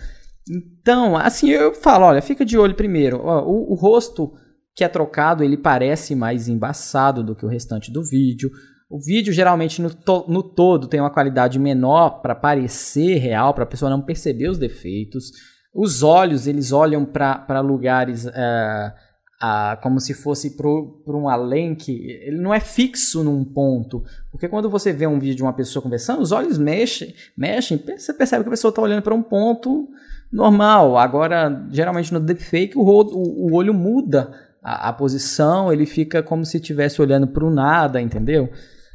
Então, 0.51 1.17
assim, 1.17 1.51
eu 1.51 1.75
falo, 1.75 2.07
olha, 2.07 2.21
fica 2.21 2.45
de 2.45 2.59
olho 2.59 2.75
primeiro. 2.75 3.19
O, 3.19 3.73
o, 3.73 3.75
rosto 3.75 4.33
que 4.75 4.85
é 4.85 4.89
trocado, 4.89 5.45
ele 5.45 5.57
parece 5.57 6.15
mais 6.15 6.49
embaçado 6.49 7.23
do 7.23 7.35
que 7.35 7.45
o 7.45 7.49
restante 7.49 7.93
do 7.93 8.03
vídeo. 8.03 8.51
O 8.89 8.99
vídeo, 8.99 9.33
geralmente, 9.33 9.81
no, 9.81 9.93
to 9.93 10.27
no 10.29 10.43
todo, 10.43 10.87
tem 10.87 11.01
uma 11.01 11.11
qualidade 11.11 11.59
menor 11.59 12.21
para 12.21 12.35
parecer 12.35 13.19
real, 13.19 13.55
para 13.55 13.65
a 13.65 13.67
pessoa 13.67 13.91
não 13.91 14.03
perceber 14.03 14.49
os 14.49 14.59
defeitos. 14.59 15.33
Os 15.75 16.03
olhos, 16.03 16.47
eles 16.47 16.73
olham 16.73 17.05
para 17.05 17.61
lugares... 17.61 18.27
Uh, 18.27 19.13
a, 19.43 19.77
como 19.83 19.99
se 19.99 20.15
fosse 20.15 20.57
por 20.57 21.17
um 21.17 21.29
além 21.29 21.75
que 21.75 21.91
ele 22.23 22.41
não 22.41 22.55
é 22.55 22.61
fixo 22.61 23.25
num 23.25 23.45
ponto. 23.45 24.05
Porque 24.31 24.49
quando 24.49 24.71
você 24.71 24.93
vê 24.93 25.05
um 25.05 25.19
vídeo 25.19 25.35
de 25.35 25.43
uma 25.43 25.53
pessoa 25.53 25.83
conversando, 25.83 26.23
os 26.23 26.31
olhos 26.31 26.57
mexem, 26.57 27.13
mexem, 27.37 27.77
você 27.77 28.15
percebe 28.15 28.45
que 28.45 28.49
a 28.49 28.53
pessoa 28.53 28.71
está 28.71 28.81
olhando 28.81 29.03
para 29.03 29.15
um 29.15 29.23
ponto 29.23 29.89
normal. 30.33 30.97
Agora, 30.97 31.67
geralmente 31.73 32.13
no 32.13 32.21
deepfake, 32.21 32.79
o, 32.79 32.83
o 32.83 33.53
olho 33.53 33.75
muda 33.75 34.33
a, 34.63 34.89
a, 34.89 34.93
posição, 34.93 35.73
ele 35.73 35.87
fica 35.87 36.23
como 36.23 36.45
se 36.45 36.59
estivesse 36.59 37.01
olhando 37.03 37.27
para 37.27 37.45
o 37.45 37.51
nada, 37.51 38.01
entendeu? 38.01 38.51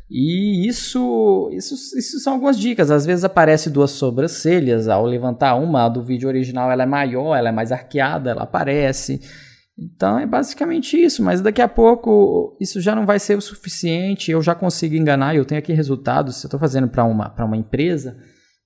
E 0.09 0.67
isso, 0.67 1.49
isso, 1.51 1.75
isso 1.97 2.19
são 2.19 2.33
algumas 2.33 2.57
dicas. 2.57 2.89
Às 2.89 3.05
vezes 3.05 3.25
aparece 3.25 3.69
duas 3.69 3.91
sobrancelhas, 3.91 4.87
ao 4.87 5.05
levantar 5.05 5.55
uma, 5.55 5.85
a 5.85 5.89
do 5.89 6.01
vídeo 6.01 6.29
original 6.29 6.71
ela 6.71 6.83
é 6.83 6.85
maior, 6.85 7.35
ela 7.35 7.49
é 7.49 7.51
mais 7.51 7.71
arqueada, 7.71 8.31
ela 8.31 8.43
aparece. 8.43 9.19
Então 9.77 10.17
é 10.17 10.25
basicamente 10.25 10.97
isso, 10.97 11.21
mas 11.21 11.39
daqui 11.39 11.61
a 11.61 11.67
pouco 11.67 12.57
isso 12.59 12.81
já 12.81 12.95
não 12.95 13.05
vai 13.05 13.19
ser 13.19 13.37
o 13.37 13.41
suficiente, 13.41 14.31
eu 14.31 14.41
já 14.41 14.55
consigo 14.55 14.95
enganar, 14.95 15.35
eu 15.35 15.45
tenho 15.45 15.59
aqui 15.59 15.71
resultados, 15.71 16.37
se 16.37 16.45
eu 16.45 16.47
estou 16.47 16.59
fazendo 16.59 16.87
para 16.87 17.03
uma, 17.03 17.31
uma 17.37 17.57
empresa, 17.57 18.17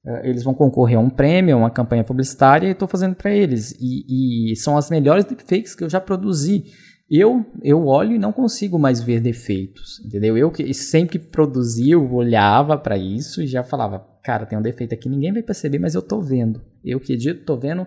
uh, 0.06 0.26
eles 0.26 0.42
vão 0.42 0.54
concorrer 0.54 0.98
a 0.98 1.02
um 1.02 1.10
prêmio, 1.10 1.58
uma 1.58 1.70
campanha 1.70 2.04
publicitária, 2.04 2.68
e 2.68 2.72
estou 2.72 2.88
fazendo 2.88 3.16
para 3.16 3.30
eles. 3.30 3.74
E, 3.78 4.52
e, 4.52 4.56
são 4.56 4.78
as 4.78 4.90
melhores 4.90 5.26
deepfakes 5.26 5.76
que 5.76 5.84
eu 5.84 5.90
já 5.90 6.00
produzi. 6.00 6.64
Eu, 7.13 7.45
eu 7.62 7.88
olho 7.88 8.15
e 8.15 8.17
não 8.17 8.32
consigo 8.32 8.80
mais 8.80 9.02
ver 9.02 9.19
defeitos, 9.19 10.02
entendeu? 10.06 10.38
Eu 10.38 10.50
que 10.50 10.74
sempre 10.74 11.19
que 11.19 11.28
produzia, 11.28 11.95
eu 11.95 12.13
olhava 12.13 12.78
para 12.78 12.97
isso 12.97 13.41
e 13.41 13.47
já 13.47 13.63
falava, 13.63 14.08
cara, 14.24 14.45
tem 14.45 14.58
um 14.58 14.62
defeito 14.62 14.93
aqui, 14.93 15.10
ninguém 15.10 15.34
vai 15.34 15.43
perceber, 15.43 15.78
mas 15.78 15.93
eu 15.93 16.00
estou 16.00 16.21
vendo. 16.21 16.62
Eu 16.86 17.02
que 17.02 17.12
edito, 17.12 17.41
estou 17.41 17.60
vendo, 17.60 17.86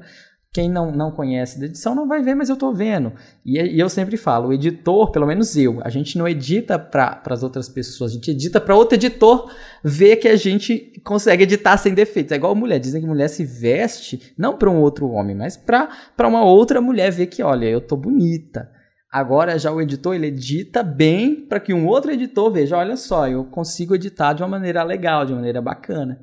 quem 0.53 0.71
não, 0.71 0.93
não 0.93 1.11
conhece 1.11 1.59
da 1.59 1.65
edição 1.65 1.95
não 1.95 2.07
vai 2.07 2.23
ver, 2.23 2.35
mas 2.35 2.51
eu 2.51 2.53
estou 2.53 2.75
vendo. 2.75 3.15
E, 3.47 3.59
e, 3.59 3.81
eu 3.81 3.89
sempre 3.89 4.19
falo, 4.19 4.49
o 4.49 4.53
editor, 4.53 5.11
pelo 5.11 5.27
menos 5.27 5.57
eu, 5.57 5.81
a 5.83 5.89
gente 5.89 6.19
não 6.19 6.29
edita 6.29 6.79
para 6.79 7.23
as 7.31 7.43
outras 7.43 7.67
pessoas, 7.67 8.11
a 8.11 8.15
gente 8.15 8.31
edita 8.31 8.61
para 8.61 8.77
outro 8.77 8.95
editor 8.95 9.51
ver 9.83 10.17
que 10.17 10.29
a 10.29 10.37
gente 10.37 11.01
consegue 11.03 11.45
editar 11.45 11.79
sem 11.79 11.95
defeitos. 11.95 12.31
É 12.31 12.37
igual 12.37 12.55
mulher, 12.55 12.79
dizem 12.79 13.01
que 13.01 13.09
mulher 13.09 13.29
se 13.29 13.43
veste 13.43 14.35
não 14.37 14.59
para 14.59 14.71
um 14.71 14.83
outro 14.83 15.09
homem, 15.09 15.35
mas 15.35 15.57
para 15.57 15.89
uma 16.29 16.45
outra 16.45 16.79
mulher 16.79 17.11
ver 17.11 17.27
que, 17.27 17.43
olha, 17.43 17.65
eu 17.65 17.81
tô 17.81 17.97
bonita. 17.97 18.74
Agora 19.15 19.57
já 19.61 19.71
o 19.71 19.81
editor 19.81 20.17
ele 20.17 20.27
edita 20.27 20.83
bem 20.83 21.47
para 21.47 21.61
que 21.61 21.73
um 21.73 21.87
outro 21.87 22.11
editor 22.11 22.51
veja, 22.51 22.77
olha 22.77 22.97
só, 22.97 23.29
eu 23.29 23.45
consigo 23.45 23.95
editar 23.95 24.33
de 24.33 24.43
uma 24.43 24.49
maneira 24.49 24.83
legal, 24.83 25.25
de 25.25 25.31
uma 25.31 25.37
maneira 25.37 25.63
bacana. 25.63 26.19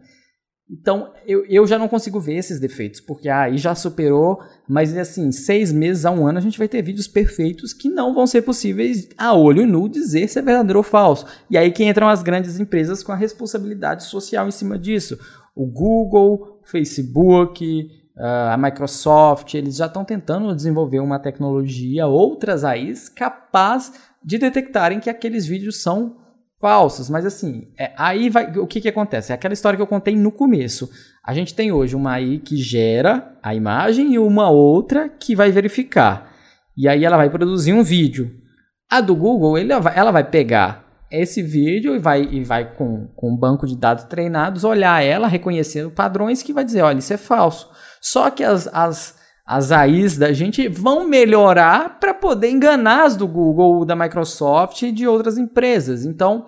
Então, 0.70 1.14
eu, 1.26 1.46
eu 1.46 1.66
já 1.66 1.80
não 1.80 1.88
consigo 1.88 2.20
ver 2.20 2.36
esses 2.36 2.60
defeitos, 2.60 3.00
porque 3.00 3.30
ah, 3.30 3.44
aí 3.44 3.58
já 3.58 3.74
superou, 3.74 4.42
mas 4.68 4.94
assim, 4.98 5.32
seis 5.32 5.72
meses 5.72 6.04
a 6.04 6.12
um 6.12 6.28
ano 6.28 6.40
a 6.40 6.42
gente 6.42 6.58
vai 6.58 6.68
ter 6.68 6.82
vídeos 6.82 7.08
perfeitos 7.08 7.72
que 7.72 7.88
não 7.88 8.14
vão 8.14 8.28
ser 8.28 8.42
possíveis 8.42 9.08
a 9.18 9.34
olho 9.34 9.66
nu 9.66 9.88
dizer 9.88 10.28
se 10.28 10.40
é 10.40 10.42
verdadeiro 10.42 10.80
ou 10.80 10.84
falso. 10.84 11.26
E 11.50 11.58
aí 11.58 11.72
que 11.72 11.86
entram 11.86 12.10
as 12.10 12.22
grandes 12.22 12.60
empresas 12.60 13.02
com 13.02 13.14
a 13.14 13.16
responsabilidade 13.16 14.04
social 14.04 14.50
em 14.50 14.52
cima 14.52 14.78
disso. 14.78 15.18
O 15.56 15.66
Google, 15.66 16.60
o 16.62 16.68
Facebook, 16.68 17.90
ah, 17.90 18.01
a 18.18 18.58
Microsoft, 18.58 19.54
eles 19.54 19.78
já 19.78 19.86
estão 19.86 20.04
tentando 20.04 20.56
desenvolver 20.56 21.00
uma 21.00 21.20
tecnologia, 21.20 22.08
outras 22.08 22.64
aí, 22.64 22.94
capaz 23.16 23.94
de 24.24 24.38
detectarem 24.38 25.00
que 25.00 25.10
aqueles 25.10 25.46
vídeos 25.46 25.82
são 25.82 26.18
falsos, 26.60 27.10
mas 27.10 27.26
assim, 27.26 27.68
é, 27.78 27.92
aí 27.98 28.30
vai, 28.30 28.56
o 28.58 28.68
que 28.68 28.80
que 28.80 28.88
acontece? 28.88 29.32
É 29.32 29.36
aquela 29.36 29.54
história 29.54 29.76
que 29.76 29.82
eu 29.82 29.88
contei 29.88 30.16
no 30.16 30.32
começo. 30.32 30.90
A 31.26 31.34
gente 31.34 31.56
tem 31.56 31.72
hoje 31.72 31.96
uma 31.96 32.14
aí 32.14 32.38
que 32.38 32.56
gera 32.56 33.36
a 33.42 33.56
imagem 33.56 34.14
e 34.14 34.20
uma 34.20 34.50
outra 34.50 35.10
que 35.10 35.36
vai 35.36 35.52
verificar. 35.52 36.32
E 36.78 36.88
aí 36.88 37.04
ela 37.04 37.18
vai 37.18 37.30
produzir 37.30 37.74
um 37.74 37.84
vídeo. 37.84 38.32
A 38.90 39.02
do 39.02 39.16
Google, 39.16 39.58
ele, 39.58 39.74
ela 39.74 40.12
vai 40.12 40.24
pegar 40.24 40.86
esse 41.10 41.42
vídeo 41.42 41.96
e 41.96 42.00
vai, 42.00 42.24
e 42.24 42.44
vai 42.44 42.74
com, 42.74 43.08
com 43.16 43.32
um 43.32 43.38
banco 43.38 43.66
de 43.68 43.76
dados 43.76 44.04
treinados 44.06 44.64
olhar 44.64 45.04
ela, 45.04 45.28
reconhecendo 45.28 45.90
padrões 45.90 46.44
que 46.44 46.54
vai 46.54 46.64
dizer, 46.64 46.84
olha, 46.84 47.00
isso 47.00 47.14
é 47.14 47.18
falso. 47.18 47.70
Só 48.02 48.30
que 48.30 48.44
as, 48.44 48.68
as 48.68 49.22
as 49.46 49.70
AIs 49.70 50.18
da 50.18 50.32
gente 50.32 50.70
vão 50.70 51.06
melhorar 51.06 52.00
para 52.00 52.14
poder 52.14 52.50
enganar 52.50 53.04
as 53.04 53.18
do 53.18 53.28
Google, 53.28 53.84
da 53.84 53.96
Microsoft 53.96 54.82
e 54.82 54.94
de 54.94 55.06
outras 55.06 55.38
empresas. 55.38 56.06
Então, 56.06 56.46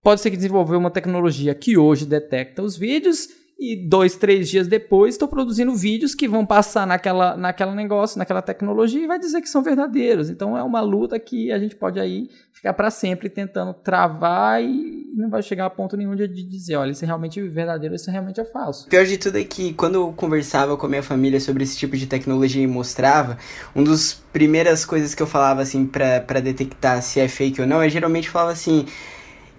pode 0.00 0.20
ser 0.20 0.30
que 0.30 0.36
desenvolveu 0.36 0.78
uma 0.78 0.92
tecnologia 0.92 1.52
que 1.56 1.76
hoje 1.76 2.06
detecta 2.06 2.62
os 2.62 2.76
vídeos 2.76 3.26
e 3.58 3.74
dois, 3.74 4.14
três 4.14 4.48
dias 4.48 4.68
depois 4.68 5.14
estou 5.14 5.26
produzindo 5.26 5.74
vídeos 5.74 6.14
que 6.14 6.28
vão 6.28 6.46
passar 6.46 6.86
naquela, 6.86 7.36
naquela 7.36 7.74
negócio, 7.74 8.16
naquela 8.16 8.40
tecnologia 8.40 9.02
e 9.02 9.06
vai 9.06 9.18
dizer 9.18 9.40
que 9.40 9.48
são 9.48 9.62
verdadeiros. 9.62 10.30
Então 10.30 10.56
é 10.56 10.62
uma 10.62 10.80
luta 10.80 11.18
que 11.18 11.50
a 11.50 11.58
gente 11.58 11.74
pode 11.74 11.98
aí 11.98 12.28
ficar 12.52 12.72
para 12.72 12.88
sempre 12.90 13.28
tentando 13.28 13.74
travar 13.74 14.62
e 14.62 15.06
não 15.16 15.28
vai 15.28 15.42
chegar 15.42 15.66
a 15.66 15.70
ponto 15.70 15.96
nenhum 15.96 16.14
de, 16.14 16.28
dizer, 16.28 16.76
olha, 16.76 16.92
isso 16.92 17.04
é 17.04 17.06
realmente 17.06 17.40
verdadeiro, 17.48 17.96
isso 17.96 18.10
realmente 18.10 18.40
é 18.40 18.44
falso. 18.44 18.86
O 18.86 18.90
pior 18.90 19.04
de 19.04 19.18
tudo 19.18 19.38
é 19.38 19.44
que 19.44 19.72
quando 19.72 19.96
eu 19.96 20.12
conversava 20.12 20.76
com 20.76 20.86
a 20.86 20.88
minha 20.88 21.02
família 21.02 21.40
sobre 21.40 21.64
esse 21.64 21.76
tipo 21.76 21.96
de 21.96 22.06
tecnologia 22.06 22.62
e 22.62 22.66
mostrava, 22.66 23.38
uma 23.74 23.84
das 23.84 24.14
primeiras 24.32 24.84
coisas 24.84 25.16
que 25.16 25.22
eu 25.22 25.26
falava 25.26 25.62
assim 25.62 25.84
para 25.84 26.40
detectar 26.40 27.02
se 27.02 27.18
é 27.18 27.26
fake 27.26 27.60
ou 27.60 27.66
não, 27.66 27.82
eu 27.82 27.90
geralmente 27.90 28.30
falava 28.30 28.52
assim, 28.52 28.86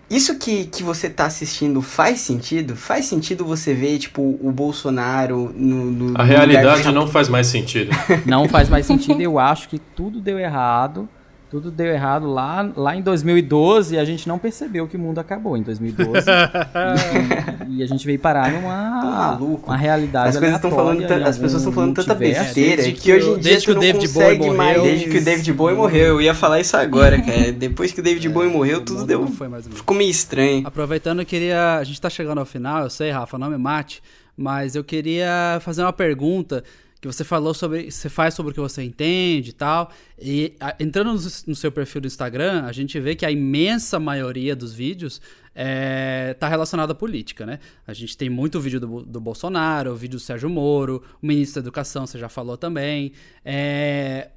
isso 0.10 0.38
que, 0.40 0.66
que 0.66 0.82
você 0.82 1.10
tá 1.10 1.26
assistindo 1.26 1.82
faz 1.82 2.20
sentido? 2.20 2.76
Faz 2.76 3.06
sentido 3.06 3.46
você 3.46 3.74
ver, 3.74 4.00
tipo, 4.00 4.40
o 4.42 4.52
Bolsonaro 4.52 5.54
no. 5.56 5.86
no 5.86 6.20
a 6.20 6.24
realidade 6.24 6.92
não 6.92 7.08
faz 7.08 7.30
mais 7.30 7.48
sentido. 7.48 7.92
Não 8.26 8.50
faz 8.50 8.70
mais 8.70 8.86
sentido. 8.86 9.22
Eu 9.22 9.38
acho 9.38 9.70
que 9.70 9.78
tudo 9.78 10.20
deu 10.20 10.40
errado. 10.40 11.08
Tudo 11.50 11.72
deu 11.72 11.88
errado 11.88 12.32
lá, 12.32 12.70
lá 12.76 12.96
em 12.96 13.02
2012 13.02 13.98
a 13.98 14.06
gente 14.06 14.28
não 14.28 14.38
percebeu 14.38 14.88
que 14.88 14.96
o 14.96 15.00
mundo 15.00 15.18
acabou 15.18 15.58
em 15.58 15.64
2012. 15.64 16.28
e, 17.68 17.78
e, 17.78 17.84
a 17.84 17.88
gente 17.88 18.06
veio 18.06 18.20
parar 18.20 18.52
numa 18.52 19.36
uma 19.36 19.76
realidade 19.76 20.30
as 20.30 20.38
coisas 20.38 20.58
estão 20.58 20.70
falando 20.70 21.04
As 21.04 21.40
pessoas 21.40 21.62
estão 21.62 21.74
falando 21.74 21.96
tanta 21.96 22.14
besteira 22.14 22.88
é, 22.88 22.92
que, 22.92 23.12
hoje 23.12 23.30
em 23.30 23.34
dia 23.40 23.52
desde 23.52 23.66
que 23.66 23.72
o 23.72 23.80
David 23.80 24.08
Bowie 24.10 24.38
morreu, 24.38 24.54
mais, 24.54 24.82
desde 24.84 25.10
que 25.10 25.18
o 25.18 25.24
David 25.24 25.54
Bowie 25.54 25.76
morreu. 25.76 26.06
Eu 26.06 26.22
ia 26.22 26.36
falar 26.36 26.60
isso 26.60 26.78
agora, 26.78 27.20
cara. 27.20 27.52
Depois 27.52 27.92
que 27.92 28.00
o 28.00 28.04
David 28.04 28.28
é, 28.28 28.30
Bowie 28.30 28.52
morreu, 28.52 28.86
tudo 28.86 29.04
deu 29.04 29.26
ficou 29.72 29.98
meio 29.98 30.12
estranho. 30.12 30.68
Aproveitando, 30.68 31.22
eu 31.22 31.26
queria, 31.26 31.78
a 31.78 31.84
gente 31.84 32.00
tá 32.00 32.12
chegando 32.12 32.38
ao 32.38 32.46
final, 32.46 32.84
eu 32.84 32.90
sei, 32.92 33.10
Rafa, 33.10 33.40
não 33.40 33.50
me 33.50 33.58
mate, 33.58 34.04
mas 34.38 34.76
eu 34.76 34.84
queria 34.84 35.58
fazer 35.62 35.82
uma 35.82 35.94
pergunta 35.94 36.64
que 37.02 37.08
você 37.08 37.24
falou 37.24 37.54
sobre. 37.54 37.90
Você 37.90 38.10
faz 38.10 38.34
sobre 38.34 38.52
o 38.52 38.54
que 38.54 38.60
você 38.60 38.84
entende 38.84 39.52
e 39.52 39.54
tal. 39.54 39.92
E 40.20 40.56
a, 40.60 40.76
entrando 40.80 41.14
no, 41.14 41.20
no, 41.48 41.56
seu 41.56 41.72
perfil 41.72 42.02
do 42.02 42.08
Instagram, 42.08 42.64
a 42.66 42.72
gente 42.72 43.00
vê 43.00 43.16
que 43.16 43.26
a 43.26 43.32
imensa 43.32 44.00
maioria 44.00 44.56
dos 44.56 44.74
vídeos 44.74 45.22
é, 45.56 46.36
tá 46.40 46.48
relacionada 46.48 46.92
à 46.92 46.96
política, 46.96 47.46
né? 47.46 47.60
A 47.88 47.94
gente 47.94 48.18
tem 48.18 48.30
muito 48.30 48.60
vídeo 48.60 48.80
do, 48.80 49.04
do 49.04 49.22
Bolsonaro, 49.22 49.96
vídeo 49.96 50.18
do 50.18 50.22
Sérgio 50.22 50.50
Moro, 50.50 51.04
o 51.22 51.26
ministro 51.26 51.62
da 51.62 51.66
Educação, 51.66 52.06
você 52.06 52.18
já 52.18 52.28
falou 52.28 52.58
também. 52.58 53.14
É, 53.46 54.30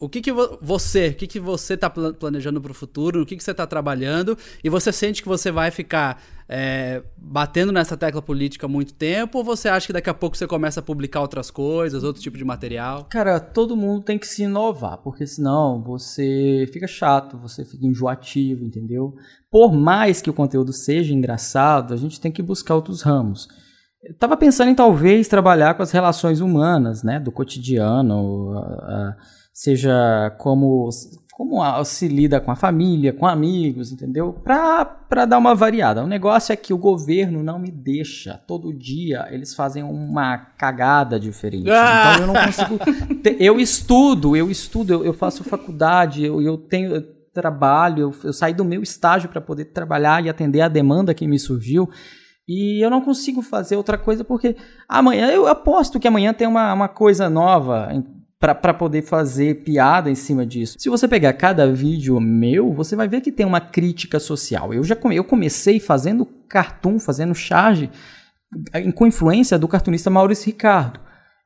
o 0.00 0.08
que, 0.08 0.22
que 0.22 0.32
você, 0.32 1.08
o 1.08 1.14
que, 1.14 1.26
que 1.26 1.38
você 1.38 1.74
está 1.74 1.90
planejando 1.90 2.60
para 2.60 2.72
o 2.72 2.74
futuro, 2.74 3.20
o 3.20 3.26
que, 3.26 3.36
que 3.36 3.44
você 3.44 3.50
está 3.50 3.66
trabalhando, 3.66 4.36
e 4.64 4.70
você 4.70 4.90
sente 4.90 5.22
que 5.22 5.28
você 5.28 5.52
vai 5.52 5.70
ficar 5.70 6.22
é, 6.48 7.02
batendo 7.18 7.70
nessa 7.70 7.98
tecla 7.98 8.22
política 8.22 8.64
há 8.64 8.68
muito 8.68 8.94
tempo, 8.94 9.38
ou 9.38 9.44
você 9.44 9.68
acha 9.68 9.86
que 9.86 9.92
daqui 9.92 10.08
a 10.08 10.14
pouco 10.14 10.38
você 10.38 10.46
começa 10.46 10.80
a 10.80 10.82
publicar 10.82 11.20
outras 11.20 11.50
coisas, 11.50 12.02
outro 12.02 12.22
tipo 12.22 12.38
de 12.38 12.44
material? 12.44 13.06
Cara, 13.10 13.38
todo 13.38 13.76
mundo 13.76 14.02
tem 14.02 14.18
que 14.18 14.26
se 14.26 14.44
inovar, 14.44 14.96
porque 14.98 15.26
senão 15.26 15.82
você 15.82 16.66
fica 16.72 16.86
chato, 16.86 17.36
você 17.36 17.62
fica 17.62 17.86
enjoativo, 17.86 18.64
entendeu? 18.64 19.14
Por 19.50 19.70
mais 19.70 20.22
que 20.22 20.30
o 20.30 20.34
conteúdo 20.34 20.72
seja 20.72 21.12
engraçado, 21.12 21.92
a 21.92 21.96
gente 21.98 22.18
tem 22.18 22.32
que 22.32 22.42
buscar 22.42 22.74
outros 22.74 23.02
ramos. 23.02 23.46
Eu 24.02 24.16
tava 24.16 24.34
pensando 24.34 24.70
em 24.70 24.74
talvez 24.74 25.28
trabalhar 25.28 25.74
com 25.74 25.82
as 25.82 25.90
relações 25.90 26.40
humanas, 26.40 27.02
né, 27.02 27.20
do 27.20 27.30
cotidiano, 27.30 28.58
uh, 28.58 29.14
seja 29.60 30.34
como 30.38 30.88
como 31.32 31.84
se 31.84 32.06
lida 32.06 32.38
com 32.38 32.50
a 32.50 32.56
família, 32.56 33.14
com 33.14 33.26
amigos, 33.26 33.92
entendeu? 33.92 34.32
Para 34.32 35.24
dar 35.26 35.38
uma 35.38 35.54
variada. 35.54 36.04
O 36.04 36.06
negócio 36.06 36.52
é 36.52 36.56
que 36.56 36.72
o 36.72 36.78
governo 36.78 37.42
não 37.42 37.58
me 37.58 37.70
deixa. 37.70 38.40
Todo 38.46 38.76
dia 38.76 39.26
eles 39.30 39.54
fazem 39.54 39.82
uma 39.82 40.36
cagada 40.36 41.20
diferente. 41.20 41.70
Ah! 41.70 42.12
Então 42.20 42.26
eu 42.26 42.26
não 42.26 42.44
consigo. 42.44 42.78
eu 43.38 43.60
estudo, 43.60 44.36
eu 44.36 44.50
estudo, 44.50 44.92
eu, 44.92 45.04
eu 45.04 45.12
faço 45.14 45.44
faculdade, 45.44 46.24
eu, 46.24 46.40
eu 46.40 46.56
tenho. 46.56 46.94
Eu 46.94 47.20
trabalho, 47.32 48.00
eu, 48.00 48.14
eu 48.24 48.32
saí 48.32 48.52
do 48.52 48.64
meu 48.64 48.82
estágio 48.82 49.28
para 49.28 49.40
poder 49.40 49.66
trabalhar 49.66 50.24
e 50.24 50.28
atender 50.28 50.62
a 50.62 50.68
demanda 50.68 51.14
que 51.14 51.28
me 51.28 51.38
surgiu. 51.38 51.88
E 52.46 52.84
eu 52.84 52.90
não 52.90 53.00
consigo 53.00 53.40
fazer 53.40 53.76
outra 53.76 53.96
coisa 53.96 54.24
porque 54.24 54.56
amanhã, 54.88 55.28
eu 55.28 55.46
aposto 55.46 56.00
que 56.00 56.08
amanhã 56.08 56.34
tem 56.34 56.48
uma, 56.48 56.72
uma 56.74 56.88
coisa 56.88 57.30
nova 57.30 57.88
para 58.40 58.72
poder 58.72 59.02
fazer 59.02 59.62
piada 59.62 60.10
em 60.10 60.14
cima 60.14 60.46
disso. 60.46 60.76
Se 60.78 60.88
você 60.88 61.06
pegar 61.06 61.34
cada 61.34 61.70
vídeo 61.70 62.18
meu, 62.18 62.72
você 62.72 62.96
vai 62.96 63.06
ver 63.06 63.20
que 63.20 63.30
tem 63.30 63.44
uma 63.44 63.60
crítica 63.60 64.18
social. 64.18 64.72
Eu 64.72 64.82
já 64.82 64.96
come, 64.96 65.14
eu 65.14 65.24
comecei 65.24 65.78
fazendo 65.78 66.24
cartoon, 66.48 66.98
fazendo 66.98 67.34
charge 67.34 67.90
com 68.94 69.06
influência 69.06 69.58
do 69.58 69.68
cartunista 69.68 70.08
Maurício 70.08 70.46
Ricardo. 70.46 70.98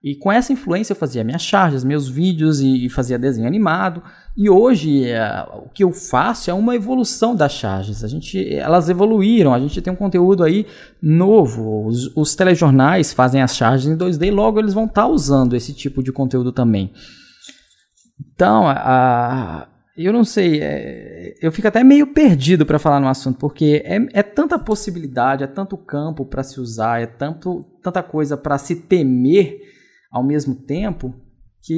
E 0.05 0.15
com 0.15 0.31
essa 0.31 0.53
influência 0.53 0.93
eu 0.93 0.97
fazia 0.97 1.25
minhas 1.25 1.41
charges, 1.41 1.83
meus 1.83 2.07
vídeos 2.07 2.61
e, 2.61 2.85
e 2.85 2.91
fazia 2.91 3.19
desenho 3.19 3.47
animado. 3.47 4.03
E 4.37 4.51
hoje 4.51 5.09
é, 5.09 5.47
o 5.65 5.71
que 5.71 5.83
eu 5.83 5.93
faço 5.93 6.51
é 6.51 6.53
uma 6.53 6.77
evolução 6.77 7.35
das 7.35 7.53
charges. 7.53 8.05
A 8.05 8.07
gente, 8.07 8.55
elas 8.55 8.91
evoluíram, 8.91 9.55
a 9.55 9.59
gente 9.59 9.81
tem 9.81 9.91
um 9.91 9.97
conteúdo 9.97 10.45
aí 10.45 10.67
novo. 11.01 11.87
Os, 11.87 12.15
os 12.15 12.35
telejornais 12.35 13.15
fazem 13.15 13.41
as 13.41 13.57
charges 13.57 13.87
em 13.87 13.97
2D, 13.97 14.31
logo 14.31 14.59
eles 14.59 14.75
vão 14.75 14.85
estar 14.85 15.05
tá 15.05 15.09
usando 15.09 15.57
esse 15.57 15.73
tipo 15.73 16.03
de 16.03 16.13
conteúdo 16.13 16.53
também. 16.53 16.93
Então, 18.35 18.69
a, 18.69 19.67
eu 19.97 20.13
não 20.13 20.23
sei, 20.23 20.61
é, 20.61 21.35
eu 21.41 21.51
fico 21.51 21.67
até 21.67 21.83
meio 21.83 22.09
perdido 22.09 22.67
para 22.67 22.79
falar 22.79 23.01
no 23.01 23.09
assunto, 23.09 23.39
porque 23.39 23.83
é, 23.87 24.07
é 24.13 24.23
tanta 24.23 24.59
possibilidade, 24.59 25.45
é 25.45 25.47
tanto 25.47 25.79
campo 25.79 26.27
para 26.27 26.43
se 26.43 26.61
usar, 26.61 27.01
é 27.01 27.07
tanto, 27.07 27.65
tanta 27.83 28.03
coisa 28.03 28.37
para 28.37 28.59
se 28.59 28.77
temer 28.77 29.73
ao 30.15 30.23
mesmo 30.23 30.55
tempo 30.55 31.13
que 31.61 31.75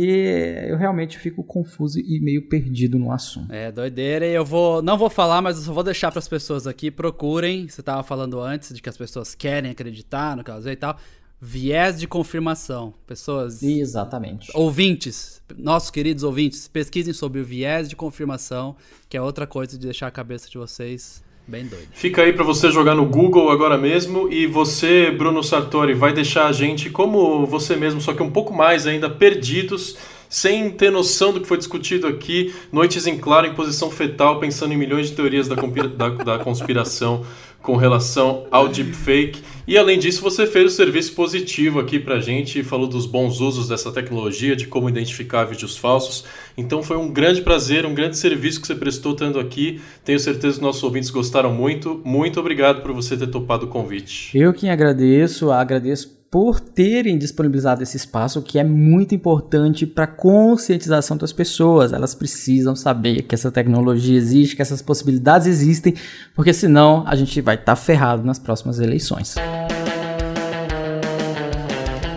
eu 0.69 0.77
realmente 0.77 1.17
fico 1.17 1.43
confuso 1.43 1.99
e 1.99 2.21
meio 2.21 2.49
perdido 2.49 2.99
no 2.99 3.11
assunto. 3.11 3.51
É, 3.53 3.73
doideira. 3.73 4.27
E 4.27 4.35
eu 4.35 4.45
vou. 4.45 4.83
Não 4.83 4.99
vou 4.99 5.09
falar, 5.09 5.41
mas 5.41 5.57
eu 5.57 5.63
só 5.63 5.73
vou 5.73 5.83
deixar 5.83 6.11
para 6.11 6.19
as 6.19 6.29
pessoas 6.29 6.67
aqui. 6.67 6.91
Procurem. 6.91 7.67
Você 7.67 7.81
estava 7.81 8.03
falando 8.03 8.39
antes 8.41 8.75
de 8.75 8.83
que 8.83 8.89
as 8.89 8.97
pessoas 8.97 9.35
querem 9.35 9.71
acreditar 9.71 10.37
no 10.37 10.45
caso 10.45 10.69
e 10.69 10.77
tal. 10.77 10.99
Viés 11.41 11.99
de 11.99 12.09
confirmação. 12.09 12.93
Pessoas. 13.07 13.63
Exatamente. 13.63 14.51
Ouvintes, 14.55 15.41
nossos 15.57 15.91
queridos 15.91 16.25
ouvintes, 16.25 16.67
pesquisem 16.69 17.15
sobre 17.15 17.41
o 17.41 17.45
viés 17.45 17.89
de 17.89 17.97
confirmação, 17.97 18.77
que 19.09 19.17
é 19.17 19.23
outra 19.23 19.47
coisa 19.47 19.79
de 19.79 19.87
deixar 19.87 20.09
a 20.09 20.11
cabeça 20.11 20.51
de 20.51 20.59
vocês 20.59 21.23
Bem 21.49 21.65
doido. 21.65 21.87
Fica 21.93 22.23
aí 22.23 22.33
para 22.33 22.43
você 22.43 22.71
jogar 22.73 22.97
no 22.97 23.05
Google 23.05 23.51
agora 23.51 23.79
mesmo 23.79 24.29
e 24.33 24.49
você, 24.49 25.13
Bruno 25.13 25.45
Sartori, 25.45 25.95
vai 25.95 26.13
deixar 26.13 26.47
a 26.47 26.53
gente 26.53 26.91
como 26.91 27.47
você 27.47 27.77
mesmo, 27.77 28.01
só 28.01 28.13
que 28.13 28.23
um 28.23 28.31
pouco 28.31 28.53
mais 28.53 28.85
ainda 28.85 29.09
perdidos, 29.09 29.97
sem 30.29 30.71
ter 30.71 30.91
noção 30.91 31.33
do 31.33 31.41
que 31.41 31.47
foi 31.47 31.59
discutido 31.59 32.07
aqui, 32.07 32.55
noites 32.73 33.07
em 33.07 33.19
claro 33.19 33.47
em 33.47 33.55
posição 33.55 33.91
fetal, 33.91 34.39
pensando 34.41 34.73
em 34.73 34.77
milhões 34.77 35.09
de 35.09 35.17
teorias 35.17 35.49
da, 35.49 35.57
da, 35.57 36.09
da 36.09 36.39
conspiração 36.39 37.25
com 37.67 37.77
relação 37.77 38.47
ao 38.49 38.69
deepfake. 38.69 39.43
E 39.67 39.77
além 39.77 39.99
disso, 39.99 40.23
você 40.23 40.47
fez 40.47 40.73
o 40.73 40.77
serviço 40.77 41.13
positivo 41.15 41.81
aqui 41.81 41.99
pra 41.99 42.21
gente 42.21 42.61
e 42.61 42.63
falou 42.63 42.87
dos 42.87 43.05
bons 43.05 43.41
usos 43.41 43.69
dessa 43.69 43.91
tecnologia, 43.91 44.55
de 44.55 44.69
como 44.69 44.89
identificar 44.89 45.43
vídeos 45.45 45.77
falsos. 45.77 46.25
Então 46.57 46.81
foi 46.81 46.97
um 46.97 47.13
grande 47.13 47.43
prazer, 47.43 47.85
um 47.85 47.93
grande 47.93 48.17
serviço 48.17 48.61
que 48.61 48.69
você 48.69 48.77
prestou 48.77 49.13
estando 49.13 49.41
aqui. 49.41 49.81
Tenho 50.05 50.21
certeza 50.21 50.59
que 50.59 50.63
nossos 50.63 50.85
ouvintes 50.85 51.11
gostaram 51.11 51.53
muito. 51.53 52.01
Muito 52.05 52.39
obrigado 52.39 52.81
por 52.83 52.93
você 52.93 53.17
ter 53.17 53.27
topado 53.27 53.67
o 53.67 53.69
convite. 53.69 54.31
Eu 54.39 54.53
que 54.53 54.69
agradeço, 54.69 55.51
agradeço 55.51 56.16
por 56.31 56.61
terem 56.61 57.17
disponibilizado 57.17 57.83
esse 57.83 57.97
espaço, 57.97 58.43
que 58.43 58.59
é 58.59 58.65
muito 58.65 59.15
importante 59.15 59.87
para 59.87 60.05
a 60.05 60.09
conscientização 60.09 61.17
das 61.17 61.33
pessoas. 61.33 61.93
Elas 61.93 62.15
precisam 62.15 62.75
saber 62.75 63.23
que 63.23 63.35
essa 63.35 63.51
tecnologia 63.51 64.17
existe, 64.17 64.57
que 64.57 64.63
essas 64.63 64.83
possibilidades 64.83 65.47
existem, 65.47 65.95
porque 66.35 66.53
senão 66.53 67.05
a 67.07 67.15
gente 67.15 67.41
vai 67.41 67.55
estar 67.55 67.65
tá 67.65 67.77
ferrado 67.77 68.25
nas 68.25 68.39
próximas 68.39 68.81
eleições. 68.81 69.37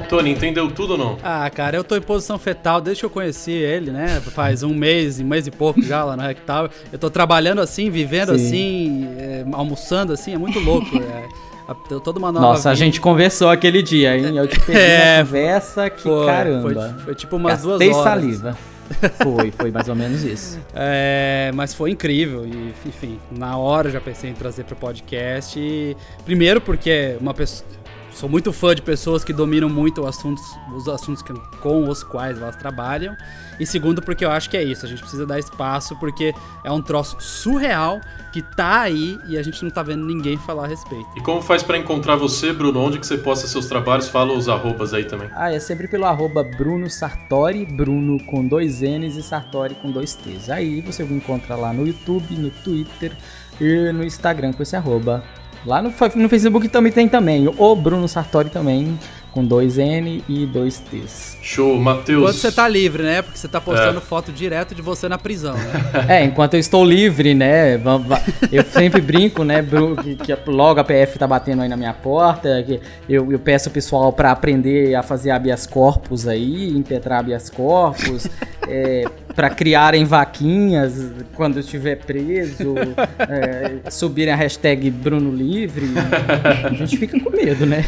Tony, 0.09 0.31
entendeu 0.31 0.71
tudo 0.71 0.93
ou 0.93 0.97
não? 0.97 1.17
Ah, 1.21 1.47
cara, 1.51 1.77
eu 1.77 1.83
tô 1.83 1.95
em 1.95 2.01
posição 2.01 2.39
fetal 2.39 2.81
desde 2.81 3.01
que 3.01 3.05
eu 3.05 3.11
conheci 3.11 3.51
ele, 3.51 3.91
né? 3.91 4.19
Faz 4.19 4.63
um 4.63 4.73
mês, 4.73 5.19
um 5.19 5.23
mês 5.23 5.45
e 5.45 5.51
pouco 5.51 5.83
já 5.83 6.03
lá 6.03 6.17
no 6.17 6.23
Rectal. 6.23 6.67
Eu 6.91 6.97
tô 6.97 7.11
trabalhando 7.11 7.61
assim, 7.61 7.91
vivendo 7.91 8.35
Sim. 8.35 8.45
assim, 8.47 9.07
é, 9.19 9.45
almoçando 9.51 10.11
assim, 10.11 10.33
é 10.33 10.37
muito 10.37 10.59
louco. 10.59 10.97
É. 10.97 11.48
Toda 11.75 12.19
uma 12.19 12.31
nova 12.31 12.47
Nossa, 12.47 12.59
vida. 12.61 12.71
a 12.71 12.75
gente 12.75 12.99
conversou 13.01 13.49
aquele 13.49 13.81
dia, 13.81 14.17
hein? 14.17 14.35
Eu 14.37 14.47
te 14.47 14.59
peguei 14.59 14.81
é, 14.81 15.19
conversa 15.19 15.89
que 15.89 16.01
foi, 16.01 16.25
caramba. 16.25 16.61
Foi, 16.61 17.03
foi 17.05 17.15
tipo 17.15 17.35
umas 17.35 17.63
Gastei 17.63 17.89
duas 17.89 17.97
horas. 17.97 18.13
saliva. 18.21 18.57
foi, 19.21 19.51
foi 19.51 19.69
mais 19.71 19.87
ou 19.87 19.95
menos 19.95 20.23
isso. 20.23 20.59
É, 20.73 21.51
mas 21.53 21.73
foi 21.73 21.91
incrível. 21.91 22.45
E, 22.45 22.73
enfim, 22.87 23.19
na 23.31 23.57
hora 23.57 23.87
eu 23.87 23.91
já 23.91 24.01
pensei 24.01 24.29
em 24.29 24.33
trazer 24.33 24.63
pro 24.63 24.75
podcast. 24.75 25.59
E, 25.59 25.95
primeiro 26.25 26.59
porque 26.61 27.15
uma 27.19 27.33
pessoa 27.33 27.67
sou 28.19 28.27
muito 28.27 28.51
fã 28.51 28.75
de 28.75 28.81
pessoas 28.81 29.23
que 29.23 29.31
dominam 29.31 29.69
muito 29.69 30.05
assuntos, 30.05 30.43
os 30.75 30.89
assuntos 30.89 31.21
que, 31.21 31.31
com 31.61 31.87
os 31.87 32.03
quais 32.03 32.37
elas 32.37 32.57
trabalham. 32.57 33.15
E 33.57 33.65
segundo, 33.65 34.01
porque 34.01 34.25
eu 34.25 34.29
acho 34.29 34.49
que 34.49 34.57
é 34.57 34.63
isso. 34.63 34.85
A 34.85 34.89
gente 34.89 34.99
precisa 34.99 35.25
dar 35.25 35.39
espaço 35.39 35.95
porque 35.95 36.33
é 36.65 36.71
um 36.71 36.81
troço 36.81 37.15
surreal 37.21 38.01
que 38.33 38.41
tá 38.41 38.81
aí 38.81 39.17
e 39.25 39.37
a 39.37 39.41
gente 39.41 39.63
não 39.63 39.71
tá 39.71 39.81
vendo 39.81 40.05
ninguém 40.05 40.37
falar 40.37 40.65
a 40.65 40.67
respeito. 40.67 41.07
E 41.15 41.21
como 41.21 41.41
faz 41.41 41.63
para 41.63 41.77
encontrar 41.77 42.17
você, 42.17 42.51
Bruno? 42.51 42.81
Onde 42.81 42.99
que 42.99 43.07
você 43.07 43.17
posta 43.17 43.47
seus 43.47 43.67
trabalhos? 43.67 44.09
Fala 44.09 44.33
os 44.33 44.49
arrobas 44.49 44.93
aí 44.93 45.05
também. 45.05 45.29
Ah, 45.33 45.53
é 45.53 45.59
sempre 45.59 45.87
pelo 45.87 46.03
arroba 46.03 46.43
Bruno 46.43 46.89
Sartori, 46.89 47.65
Bruno 47.65 48.21
com 48.25 48.45
dois 48.45 48.81
N's 48.81 49.15
e 49.15 49.23
Sartori 49.23 49.75
com 49.75 49.91
dois 49.91 50.13
T's. 50.15 50.49
Aí 50.49 50.81
você 50.81 51.05
me 51.05 51.15
encontra 51.15 51.55
lá 51.55 51.71
no 51.71 51.87
YouTube, 51.87 52.35
no 52.35 52.49
Twitter 52.49 53.15
e 53.61 53.93
no 53.93 54.03
Instagram 54.03 54.51
com 54.51 54.61
esse 54.61 54.75
arroba. 54.75 55.23
Lá 55.65 55.81
no, 55.81 55.93
no 56.15 56.29
Facebook 56.29 56.67
também 56.69 56.91
tem 56.91 57.07
também, 57.07 57.47
o 57.47 57.75
Bruno 57.75 58.07
Sartori 58.07 58.49
também 58.49 58.97
com 59.31 59.45
dois 59.45 59.77
N 59.77 60.23
e 60.27 60.45
dois 60.45 60.79
T's. 60.79 61.37
Show, 61.41 61.77
Matheus. 61.77 62.21
Enquanto 62.21 62.35
você 62.35 62.51
tá 62.51 62.67
livre, 62.67 63.03
né? 63.03 63.21
Porque 63.21 63.37
você 63.37 63.47
tá 63.47 63.61
postando 63.61 63.99
é. 63.99 64.01
foto 64.01 64.31
direto 64.31 64.73
de 64.73 64.81
você 64.81 65.07
na 65.07 65.17
prisão, 65.17 65.55
né? 65.55 66.07
É, 66.09 66.23
enquanto 66.23 66.55
eu 66.55 66.59
estou 66.59 66.83
livre, 66.83 67.33
né? 67.33 67.79
Eu 68.51 68.63
sempre 68.63 69.01
brinco, 69.01 69.43
né? 69.43 69.65
Que, 70.03 70.15
que 70.15 70.49
logo 70.49 70.79
a 70.79 70.83
PF 70.83 71.19
tá 71.19 71.27
batendo 71.27 71.61
aí 71.61 71.69
na 71.69 71.77
minha 71.77 71.93
porta. 71.93 72.63
Que 72.63 72.79
eu, 73.07 73.31
eu 73.31 73.39
peço 73.39 73.69
o 73.69 73.71
pessoal 73.71 74.11
para 74.11 74.31
aprender 74.31 74.95
a 74.95 75.03
fazer 75.03 75.31
habeas 75.31 75.67
corpus 75.67 76.27
aí, 76.27 76.69
impetrar 76.69 77.19
habeas 77.19 77.49
corpus. 77.49 78.27
É, 78.69 79.05
para 79.35 79.49
criarem 79.49 80.05
vaquinhas 80.05 81.11
quando 81.35 81.57
eu 81.57 81.61
estiver 81.61 81.95
preso, 81.97 82.75
é, 83.17 83.89
subirem 83.89 84.33
a 84.33 84.37
hashtag 84.37 84.89
Bruno 84.91 85.35
Livre. 85.35 85.87
A 86.63 86.73
gente 86.73 86.97
fica 86.97 87.19
com 87.19 87.29
medo, 87.29 87.65
né? 87.65 87.83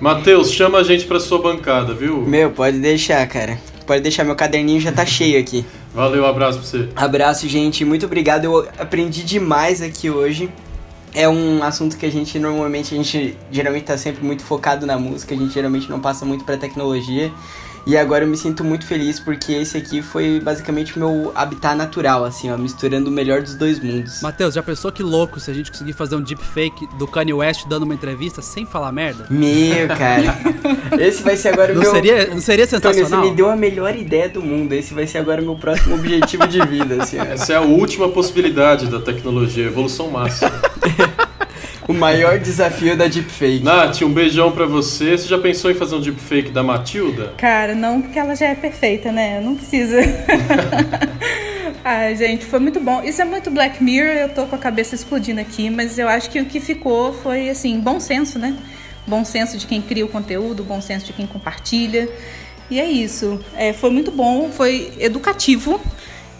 Matheus, 0.00 0.50
chama 0.50 0.78
a 0.78 0.82
gente 0.82 1.04
pra 1.04 1.20
sua 1.20 1.40
bancada, 1.40 1.92
viu? 1.94 2.22
Meu, 2.22 2.50
pode 2.50 2.78
deixar, 2.78 3.26
cara. 3.28 3.58
Pode 3.86 4.00
deixar, 4.02 4.24
meu 4.24 4.34
caderninho 4.34 4.80
já 4.80 4.90
tá 4.90 5.04
cheio 5.04 5.38
aqui. 5.38 5.64
Valeu, 5.94 6.26
abraço 6.26 6.58
pra 6.58 6.66
você. 6.66 6.88
Abraço, 6.96 7.48
gente. 7.48 7.84
Muito 7.84 8.06
obrigado. 8.06 8.44
Eu 8.46 8.68
aprendi 8.78 9.22
demais 9.22 9.82
aqui 9.82 10.08
hoje. 10.08 10.48
É 11.14 11.28
um 11.28 11.62
assunto 11.62 11.96
que 11.96 12.04
a 12.04 12.10
gente 12.10 12.38
normalmente, 12.38 12.92
a 12.92 12.96
gente 12.96 13.36
geralmente 13.50 13.84
tá 13.84 13.96
sempre 13.96 14.24
muito 14.24 14.42
focado 14.42 14.84
na 14.84 14.98
música, 14.98 15.32
a 15.32 15.38
gente 15.38 15.54
geralmente 15.54 15.88
não 15.88 16.00
passa 16.00 16.24
muito 16.24 16.44
pra 16.44 16.56
tecnologia. 16.56 17.30
E 17.86 17.96
agora 17.96 18.24
eu 18.24 18.28
me 18.28 18.36
sinto 18.36 18.64
muito 18.64 18.86
feliz 18.86 19.20
porque 19.20 19.52
esse 19.52 19.76
aqui 19.76 20.00
foi 20.00 20.40
basicamente 20.40 20.96
o 20.96 20.98
meu 20.98 21.32
habitat 21.34 21.76
natural, 21.76 22.24
assim, 22.24 22.50
ó, 22.50 22.56
misturando 22.56 23.10
o 23.10 23.12
melhor 23.12 23.42
dos 23.42 23.54
dois 23.54 23.78
mundos. 23.78 24.22
Matheus, 24.22 24.54
já 24.54 24.62
pensou 24.62 24.90
que 24.90 25.02
louco 25.02 25.38
se 25.38 25.50
a 25.50 25.54
gente 25.54 25.70
conseguir 25.70 25.92
fazer 25.92 26.16
um 26.16 26.22
deepfake 26.22 26.88
do 26.98 27.06
Kanye 27.06 27.34
West 27.34 27.66
dando 27.66 27.82
uma 27.82 27.94
entrevista 27.94 28.40
sem 28.40 28.64
falar 28.64 28.90
merda? 28.90 29.26
Meu, 29.28 29.88
cara. 29.88 30.38
esse 30.98 31.22
vai 31.22 31.36
ser 31.36 31.48
agora 31.48 31.72
o 31.72 31.74
não 31.74 31.82
meu. 31.82 31.90
Seria, 31.90 32.26
não 32.28 32.40
seria 32.40 32.66
sensacional? 32.66 33.10
Tony, 33.10 33.22
você 33.22 33.30
me 33.30 33.36
deu 33.36 33.50
a 33.50 33.56
melhor 33.56 33.94
ideia 33.94 34.28
do 34.28 34.40
mundo. 34.42 34.72
Esse 34.72 34.94
vai 34.94 35.06
ser 35.06 35.18
agora 35.18 35.42
o 35.42 35.44
meu 35.44 35.56
próximo 35.56 35.94
objetivo 35.94 36.46
de 36.46 36.64
vida, 36.66 37.02
assim. 37.02 37.18
Ó. 37.18 37.24
Essa 37.24 37.52
é 37.52 37.56
a 37.56 37.60
última 37.60 38.08
possibilidade 38.08 38.86
da 38.86 39.00
tecnologia, 39.00 39.66
evolução 39.66 40.10
máxima. 40.10 40.52
o 41.86 41.92
maior 41.92 42.38
desafio 42.38 42.96
da 42.96 43.06
deepfake. 43.06 43.62
Nath, 43.62 44.02
um 44.02 44.12
beijão 44.12 44.52
pra 44.52 44.66
você. 44.66 45.16
Você 45.16 45.28
já 45.28 45.38
pensou 45.38 45.70
em 45.70 45.74
fazer 45.74 45.94
um 45.94 46.00
deepfake 46.00 46.50
da 46.50 46.62
Matilda? 46.62 47.34
Cara, 47.36 47.74
não, 47.74 48.00
porque 48.00 48.18
ela 48.18 48.34
já 48.34 48.46
é 48.46 48.54
perfeita, 48.54 49.12
né? 49.12 49.40
Não 49.40 49.54
precisa. 49.54 49.98
Ai, 51.84 52.16
gente, 52.16 52.46
foi 52.46 52.58
muito 52.58 52.80
bom. 52.80 53.02
Isso 53.02 53.20
é 53.20 53.24
muito 53.24 53.50
Black 53.50 53.82
Mirror, 53.82 54.14
eu 54.14 54.28
tô 54.30 54.46
com 54.46 54.56
a 54.56 54.58
cabeça 54.58 54.94
explodindo 54.94 55.40
aqui, 55.40 55.68
mas 55.68 55.98
eu 55.98 56.08
acho 56.08 56.30
que 56.30 56.40
o 56.40 56.46
que 56.46 56.58
ficou 56.58 57.12
foi, 57.12 57.50
assim, 57.50 57.78
bom 57.78 58.00
senso, 58.00 58.38
né? 58.38 58.56
Bom 59.06 59.22
senso 59.22 59.58
de 59.58 59.66
quem 59.66 59.82
cria 59.82 60.04
o 60.04 60.08
conteúdo, 60.08 60.64
bom 60.64 60.80
senso 60.80 61.04
de 61.04 61.12
quem 61.12 61.26
compartilha. 61.26 62.08
E 62.70 62.80
é 62.80 62.86
isso. 62.86 63.38
É, 63.54 63.74
foi 63.74 63.90
muito 63.90 64.10
bom, 64.10 64.50
foi 64.50 64.92
educativo. 64.98 65.78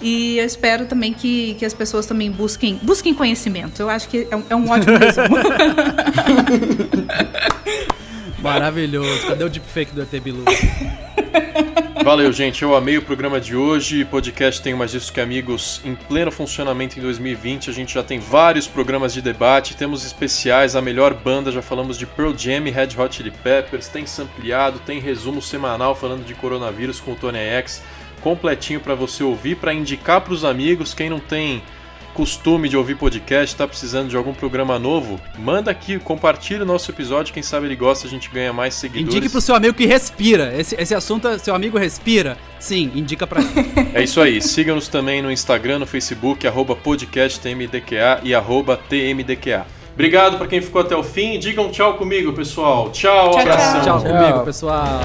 E 0.00 0.38
eu 0.38 0.44
espero 0.44 0.86
também 0.86 1.12
que, 1.12 1.54
que 1.54 1.64
as 1.64 1.72
pessoas 1.72 2.06
também 2.06 2.30
busquem, 2.30 2.78
busquem 2.82 3.14
conhecimento. 3.14 3.80
Eu 3.80 3.88
acho 3.88 4.08
que 4.08 4.26
é 4.30 4.36
um, 4.36 4.44
é 4.50 4.56
um 4.56 4.70
ótimo 4.70 4.98
resumo. 4.98 5.36
Maravilhoso. 8.42 9.26
Cadê 9.26 9.44
o 9.44 9.48
deepfake 9.48 9.94
do 9.94 10.02
ET 10.02 10.10
Bilu? 10.22 10.44
Valeu, 12.04 12.30
gente. 12.30 12.62
Eu 12.62 12.76
amei 12.76 12.98
o 12.98 13.02
programa 13.02 13.40
de 13.40 13.56
hoje. 13.56 14.04
Podcast 14.04 14.60
tem 14.60 14.74
mais 14.74 14.90
disso 14.90 15.10
que 15.10 15.22
amigos 15.22 15.80
em 15.82 15.94
pleno 15.94 16.30
funcionamento 16.30 16.98
em 16.98 17.02
2020. 17.02 17.70
A 17.70 17.72
gente 17.72 17.94
já 17.94 18.02
tem 18.02 18.18
vários 18.18 18.66
programas 18.66 19.14
de 19.14 19.22
debate, 19.22 19.74
temos 19.74 20.04
especiais, 20.04 20.76
a 20.76 20.82
melhor 20.82 21.14
banda, 21.14 21.50
já 21.50 21.62
falamos 21.62 21.96
de 21.96 22.04
Pearl 22.04 22.34
Jam 22.36 22.66
e 22.66 22.70
Red 22.70 22.88
Hot 22.98 23.16
Chili 23.16 23.30
Peppers, 23.30 23.88
tem 23.88 24.04
sampleado, 24.04 24.80
tem 24.80 25.00
resumo 25.00 25.40
semanal 25.40 25.96
falando 25.96 26.26
de 26.26 26.34
coronavírus 26.34 27.00
com 27.00 27.12
o 27.12 27.16
Tony 27.16 27.38
X 27.38 27.82
completinho 28.24 28.80
para 28.80 28.94
você 28.94 29.22
ouvir, 29.22 29.56
para 29.56 29.74
indicar 29.74 30.22
para 30.22 30.32
os 30.32 30.46
amigos. 30.46 30.94
Quem 30.94 31.10
não 31.10 31.20
tem 31.20 31.62
costume 32.14 32.68
de 32.68 32.76
ouvir 32.76 32.96
podcast, 32.96 33.54
está 33.54 33.66
precisando 33.66 34.08
de 34.08 34.16
algum 34.16 34.32
programa 34.32 34.78
novo, 34.78 35.20
manda 35.36 35.70
aqui, 35.70 35.98
compartilha 35.98 36.62
o 36.62 36.64
nosso 36.64 36.90
episódio. 36.90 37.34
Quem 37.34 37.42
sabe 37.42 37.66
ele 37.66 37.76
gosta, 37.76 38.06
a 38.06 38.10
gente 38.10 38.30
ganha 38.30 38.52
mais 38.52 38.74
seguidores. 38.74 39.14
Indique 39.14 39.28
pro 39.28 39.40
seu 39.40 39.54
amigo 39.54 39.74
que 39.74 39.84
respira. 39.84 40.54
Esse, 40.56 40.80
esse 40.80 40.94
assunto, 40.94 41.28
seu 41.40 41.54
amigo 41.54 41.76
respira? 41.76 42.38
Sim, 42.58 42.90
indica 42.94 43.26
para 43.26 43.42
ele. 43.42 43.74
É 43.92 44.02
isso 44.02 44.20
aí. 44.20 44.40
Siga-nos 44.40 44.88
também 44.88 45.20
no 45.20 45.30
Instagram, 45.30 45.80
no 45.80 45.86
Facebook, 45.86 46.46
arroba 46.46 46.74
podcasttmdqa 46.74 48.20
e 48.22 48.34
arroba 48.34 48.76
tmdqa. 48.76 49.66
Obrigado 49.92 50.38
para 50.38 50.46
quem 50.46 50.60
ficou 50.60 50.80
até 50.80 50.96
o 50.96 51.02
fim. 51.02 51.38
Digam 51.38 51.70
tchau 51.70 51.94
comigo, 51.94 52.32
pessoal. 52.32 52.90
Tchau, 52.90 53.32
tchau 53.32 53.40
abração. 53.40 53.82
Tchau, 53.82 54.02
tchau 54.02 54.12
comigo, 54.12 54.44
pessoal. 54.44 55.00